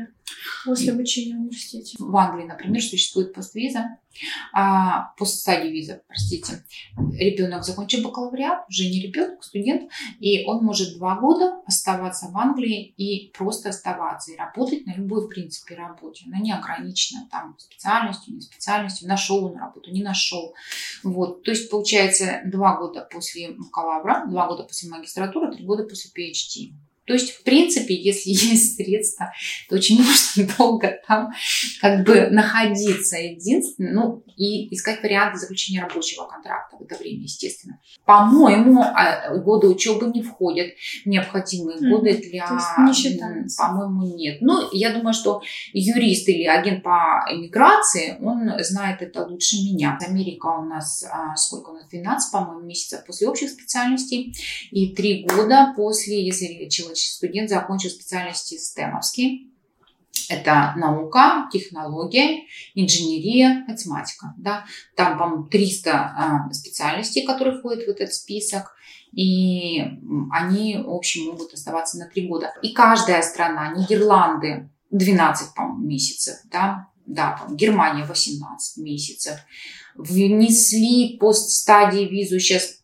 после 0.65 0.91
обучения 0.91 1.35
в 1.35 1.39
университете? 1.39 1.95
В 1.99 2.15
Англии, 2.15 2.45
например, 2.45 2.81
существует 2.81 3.33
поствиза 3.33 3.97
а, 4.53 5.13
постстадии 5.17 5.69
виза, 5.69 6.01
простите, 6.07 6.63
ребенок 7.17 7.63
закончил 7.63 8.01
бакалавриат, 8.03 8.65
уже 8.69 8.85
не 8.85 9.01
ребенок, 9.01 9.43
студент, 9.43 9.91
и 10.19 10.45
он 10.45 10.63
может 10.63 10.97
два 10.97 11.19
года 11.19 11.61
оставаться 11.65 12.27
в 12.27 12.37
Англии 12.37 12.93
и 12.97 13.31
просто 13.31 13.69
оставаться 13.69 14.31
и 14.31 14.37
работать 14.37 14.85
на 14.85 14.95
любой, 14.95 15.25
в 15.25 15.29
принципе, 15.29 15.75
работе. 15.75 16.23
Она 16.27 16.39
не 16.39 16.51
ограничена 16.51 17.27
там 17.29 17.55
специальностью, 17.59 18.35
не 18.35 18.41
специальностью, 18.41 19.07
нашел 19.07 19.45
он 19.45 19.57
работу, 19.57 19.91
не 19.91 20.03
нашел. 20.03 20.53
Вот. 21.03 21.43
То 21.43 21.51
есть, 21.51 21.69
получается, 21.69 22.41
два 22.45 22.77
года 22.77 23.07
после 23.11 23.51
бакалавра, 23.51 24.25
два 24.27 24.47
года 24.47 24.63
после 24.63 24.89
магистратуры, 24.89 25.53
три 25.53 25.65
года 25.65 25.83
после 25.83 26.11
PhD. 26.11 26.73
То 27.05 27.13
есть, 27.13 27.31
в 27.31 27.43
принципе, 27.43 27.93
если 27.95 28.29
есть 28.31 28.75
средства, 28.75 29.31
то 29.69 29.75
очень 29.75 29.97
можно 29.97 30.53
долго 30.57 30.99
там 31.07 31.31
как 31.81 32.05
бы 32.05 32.27
находиться 32.31 33.17
единственное, 33.17 33.93
ну, 33.93 34.23
и 34.35 34.73
искать 34.73 35.01
варианты 35.01 35.39
заключения 35.39 35.81
рабочего 35.81 36.25
контракта 36.25 36.77
в 36.77 36.81
это 36.81 36.95
время, 36.95 37.23
естественно. 37.23 37.79
По-моему, 38.05 38.81
а, 38.81 39.37
годы 39.37 39.67
учебы 39.67 40.07
не 40.07 40.23
входят 40.23 40.67
в 41.03 41.07
необходимые 41.07 41.77
mm. 41.77 41.89
годы 41.89 42.13
для... 42.17 42.45
не. 43.29 43.57
По-моему, 43.57 44.15
нет. 44.15 44.41
Ну, 44.41 44.69
я 44.73 44.91
думаю, 44.91 45.13
что 45.13 45.41
юрист 45.73 46.27
или 46.27 46.43
агент 46.43 46.83
по 46.83 47.25
иммиграции, 47.31 48.17
он 48.21 48.51
знает 48.59 49.01
это 49.01 49.25
лучше 49.25 49.55
меня. 49.57 49.97
Америка 50.05 50.47
у 50.47 50.65
нас, 50.65 51.05
а, 51.09 51.35
сколько 51.35 51.69
у 51.69 51.73
нас, 51.73 51.87
12, 51.89 52.31
по-моему, 52.31 52.65
месяцев 52.65 53.05
после 53.05 53.27
общих 53.27 53.49
специальностей 53.49 54.35
и 54.71 54.93
три 54.93 55.23
года 55.25 55.73
после, 55.75 56.25
если 56.25 56.67
человек 56.67 56.94
студент 56.97 57.49
закончил 57.49 57.89
специальности 57.89 58.57
стемовские. 58.57 59.47
Это 60.29 60.73
наука, 60.77 61.47
технология, 61.51 62.45
инженерия, 62.73 63.63
математика. 63.67 64.33
Да? 64.37 64.65
Там, 64.95 65.17
по-моему, 65.17 65.43
300 65.45 65.91
а, 65.91 66.53
специальностей, 66.53 67.25
которые 67.25 67.59
входят 67.59 67.85
в 67.85 67.89
этот 67.89 68.13
список. 68.13 68.75
И 69.11 69.81
они, 70.31 70.77
в 70.77 70.89
общем, 70.89 71.25
могут 71.25 71.53
оставаться 71.53 71.97
на 71.97 72.07
3 72.07 72.27
года. 72.27 72.53
И 72.61 72.73
каждая 72.73 73.21
страна, 73.21 73.73
Нидерланды, 73.75 74.69
12, 74.91 75.53
по-моему, 75.53 75.85
месяцев, 75.85 76.37
да, 76.51 76.87
да, 77.05 77.37
там, 77.39 77.55
Германия 77.55 78.03
18 78.03 78.77
месяцев. 78.77 79.35
Внесли 79.95 81.17
постстадии 81.17 82.05
визу 82.05 82.39
сейчас 82.39 82.79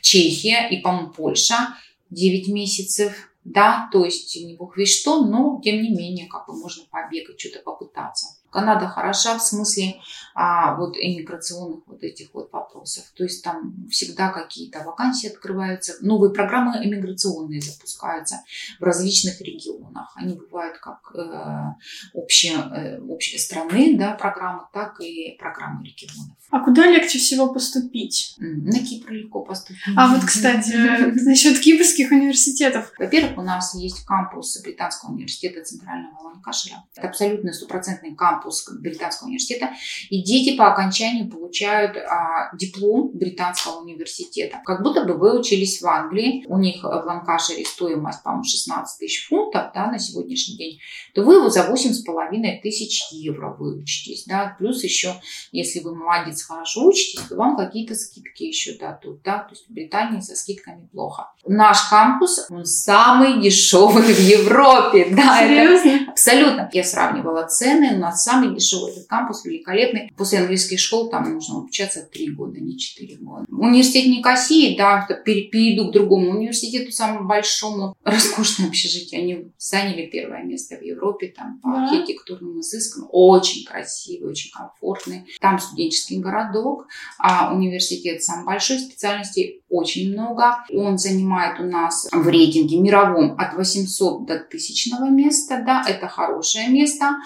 Чехия 0.00 0.68
и, 0.70 0.80
по-моему, 0.80 1.10
Польша 1.10 1.74
9 2.10 2.48
месяцев 2.48 3.30
да, 3.52 3.88
то 3.92 4.04
есть 4.04 4.36
не 4.36 4.54
бог 4.56 4.76
весь 4.76 5.00
что, 5.00 5.24
но 5.24 5.60
тем 5.62 5.82
не 5.82 5.90
менее 5.90 6.28
как 6.28 6.46
бы 6.46 6.54
можно 6.54 6.84
побегать, 6.90 7.40
что-то 7.40 7.60
попытаться. 7.60 8.37
Канада 8.50 8.88
хороша 8.88 9.36
в 9.38 9.42
смысле 9.42 10.00
а, 10.34 10.76
вот 10.76 10.96
иммиграционных 10.96 11.80
вот 11.86 12.02
этих 12.02 12.32
вот 12.32 12.52
вопросов. 12.52 13.04
То 13.16 13.24
есть 13.24 13.42
там 13.42 13.88
всегда 13.90 14.30
какие-то 14.30 14.84
вакансии 14.84 15.28
открываются, 15.28 15.94
новые 16.00 16.32
программы 16.32 16.76
иммиграционные 16.84 17.60
запускаются 17.60 18.36
в 18.78 18.84
различных 18.84 19.40
регионах. 19.40 20.12
Они 20.14 20.34
бывают 20.34 20.78
как 20.78 21.12
э, 21.14 21.74
общие, 22.14 22.56
э, 22.56 23.00
общие 23.00 23.38
страны, 23.40 23.96
да, 23.98 24.12
программы, 24.12 24.62
так 24.72 25.00
и 25.00 25.36
программы 25.38 25.84
регионов. 25.84 26.36
А 26.50 26.60
куда 26.60 26.86
легче 26.86 27.18
всего 27.18 27.52
поступить? 27.52 28.34
На 28.38 28.78
Кипр 28.78 29.10
легко 29.10 29.42
поступить. 29.42 29.82
А 29.96 30.08
вот, 30.08 30.24
кстати, 30.24 30.72
насчет 31.26 31.58
кипрских 31.58 32.10
университетов. 32.10 32.92
Во-первых, 32.98 33.36
у 33.38 33.42
нас 33.42 33.74
есть 33.74 34.04
кампус 34.06 34.62
Британского 34.62 35.10
университета 35.10 35.62
Центрального 35.62 36.18
Ланкашира. 36.22 36.84
Это 36.96 37.08
абсолютно 37.08 37.52
стопроцентный 37.52 38.14
кампус 38.14 38.37
Британского 38.80 39.28
университета. 39.28 39.70
И 40.10 40.22
дети 40.22 40.56
по 40.56 40.72
окончанию 40.72 41.30
получают 41.30 41.96
а, 41.96 42.54
диплом 42.56 43.10
Британского 43.14 43.80
университета. 43.80 44.60
Как 44.64 44.82
будто 44.82 45.04
бы 45.04 45.14
вы 45.14 45.38
учились 45.38 45.80
в 45.80 45.86
Англии. 45.86 46.44
У 46.48 46.58
них 46.58 46.82
в 46.82 46.86
Ланкашире 46.86 47.64
стоимость, 47.64 48.22
по-моему, 48.22 48.44
16 48.44 48.98
тысяч 48.98 49.26
фунтов 49.28 49.70
да, 49.74 49.90
на 49.90 49.98
сегодняшний 49.98 50.56
день. 50.56 50.78
То 51.14 51.22
вы 51.22 51.34
его 51.34 51.48
за 51.50 51.60
8,5 51.60 52.60
тысяч 52.62 53.10
евро 53.12 53.54
выучитесь. 53.58 54.24
Да? 54.26 54.56
Плюс 54.58 54.82
еще, 54.84 55.14
если 55.52 55.80
вы 55.80 55.94
молодец 55.94 56.42
хорошо 56.42 56.86
учитесь, 56.86 57.20
то 57.28 57.36
вам 57.36 57.56
какие-то 57.56 57.94
скидки 57.94 58.44
еще 58.44 58.76
дадут. 58.78 59.22
Да? 59.22 59.38
То 59.38 59.50
есть 59.54 59.68
в 59.68 59.72
Британии 59.72 60.20
со 60.20 60.34
скидками 60.36 60.86
плохо. 60.92 61.32
Наш 61.46 61.88
кампус, 61.88 62.46
он 62.50 62.64
самый 62.64 63.40
дешевый 63.40 64.02
в 64.02 64.20
Европе. 64.20 65.08
Да, 65.10 65.38
Серьезно? 65.40 65.88
Это 65.88 66.10
абсолютно. 66.10 66.70
Я 66.72 66.84
сравнивала 66.84 67.46
цены, 67.46 67.96
у 67.96 67.98
нас 67.98 68.24
самый 68.28 68.54
дешевый 68.54 68.92
этот 68.92 69.06
кампус, 69.06 69.44
великолепный. 69.44 70.12
После 70.16 70.38
английских 70.38 70.78
школ 70.78 71.08
там 71.08 71.34
нужно 71.34 71.58
обучаться 71.58 72.02
3 72.02 72.30
года, 72.30 72.60
не 72.60 72.78
4 72.78 73.16
года. 73.16 73.44
Университет 73.48 74.06
Никосии, 74.06 74.76
да, 74.76 75.06
перейду 75.24 75.88
к 75.88 75.92
другому 75.92 76.30
университету, 76.30 76.92
самому 76.92 77.26
большому, 77.26 77.96
роскошное 78.04 78.68
общежитие. 78.68 79.20
Они 79.20 79.52
заняли 79.58 80.06
первое 80.06 80.42
место 80.42 80.76
в 80.76 80.82
Европе, 80.82 81.32
там 81.36 81.60
по 81.60 81.70
да. 81.70 81.88
архитектурным 81.88 82.60
изыскам. 82.60 83.08
Очень 83.10 83.64
красивый, 83.64 84.30
очень 84.30 84.50
комфортный. 84.50 85.24
Там 85.40 85.58
студенческий 85.58 86.18
городок, 86.18 86.86
а 87.18 87.54
университет 87.54 88.22
сам 88.22 88.44
большой, 88.44 88.78
специальностей 88.78 89.62
очень 89.68 90.12
много. 90.12 90.64
Он 90.72 90.98
занимает 90.98 91.60
у 91.60 91.64
нас 91.64 92.08
в 92.10 92.28
рейтинге 92.28 92.78
мировом 92.78 93.36
от 93.38 93.54
800 93.54 94.26
до 94.26 94.34
1000 94.34 95.10
места, 95.10 95.62
да, 95.64 95.84
это 95.86 96.08
хорошее 96.08 96.68
место. 96.68 97.16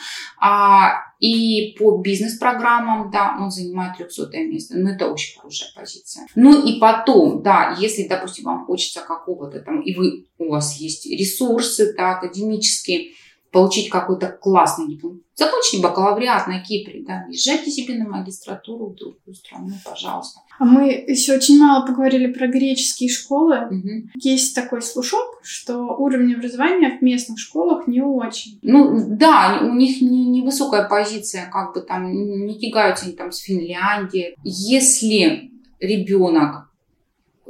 А, 0.41 0.95
и 1.21 1.77
по 1.79 1.99
бизнес-программам, 1.99 3.11
да, 3.11 3.37
он 3.41 3.51
занимает 3.51 3.97
300 3.97 4.37
место. 4.39 4.77
Ну, 4.77 4.91
это 4.91 5.07
очень 5.07 5.39
хорошая 5.39 5.69
позиция. 5.75 6.27
Ну, 6.35 6.67
и 6.67 6.81
потом, 6.81 7.43
да, 7.43 7.77
если, 7.79 8.09
допустим, 8.09 8.45
вам 8.45 8.67
хочется 8.67 9.01
какого-то 9.01 9.61
там, 9.61 9.81
и 9.81 9.95
вы, 9.95 10.27
у 10.39 10.51
вас 10.51 10.77
есть 10.79 11.07
ресурсы, 11.07 11.95
да, 11.97 12.17
академические, 12.17 13.13
получить 13.53 13.91
какой-то 13.91 14.29
классный 14.29 14.89
диплом. 14.89 15.21
Закончите 15.35 15.83
бакалавриат 15.83 16.47
на 16.47 16.61
Кипре, 16.61 17.05
да, 17.07 17.27
езжайте 17.29 17.71
себе 17.71 17.95
на 17.95 18.09
магистратуру 18.09 18.91
в 18.91 18.95
другую 18.97 19.35
страну, 19.35 19.71
пожалуйста. 19.85 20.41
А 20.59 20.65
мы 20.65 21.05
еще 21.07 21.37
очень 21.37 21.59
мало 21.59 21.87
поговорили 21.87 22.33
про 22.33 22.47
греческие 22.47 23.11
школы. 23.11 23.67
Угу. 23.67 24.11
Есть 24.15 24.55
такой 24.55 24.83
слушок, 24.83 25.41
что 25.43 25.79
уровень 25.97 26.35
образования 26.35 26.99
в 26.99 27.03
местных 27.03 27.39
школах 27.39 27.87
не 27.87 28.01
очень. 28.01 28.59
Ну 28.63 29.17
да, 29.17 29.61
у 29.63 29.75
них 29.75 30.01
невысокая 30.01 30.83
не 30.83 30.89
позиция, 30.89 31.51
как 31.51 31.75
бы 31.75 31.83
там 31.83 32.11
не 32.11 32.59
тягаются 32.59 33.07
они 33.07 33.15
там 33.15 33.33
с 33.33 33.39
Финляндией. 33.39 34.37
Если 34.45 35.51
ребенок 35.79 36.71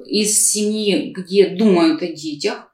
из 0.04 0.50
семьи, 0.50 1.12
где 1.12 1.50
думают 1.50 2.02
о 2.02 2.06
детях, 2.06 2.71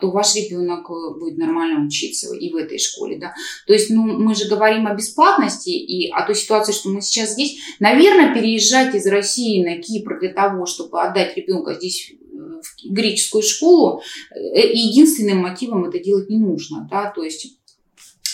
то 0.00 0.10
ваш 0.10 0.36
ребенок 0.36 0.88
э, 0.88 1.18
будет 1.18 1.36
нормально 1.36 1.84
учиться 1.84 2.34
и 2.34 2.52
в 2.52 2.56
этой 2.56 2.78
школе, 2.78 3.18
да. 3.18 3.34
То 3.66 3.72
есть, 3.72 3.90
ну, 3.90 4.02
мы 4.02 4.34
же 4.34 4.48
говорим 4.48 4.86
о 4.86 4.94
бесплатности 4.94 5.70
и 5.70 6.10
о 6.10 6.24
той 6.24 6.34
ситуации, 6.34 6.72
что 6.72 6.90
мы 6.90 7.00
сейчас 7.00 7.32
здесь. 7.32 7.58
Наверное, 7.80 8.34
переезжать 8.34 8.94
из 8.94 9.06
России 9.06 9.64
на 9.64 9.82
Кипр 9.82 10.20
для 10.20 10.32
того, 10.32 10.66
чтобы 10.66 11.02
отдать 11.02 11.36
ребенка 11.36 11.74
здесь 11.74 12.12
в 12.32 12.92
греческую 12.92 13.42
школу, 13.42 14.02
э, 14.30 14.72
единственным 14.72 15.38
мотивом 15.38 15.84
это 15.84 15.98
делать 15.98 16.28
не 16.28 16.38
нужно, 16.38 16.86
да, 16.90 17.10
то 17.10 17.22
есть, 17.22 17.58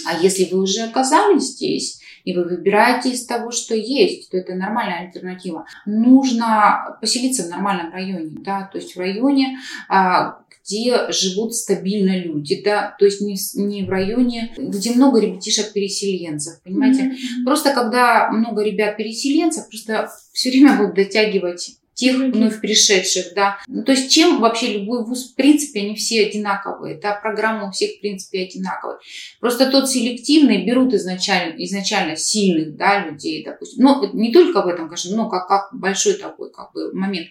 а 0.06 0.18
если 0.20 0.44
вы 0.52 0.60
уже 0.60 0.80
оказались 0.80 1.54
здесь, 1.54 2.00
и 2.24 2.34
вы 2.34 2.44
выбираете 2.44 3.10
из 3.10 3.26
того, 3.26 3.50
что 3.50 3.74
есть, 3.74 4.30
то 4.30 4.36
это 4.38 4.54
нормальная 4.54 5.06
альтернатива. 5.06 5.66
Нужно 5.84 6.96
поселиться 7.00 7.44
в 7.44 7.50
нормальном 7.50 7.92
районе, 7.92 8.30
да, 8.40 8.68
то 8.72 8.78
есть 8.78 8.96
в 8.96 8.98
районе, 8.98 9.58
а, 9.88 10.38
где 10.64 11.10
живут 11.10 11.54
стабильно 11.54 12.18
люди, 12.18 12.62
да, 12.64 12.96
то 12.98 13.04
есть 13.04 13.20
не, 13.20 13.36
не 13.54 13.84
в 13.84 13.90
районе, 13.90 14.54
где 14.56 14.92
много 14.92 15.20
ребятишек-переселенцев, 15.20 16.62
понимаете? 16.62 17.02
Mm-hmm. 17.02 17.44
Просто 17.44 17.72
когда 17.72 18.30
много 18.30 18.62
ребят-переселенцев, 18.62 19.68
просто 19.68 20.10
все 20.32 20.50
время 20.50 20.76
будут 20.78 20.94
дотягивать 20.94 21.76
тех 21.94 22.16
вновь 22.16 22.60
пришедших, 22.60 23.34
да. 23.34 23.58
Ну, 23.68 23.84
то 23.84 23.92
есть 23.92 24.10
чем 24.10 24.40
вообще 24.40 24.78
любой 24.78 25.04
вуз, 25.04 25.30
в 25.30 25.36
принципе, 25.36 25.80
они 25.80 25.94
все 25.94 26.26
одинаковые, 26.26 26.96
да, 26.96 27.12
программа 27.14 27.68
у 27.68 27.70
всех, 27.70 27.92
в 27.92 28.00
принципе, 28.00 28.42
одинаковая. 28.42 28.98
Просто 29.40 29.70
тот 29.70 29.88
селективный 29.88 30.64
берут 30.66 30.92
изначально, 30.94 31.54
изначально 31.62 32.16
сильных, 32.16 32.76
да, 32.76 33.06
людей, 33.06 33.44
допустим. 33.44 33.84
Ну, 33.84 34.12
не 34.12 34.32
только 34.32 34.62
в 34.62 34.66
этом, 34.66 34.88
конечно, 34.88 35.16
но 35.16 35.28
как, 35.28 35.46
как 35.46 35.68
большой 35.72 36.14
такой, 36.14 36.50
как 36.50 36.72
бы, 36.72 36.92
момент. 36.92 37.28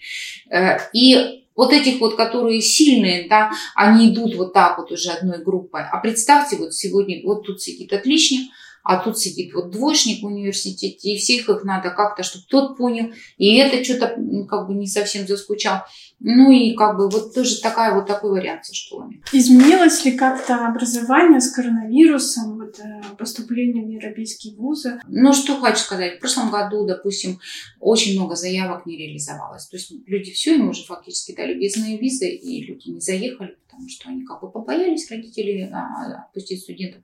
Э, 0.50 0.78
и 0.94 1.43
вот 1.56 1.72
этих 1.72 2.00
вот, 2.00 2.16
которые 2.16 2.62
сильные, 2.62 3.28
да, 3.28 3.52
они 3.76 4.14
идут 4.14 4.36
вот 4.36 4.54
так 4.54 4.78
вот 4.78 4.92
уже 4.92 5.12
одной 5.12 5.44
группой. 5.44 5.84
А 5.84 5.98
представьте, 5.98 6.58
вот 6.58 6.74
сегодня, 6.74 7.22
вот 7.24 7.46
тут 7.46 7.62
сидит 7.62 7.94
отличник, 7.94 8.52
а 8.84 9.02
тут 9.02 9.18
сидит 9.18 9.54
вот 9.54 9.72
двоечник 9.72 10.22
в 10.22 10.26
университете, 10.26 11.14
и 11.14 11.18
всех 11.18 11.50
их 11.50 11.64
надо 11.64 11.90
как-то, 11.90 12.24
чтобы 12.24 12.46
тот 12.50 12.78
понял, 12.78 13.12
и 13.38 13.56
это 13.56 13.84
что-то 13.84 14.16
как 14.50 14.68
бы 14.68 14.76
не 14.76 14.88
совсем 14.88 15.26
заскучал. 15.26 15.84
Ну 16.20 16.52
и 16.52 16.74
как 16.76 16.98
бы 16.98 17.10
вот 17.10 17.34
тоже 17.34 17.60
такая 17.62 17.94
вот 17.94 18.08
такой 18.08 18.32
вариант 18.32 18.66
со 18.66 18.74
школами. 18.74 19.22
Изменилось 19.32 20.06
ли 20.06 20.14
как-то 20.14 20.68
образование 20.68 21.42
с 21.42 21.52
коронавирусом, 21.52 22.58
вот, 22.58 22.80
э, 22.80 23.02
поступление 23.18 23.86
в 23.86 23.90
европейские 23.90 24.56
вузы? 24.56 25.02
Ну 25.08 25.34
что 25.34 25.60
хочу 25.60 25.78
сказать, 25.78 26.18
в 26.18 26.20
прошлом 26.20 26.50
году, 26.50 26.86
допустим, 26.86 27.40
очень 27.80 28.18
много 28.18 28.36
заявок 28.36 28.86
не 28.86 28.98
реализовалось. 28.98 29.68
То 29.68 29.78
есть 29.78 29.92
люди 30.06 30.32
все, 30.32 30.56
им 30.56 30.70
уже 30.70 30.86
фактически 30.86 31.36
дали 31.36 31.56
бездные 31.56 31.98
визы, 31.98 32.30
и 32.30 32.66
люди 32.66 32.90
не 32.90 33.02
заехали, 33.02 33.58
потому 33.74 33.90
что 33.90 34.10
они 34.10 34.24
как 34.24 34.42
бы 34.42 34.52
побоялись 34.52 35.10
родители 35.10 35.70
а, 35.74 36.26
отпустить 36.26 36.62
студентов. 36.62 37.02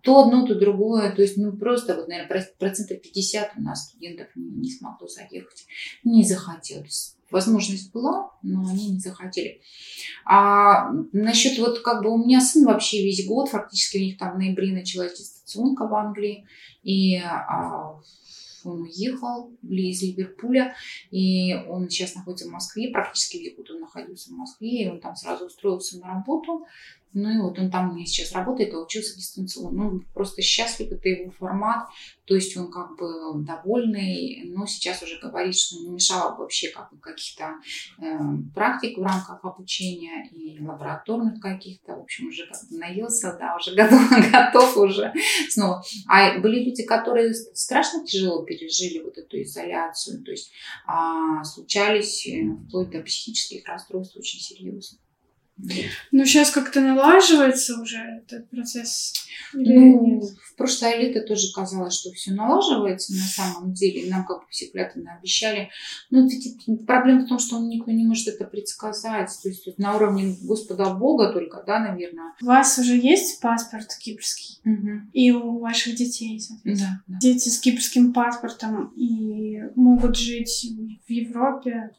То 0.00 0.24
одно, 0.24 0.46
то 0.46 0.54
другое. 0.54 1.14
То 1.14 1.22
есть, 1.22 1.36
ну, 1.36 1.52
просто, 1.52 1.94
вот, 1.94 2.08
наверное, 2.08 2.48
процентов 2.58 3.02
50 3.02 3.52
у 3.56 3.60
нас 3.60 3.90
студентов 3.90 4.28
не, 4.34 4.48
не 4.48 4.70
смогло 4.70 5.06
заехать. 5.06 5.66
Не 6.02 6.24
захотелось. 6.24 7.16
Возможность 7.30 7.92
была, 7.92 8.30
но 8.42 8.66
они 8.68 8.92
не 8.92 9.00
захотели. 9.00 9.60
А 10.24 10.90
насчет 11.12 11.58
вот 11.58 11.80
как 11.80 12.02
бы 12.02 12.10
у 12.10 12.24
меня 12.24 12.40
сын 12.40 12.64
вообще 12.64 13.02
весь 13.02 13.26
год, 13.26 13.50
фактически 13.50 13.98
у 13.98 14.00
них 14.00 14.16
там 14.16 14.34
в 14.34 14.38
ноябре 14.38 14.72
началась 14.72 15.18
дистанционка 15.18 15.86
в 15.86 15.94
Англии, 15.94 16.46
и 16.82 17.16
а, 17.16 18.00
он 18.66 18.82
уехал 18.82 19.52
из 19.62 20.02
Ливерпуля, 20.02 20.74
и 21.10 21.54
он 21.54 21.88
сейчас 21.88 22.14
находится 22.14 22.48
в 22.48 22.52
Москве, 22.52 22.90
практически 22.90 23.38
весь 23.38 23.56
год 23.56 23.70
он 23.70 23.80
находился 23.80 24.30
в 24.30 24.36
Москве, 24.36 24.84
и 24.84 24.88
он 24.88 25.00
там 25.00 25.14
сразу 25.16 25.46
устроился 25.46 25.98
на 25.98 26.08
работу, 26.14 26.66
ну 27.16 27.30
и 27.30 27.38
вот 27.38 27.58
он 27.58 27.70
там 27.70 27.90
у 27.90 27.94
меня 27.94 28.04
сейчас 28.04 28.32
работает 28.32 28.74
и 28.74 28.76
учился 28.76 29.16
дистанционно. 29.16 29.84
Ну, 29.84 30.00
просто 30.12 30.42
счастлив, 30.42 30.92
это 30.92 31.08
его 31.08 31.30
формат. 31.30 31.88
То 32.26 32.34
есть 32.34 32.54
он 32.58 32.70
как 32.70 32.98
бы 32.98 33.42
довольный, 33.42 34.42
но 34.44 34.66
сейчас 34.66 35.02
уже 35.02 35.18
говорит, 35.18 35.56
что 35.56 35.80
не 35.80 35.88
мешало 35.88 36.36
вообще 36.36 36.68
как 36.68 36.92
бы 36.92 36.98
каких-то 36.98 37.54
э, 38.02 38.18
практик 38.54 38.98
в 38.98 39.02
рамках 39.02 39.42
обучения 39.42 40.28
и 40.30 40.60
лабораторных 40.60 41.40
каких-то. 41.40 41.96
В 41.96 42.02
общем, 42.02 42.28
уже 42.28 42.46
как 42.46 42.68
бы 42.68 42.76
наелся, 42.76 43.34
да, 43.40 43.56
уже 43.56 43.74
готов, 43.74 44.10
готов 44.30 44.76
уже 44.76 45.10
снова. 45.48 45.82
А 46.08 46.38
были 46.38 46.64
люди, 46.64 46.84
которые 46.84 47.32
страшно 47.32 48.04
тяжело 48.04 48.42
пережили 48.42 49.02
вот 49.02 49.16
эту 49.16 49.40
изоляцию. 49.40 50.22
То 50.22 50.32
есть 50.32 50.52
а, 50.86 51.42
случались 51.44 52.26
э, 52.26 52.44
вплоть 52.68 52.90
до 52.90 53.00
психических 53.00 53.66
расстройств 53.66 54.18
очень 54.18 54.40
серьезных. 54.40 55.00
Ну, 56.12 56.24
сейчас 56.26 56.50
как-то 56.50 56.80
налаживается 56.80 57.80
уже 57.80 57.96
этот 57.96 58.48
процесс. 58.50 59.14
ну, 59.54 60.20
в 60.20 60.56
прошлое 60.56 60.96
лето 60.98 61.22
тоже 61.22 61.52
казалось, 61.54 61.94
что 61.94 62.12
все 62.12 62.32
налаживается 62.32 63.14
на 63.14 63.24
самом 63.24 63.72
деле. 63.72 64.10
Нам 64.10 64.26
как 64.26 64.40
бы 64.40 64.44
все 64.50 64.66
клятвенно 64.66 65.16
обещали. 65.16 65.70
Но 66.10 66.26
ведь 66.26 66.86
проблема 66.86 67.24
в 67.24 67.28
том, 67.28 67.38
что 67.38 67.58
никто 67.58 67.90
не 67.90 68.04
может 68.04 68.28
это 68.28 68.44
предсказать. 68.44 69.30
То 69.42 69.48
есть 69.48 69.78
на 69.78 69.96
уровне 69.96 70.36
Господа 70.42 70.92
Бога 70.94 71.32
только, 71.32 71.62
да, 71.66 71.78
наверное. 71.78 72.34
У 72.42 72.46
вас 72.46 72.78
уже 72.78 72.96
есть 72.96 73.40
паспорт 73.40 73.88
кипрский? 73.98 74.60
Угу. 74.64 74.90
И 75.12 75.30
у 75.30 75.58
ваших 75.58 75.96
детей, 75.96 76.38
соответственно. 76.38 77.02
Да, 77.06 77.14
да. 77.14 77.18
Дети 77.18 77.48
с 77.48 77.58
кипрским 77.58 78.12
паспортом 78.12 78.92
и 78.96 79.60
могут 79.74 80.16
жить 80.16 80.70
в 81.06 81.10
Европе 81.10 81.92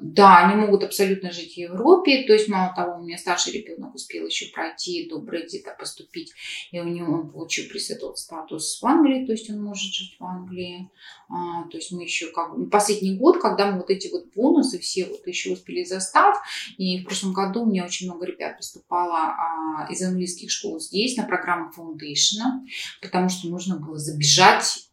да, 0.00 0.38
они 0.38 0.56
могут 0.56 0.84
абсолютно 0.84 1.32
жить 1.32 1.54
в 1.54 1.56
Европе. 1.56 2.24
То 2.26 2.32
есть, 2.32 2.48
мало 2.48 2.74
того, 2.74 2.98
у 2.98 3.04
меня 3.04 3.18
старший 3.18 3.52
ребенок 3.52 3.94
успел 3.94 4.26
еще 4.26 4.46
пройти 4.52 5.08
до 5.08 5.18
Брекзита, 5.18 5.76
поступить, 5.78 6.32
и 6.70 6.80
у 6.80 6.84
него 6.84 7.14
он 7.14 7.30
получил 7.30 7.68
при 7.68 7.78
статус 7.78 8.80
в 8.80 8.86
Англии, 8.86 9.26
то 9.26 9.32
есть 9.32 9.50
он 9.50 9.62
может 9.62 9.92
жить 9.92 10.16
в 10.18 10.24
Англии. 10.24 10.90
А, 11.30 11.64
то 11.64 11.76
есть 11.76 11.92
мы 11.92 12.02
еще 12.02 12.30
как 12.32 12.52
последний 12.70 13.16
год, 13.16 13.40
когда 13.40 13.70
мы 13.70 13.78
вот 13.78 13.90
эти 13.90 14.08
вот 14.08 14.32
бонусы 14.34 14.78
все 14.78 15.04
вот 15.04 15.26
еще 15.26 15.52
успели 15.52 15.84
застать, 15.84 16.36
и 16.76 17.00
в 17.00 17.04
прошлом 17.04 17.32
году 17.32 17.62
у 17.62 17.66
меня 17.66 17.84
очень 17.84 18.06
много 18.06 18.26
ребят 18.26 18.56
поступало 18.56 19.18
а, 19.18 19.88
из 19.90 20.02
английских 20.02 20.50
школ 20.50 20.80
здесь 20.80 21.16
на 21.16 21.24
программу 21.24 21.70
Foundation, 21.76 22.66
потому 23.02 23.28
что 23.28 23.48
нужно 23.48 23.76
было 23.76 23.98
забежать 23.98 24.87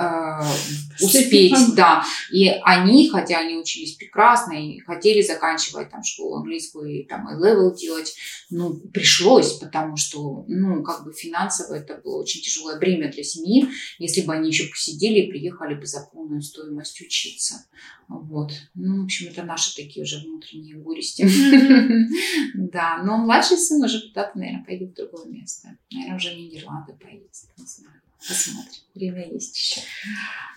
э, 0.00 1.04
успеть, 1.04 1.74
да. 1.74 2.04
И 2.30 2.48
они, 2.48 3.08
хотя 3.08 3.38
они 3.38 3.56
учились 3.56 3.94
прекрасно 3.94 4.52
и 4.52 4.80
хотели 4.80 5.22
заканчивать 5.22 5.90
там 5.90 6.02
школу 6.02 6.36
английскую 6.36 6.90
и 6.90 7.04
там 7.04 7.28
A-level 7.28 7.74
делать, 7.74 8.14
ну, 8.50 8.74
пришлось, 8.74 9.54
потому 9.54 9.96
что, 9.96 10.44
ну, 10.48 10.82
как 10.82 11.04
бы 11.04 11.12
финансово 11.12 11.74
это 11.74 12.00
было 12.02 12.20
очень 12.20 12.40
тяжелое 12.40 12.78
бремя 12.78 13.10
для 13.10 13.22
семьи, 13.22 13.68
если 13.98 14.22
бы 14.22 14.32
они 14.32 14.48
еще 14.48 14.64
посидели 14.64 15.20
и 15.20 15.30
приехали 15.30 15.74
бы 15.74 15.86
за 15.86 16.08
полную 16.12 16.42
стоимость 16.42 17.00
учиться. 17.00 17.66
Вот. 18.08 18.52
Ну, 18.74 19.02
в 19.02 19.04
общем, 19.04 19.28
это 19.28 19.44
наши 19.44 19.74
такие 19.76 20.02
уже 20.02 20.18
внутренние 20.18 20.76
горести. 20.76 21.28
Да, 22.54 23.02
но 23.02 23.16
младший 23.16 23.56
сын 23.56 23.82
уже 23.82 24.08
куда-то, 24.08 24.38
наверное, 24.38 24.64
пойдет 24.64 24.90
в 24.90 24.94
другое 24.94 25.26
место. 25.26 25.76
Наверное, 25.90 26.16
уже 26.16 26.30
в 26.30 26.36
Нидерланды 26.36 26.92
поедет, 26.92 27.30
не 27.56 27.66
знаю. 27.66 28.00
Посмотрим. 28.26 28.80
Время 28.94 29.32
есть 29.32 29.56
еще. 29.56 29.80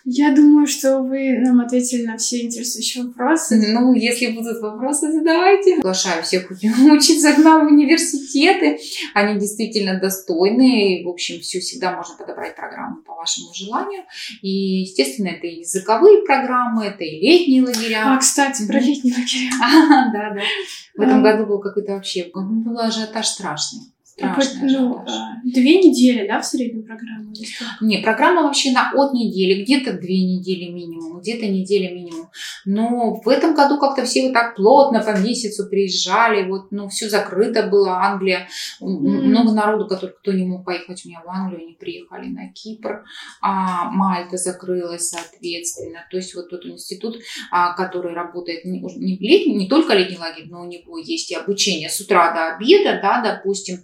Я 0.05 0.35
думаю, 0.35 0.67
что 0.67 0.99
вы 0.99 1.37
нам 1.39 1.61
ответили 1.61 2.05
на 2.05 2.17
все 2.17 2.41
интересующие 2.41 3.05
вопросы. 3.05 3.55
Ну, 3.73 3.93
если 3.93 4.31
будут 4.31 4.59
вопросы, 4.59 5.11
задавайте. 5.11 5.75
Приглашаю 5.75 6.23
всех 6.23 6.51
учиться 6.51 7.33
к 7.33 7.37
нам 7.37 7.67
в 7.67 7.71
университеты. 7.71 8.79
Они 9.13 9.39
действительно 9.39 9.99
достойные. 9.99 11.01
И, 11.01 11.05
в 11.05 11.09
общем, 11.09 11.39
все 11.39 11.61
всегда 11.61 11.95
можно 11.95 12.17
подобрать 12.17 12.55
программу 12.55 13.01
по 13.03 13.13
вашему 13.13 13.53
желанию. 13.53 14.03
И, 14.41 14.81
естественно, 14.81 15.29
это 15.29 15.47
и 15.47 15.59
языковые 15.59 16.23
программы, 16.25 16.85
это 16.85 17.05
и 17.05 17.21
летние 17.21 17.63
лагеря. 17.63 18.13
А, 18.13 18.17
кстати, 18.17 18.67
про 18.67 18.79
летние 18.79 19.15
лагеря. 19.15 19.51
Да, 20.13 20.33
да. 20.35 20.41
В 20.95 21.01
этом 21.01 21.23
году 21.23 21.45
был 21.45 21.59
какой-то 21.59 21.93
вообще, 21.93 22.29
был 22.33 22.77
ажиотаж 22.77 23.25
страшный 23.25 23.92
Страшная 24.13 24.69
ну, 24.69 25.03
две 25.43 25.81
недели, 25.81 26.27
да, 26.27 26.39
в 26.39 26.45
среднем 26.45 26.83
программа? 26.83 27.33
Не, 27.81 27.97
программа 27.97 28.43
вообще 28.43 28.71
на 28.71 28.91
от 28.93 29.13
недели, 29.13 29.63
где-то 29.63 29.93
две 29.93 30.23
недели 30.23 30.69
минимум, 30.71 31.19
где-то 31.19 31.47
неделя 31.47 31.91
минимум. 31.91 32.29
Но 32.63 33.15
в 33.15 33.27
этом 33.27 33.55
году 33.55 33.79
как-то 33.79 34.05
все 34.05 34.23
вот 34.23 34.33
так 34.33 34.55
плотно 34.55 35.01
по 35.01 35.17
месяцу 35.17 35.67
приезжали, 35.67 36.47
вот, 36.47 36.71
ну, 36.71 36.89
все 36.89 37.09
закрыто 37.09 37.63
было, 37.63 37.97
Англия, 38.03 38.47
mm-hmm. 38.79 38.85
много 38.85 39.51
народу, 39.51 39.87
который, 39.87 40.11
кто 40.11 40.31
не 40.31 40.45
мог 40.45 40.63
поехать 40.63 41.03
у 41.05 41.09
меня 41.09 41.21
в 41.25 41.29
Англию, 41.29 41.63
они 41.63 41.73
приехали 41.73 42.27
на 42.27 42.51
Кипр, 42.53 43.05
а 43.41 43.89
Мальта 43.89 44.37
закрылась, 44.37 45.09
соответственно. 45.09 46.05
То 46.11 46.17
есть 46.17 46.35
вот 46.35 46.51
тот 46.51 46.63
институт, 46.67 47.17
а, 47.49 47.73
который 47.73 48.13
работает 48.13 48.63
не, 48.63 48.79
не, 48.79 49.17
летний, 49.17 49.55
не 49.55 49.67
только 49.67 49.95
летний 49.95 50.19
лагерь, 50.19 50.49
но 50.49 50.61
у 50.61 50.65
него 50.65 50.99
есть 50.99 51.31
и 51.31 51.35
обучение 51.35 51.89
с 51.89 51.99
утра 51.99 52.31
до 52.31 52.55
обеда, 52.55 52.99
да, 53.01 53.19
допустим, 53.21 53.79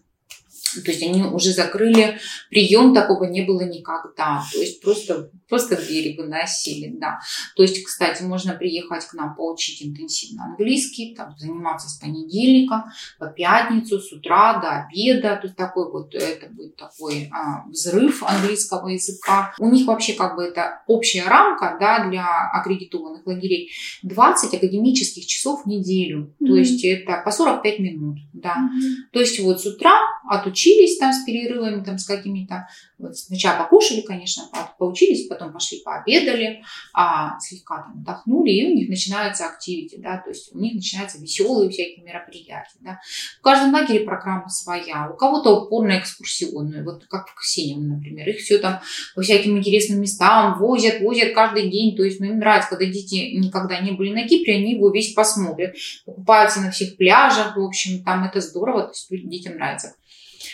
то 0.75 0.91
есть 0.91 1.03
они 1.03 1.23
уже 1.23 1.51
закрыли 1.51 2.19
прием, 2.49 2.93
такого 2.93 3.25
не 3.25 3.41
было 3.41 3.61
никогда. 3.61 4.43
То 4.51 4.59
есть 4.59 4.81
просто, 4.81 5.29
просто 5.47 5.75
двери 5.75 6.15
выносили, 6.15 6.89
да. 6.95 7.19
То 7.55 7.63
есть, 7.63 7.83
кстати, 7.83 8.23
можно 8.23 8.53
приехать 8.53 9.05
к 9.05 9.13
нам 9.13 9.35
поучить 9.35 9.83
интенсивно 9.83 10.45
английский, 10.45 11.15
там, 11.15 11.35
заниматься 11.37 11.89
с 11.89 11.95
понедельника 11.95 12.91
по 13.17 13.27
пятницу, 13.27 13.99
с 13.99 14.11
утра 14.11 14.59
до 14.59 14.83
обеда. 14.83 15.37
То 15.37 15.47
есть 15.47 15.55
такой 15.55 15.91
вот, 15.91 16.13
это 16.13 16.47
будет 16.47 16.75
такой 16.75 17.29
а, 17.31 17.67
взрыв 17.67 18.23
английского 18.23 18.89
языка. 18.89 19.53
У 19.59 19.69
них 19.69 19.87
вообще 19.87 20.13
как 20.13 20.35
бы 20.35 20.43
это 20.43 20.81
общая 20.87 21.23
рамка, 21.23 21.77
да, 21.79 22.07
для 22.09 22.25
аккредитованных 22.53 23.25
лагерей. 23.25 23.71
20 24.03 24.53
академических 24.53 25.25
часов 25.25 25.63
в 25.63 25.67
неделю. 25.67 26.33
Mm-hmm. 26.39 26.47
То 26.47 26.55
есть 26.55 26.83
это 26.83 27.21
по 27.23 27.31
45 27.31 27.79
минут, 27.79 28.17
да. 28.33 28.55
Mm-hmm. 28.55 29.13
То 29.13 29.19
есть 29.19 29.39
вот 29.39 29.61
с 29.61 29.65
утра 29.65 29.99
отучить 30.29 30.69
поучились 30.69 30.97
там 30.97 31.13
с 31.13 31.23
перерывами, 31.23 31.83
там 31.83 31.97
с 31.97 32.05
какими-то, 32.05 32.67
вот 32.97 33.17
сначала 33.17 33.63
покушали, 33.63 34.01
конечно, 34.01 34.43
поучились, 34.77 35.27
потом 35.27 35.53
пошли 35.53 35.81
пообедали, 35.83 36.63
а 36.93 37.39
слегка 37.39 37.77
там 37.77 37.99
отдохнули, 37.99 38.51
и 38.51 38.71
у 38.71 38.75
них 38.75 38.89
начинается 38.89 39.45
активити, 39.45 39.97
да, 39.97 40.17
то 40.17 40.29
есть 40.29 40.53
у 40.53 40.59
них 40.59 40.75
начинаются 40.75 41.19
веселые 41.19 41.69
всякие 41.69 42.03
мероприятия, 42.03 42.77
да. 42.81 42.99
В 43.39 43.41
каждом 43.41 43.73
лагере 43.73 44.01
программа 44.01 44.49
своя, 44.49 45.09
у 45.11 45.17
кого-то 45.17 45.61
упорная 45.61 45.99
экскурсионная, 45.99 46.83
вот 46.83 47.05
как 47.07 47.29
в 47.29 47.35
Ксении, 47.35 47.87
например, 47.87 48.29
их 48.29 48.39
все 48.39 48.57
там 48.57 48.81
по 49.15 49.21
всяким 49.21 49.57
интересным 49.57 50.01
местам 50.01 50.59
возят, 50.59 51.01
возят 51.01 51.33
каждый 51.33 51.69
день, 51.69 51.95
то 51.95 52.03
есть 52.03 52.19
ну, 52.19 52.27
им 52.27 52.39
нравится, 52.39 52.69
когда 52.69 52.85
дети 52.85 53.35
никогда 53.35 53.79
не 53.79 53.91
были 53.91 54.13
на 54.13 54.27
Кипре, 54.27 54.55
они 54.55 54.75
его 54.75 54.89
весь 54.91 55.13
посмотрят, 55.13 55.75
покупаются 56.05 56.61
на 56.61 56.71
всех 56.71 56.97
пляжах, 56.97 57.55
в 57.55 57.61
общем, 57.61 58.03
там 58.03 58.23
это 58.23 58.41
здорово, 58.41 58.83
то 58.83 58.93
есть 58.93 59.29
детям 59.29 59.55
нравится. 59.55 59.95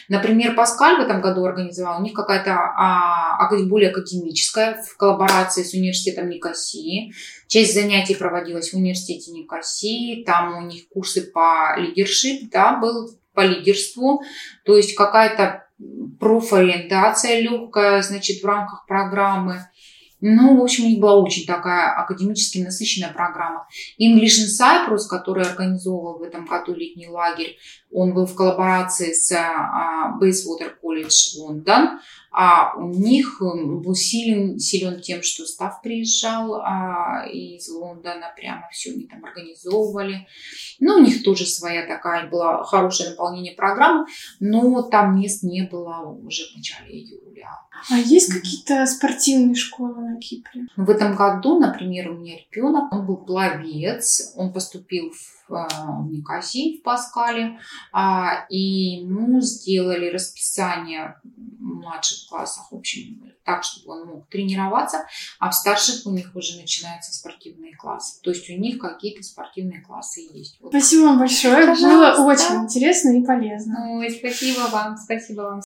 Например, 0.10 0.56
Паскаль 0.56 0.97
в 0.97 1.01
этом 1.06 1.22
году 1.22 1.45
организовал, 1.45 1.99
у 1.99 2.03
них 2.03 2.14
какая-то 2.14 2.51
а, 2.51 3.49
более 3.68 3.89
академическая 3.89 4.82
в 4.82 4.97
коллаборации 4.97 5.64
с 5.64 5.74
университетом 5.74 6.30
Никосии. 6.30 7.14
Часть 7.47 7.74
занятий 7.74 8.16
проводилась 8.16 8.72
в 8.72 8.78
университете 8.78 9.32
Никосии, 9.32 10.24
там 10.24 10.58
у 10.58 10.62
них 10.62 10.88
курсы 10.89 11.22
по 11.22 11.76
лидершип, 11.78 12.49
да, 12.51 12.78
был 12.78 13.10
по 13.34 13.41
лидерству, 13.41 14.24
то 14.64 14.76
есть 14.76 14.95
какая-то 14.95 15.66
профориентация 16.20 17.41
легкая, 17.41 18.01
значит, 18.01 18.41
в 18.41 18.45
рамках 18.45 18.86
программы. 18.88 19.66
Ну, 20.22 20.58
в 20.58 20.64
общем, 20.64 20.86
у 20.86 20.88
них 20.88 20.99
была 20.99 21.18
очень 21.18 21.45
такая 21.45 21.91
академически 21.91 22.60
насыщенная 22.60 23.14
программа. 23.14 23.68
English 23.99 24.39
in 24.41 24.47
Cyprus, 24.60 25.08
который 25.10 25.43
организовывал 25.43 26.20
в 26.20 26.24
этом 26.24 26.45
году 26.45 26.74
летний 26.74 27.08
лагерь, 27.08 27.58
он 27.95 28.13
был 28.13 28.25
в 28.25 28.35
коллаборации 28.35 29.13
с 29.13 29.31
uh, 29.31 30.19
Bayswater 30.21 30.73
College 30.83 31.39
Лондон. 31.39 31.99
А 32.37 32.75
у 32.75 32.89
них 32.89 33.37
был 33.39 33.95
силен, 33.95 34.59
силен 34.59 34.99
тем, 34.99 35.23
что 35.23 35.45
Став 35.45 35.81
приезжал 35.81 36.55
а, 36.55 37.25
из 37.31 37.69
Лондона, 37.69 38.33
прямо 38.35 38.67
все 38.73 38.91
они 38.91 39.07
там 39.07 39.23
организовывали. 39.23 40.27
Ну, 40.81 40.95
у 40.95 40.99
них 40.99 41.23
тоже 41.23 41.45
своя 41.45 41.87
такая 41.87 42.29
была 42.29 42.65
хорошее 42.65 43.11
наполнение 43.11 43.53
программы, 43.53 44.05
но 44.41 44.81
там 44.81 45.17
мест 45.17 45.43
не 45.43 45.61
было 45.61 46.09
уже 46.09 46.43
в 46.51 46.57
начале 46.57 46.91
июля. 46.91 47.47
А 47.89 47.97
есть 47.97 48.33
какие-то 48.33 48.85
спортивные 48.85 49.55
школы 49.55 49.95
на 49.95 50.19
Кипре? 50.19 50.67
В 50.75 50.89
этом 50.89 51.15
году, 51.15 51.57
например, 51.57 52.11
у 52.11 52.15
меня 52.15 52.35
ребенок, 52.51 52.91
он 52.91 53.05
был 53.05 53.15
пловец, 53.15 54.33
он 54.35 54.51
поступил 54.51 55.11
в 55.11 55.35
в 55.47 55.53
э, 55.53 56.09
Никосии, 56.09 56.77
в 56.77 56.83
Паскале, 56.83 57.59
а, 57.84 57.84
и 58.49 58.57
ему 58.57 59.41
сделали 59.41 60.09
расписание 60.09 61.19
в 61.23 61.75
младших 61.75 62.29
классах, 62.29 62.71
в 62.71 62.75
общем, 62.75 63.31
так, 63.45 63.63
чтобы 63.63 63.93
он 63.93 64.07
мог 64.07 64.29
тренироваться, 64.29 65.05
а 65.39 65.51
в 65.51 65.53
старших 65.53 66.05
у 66.05 66.11
них 66.11 66.36
уже 66.36 66.59
начинаются 66.59 67.13
спортивные 67.13 67.75
классы. 67.75 68.19
То 68.21 68.31
есть 68.31 68.49
у 68.49 68.53
них 68.53 68.79
какие-то 68.79 69.23
спортивные 69.23 69.81
классы 69.81 70.21
есть. 70.33 70.57
Вот. 70.59 70.69
Спасибо 70.69 71.03
вам 71.03 71.19
большое, 71.19 71.67
Пожалуйста. 71.67 71.88
было 71.88 72.31
очень 72.31 72.63
интересно 72.63 73.17
и 73.17 73.23
полезно. 73.23 73.97
Ой, 73.97 74.09
спасибо 74.09 74.61
вам, 74.71 74.97
спасибо 74.97 75.41
вам. 75.41 75.64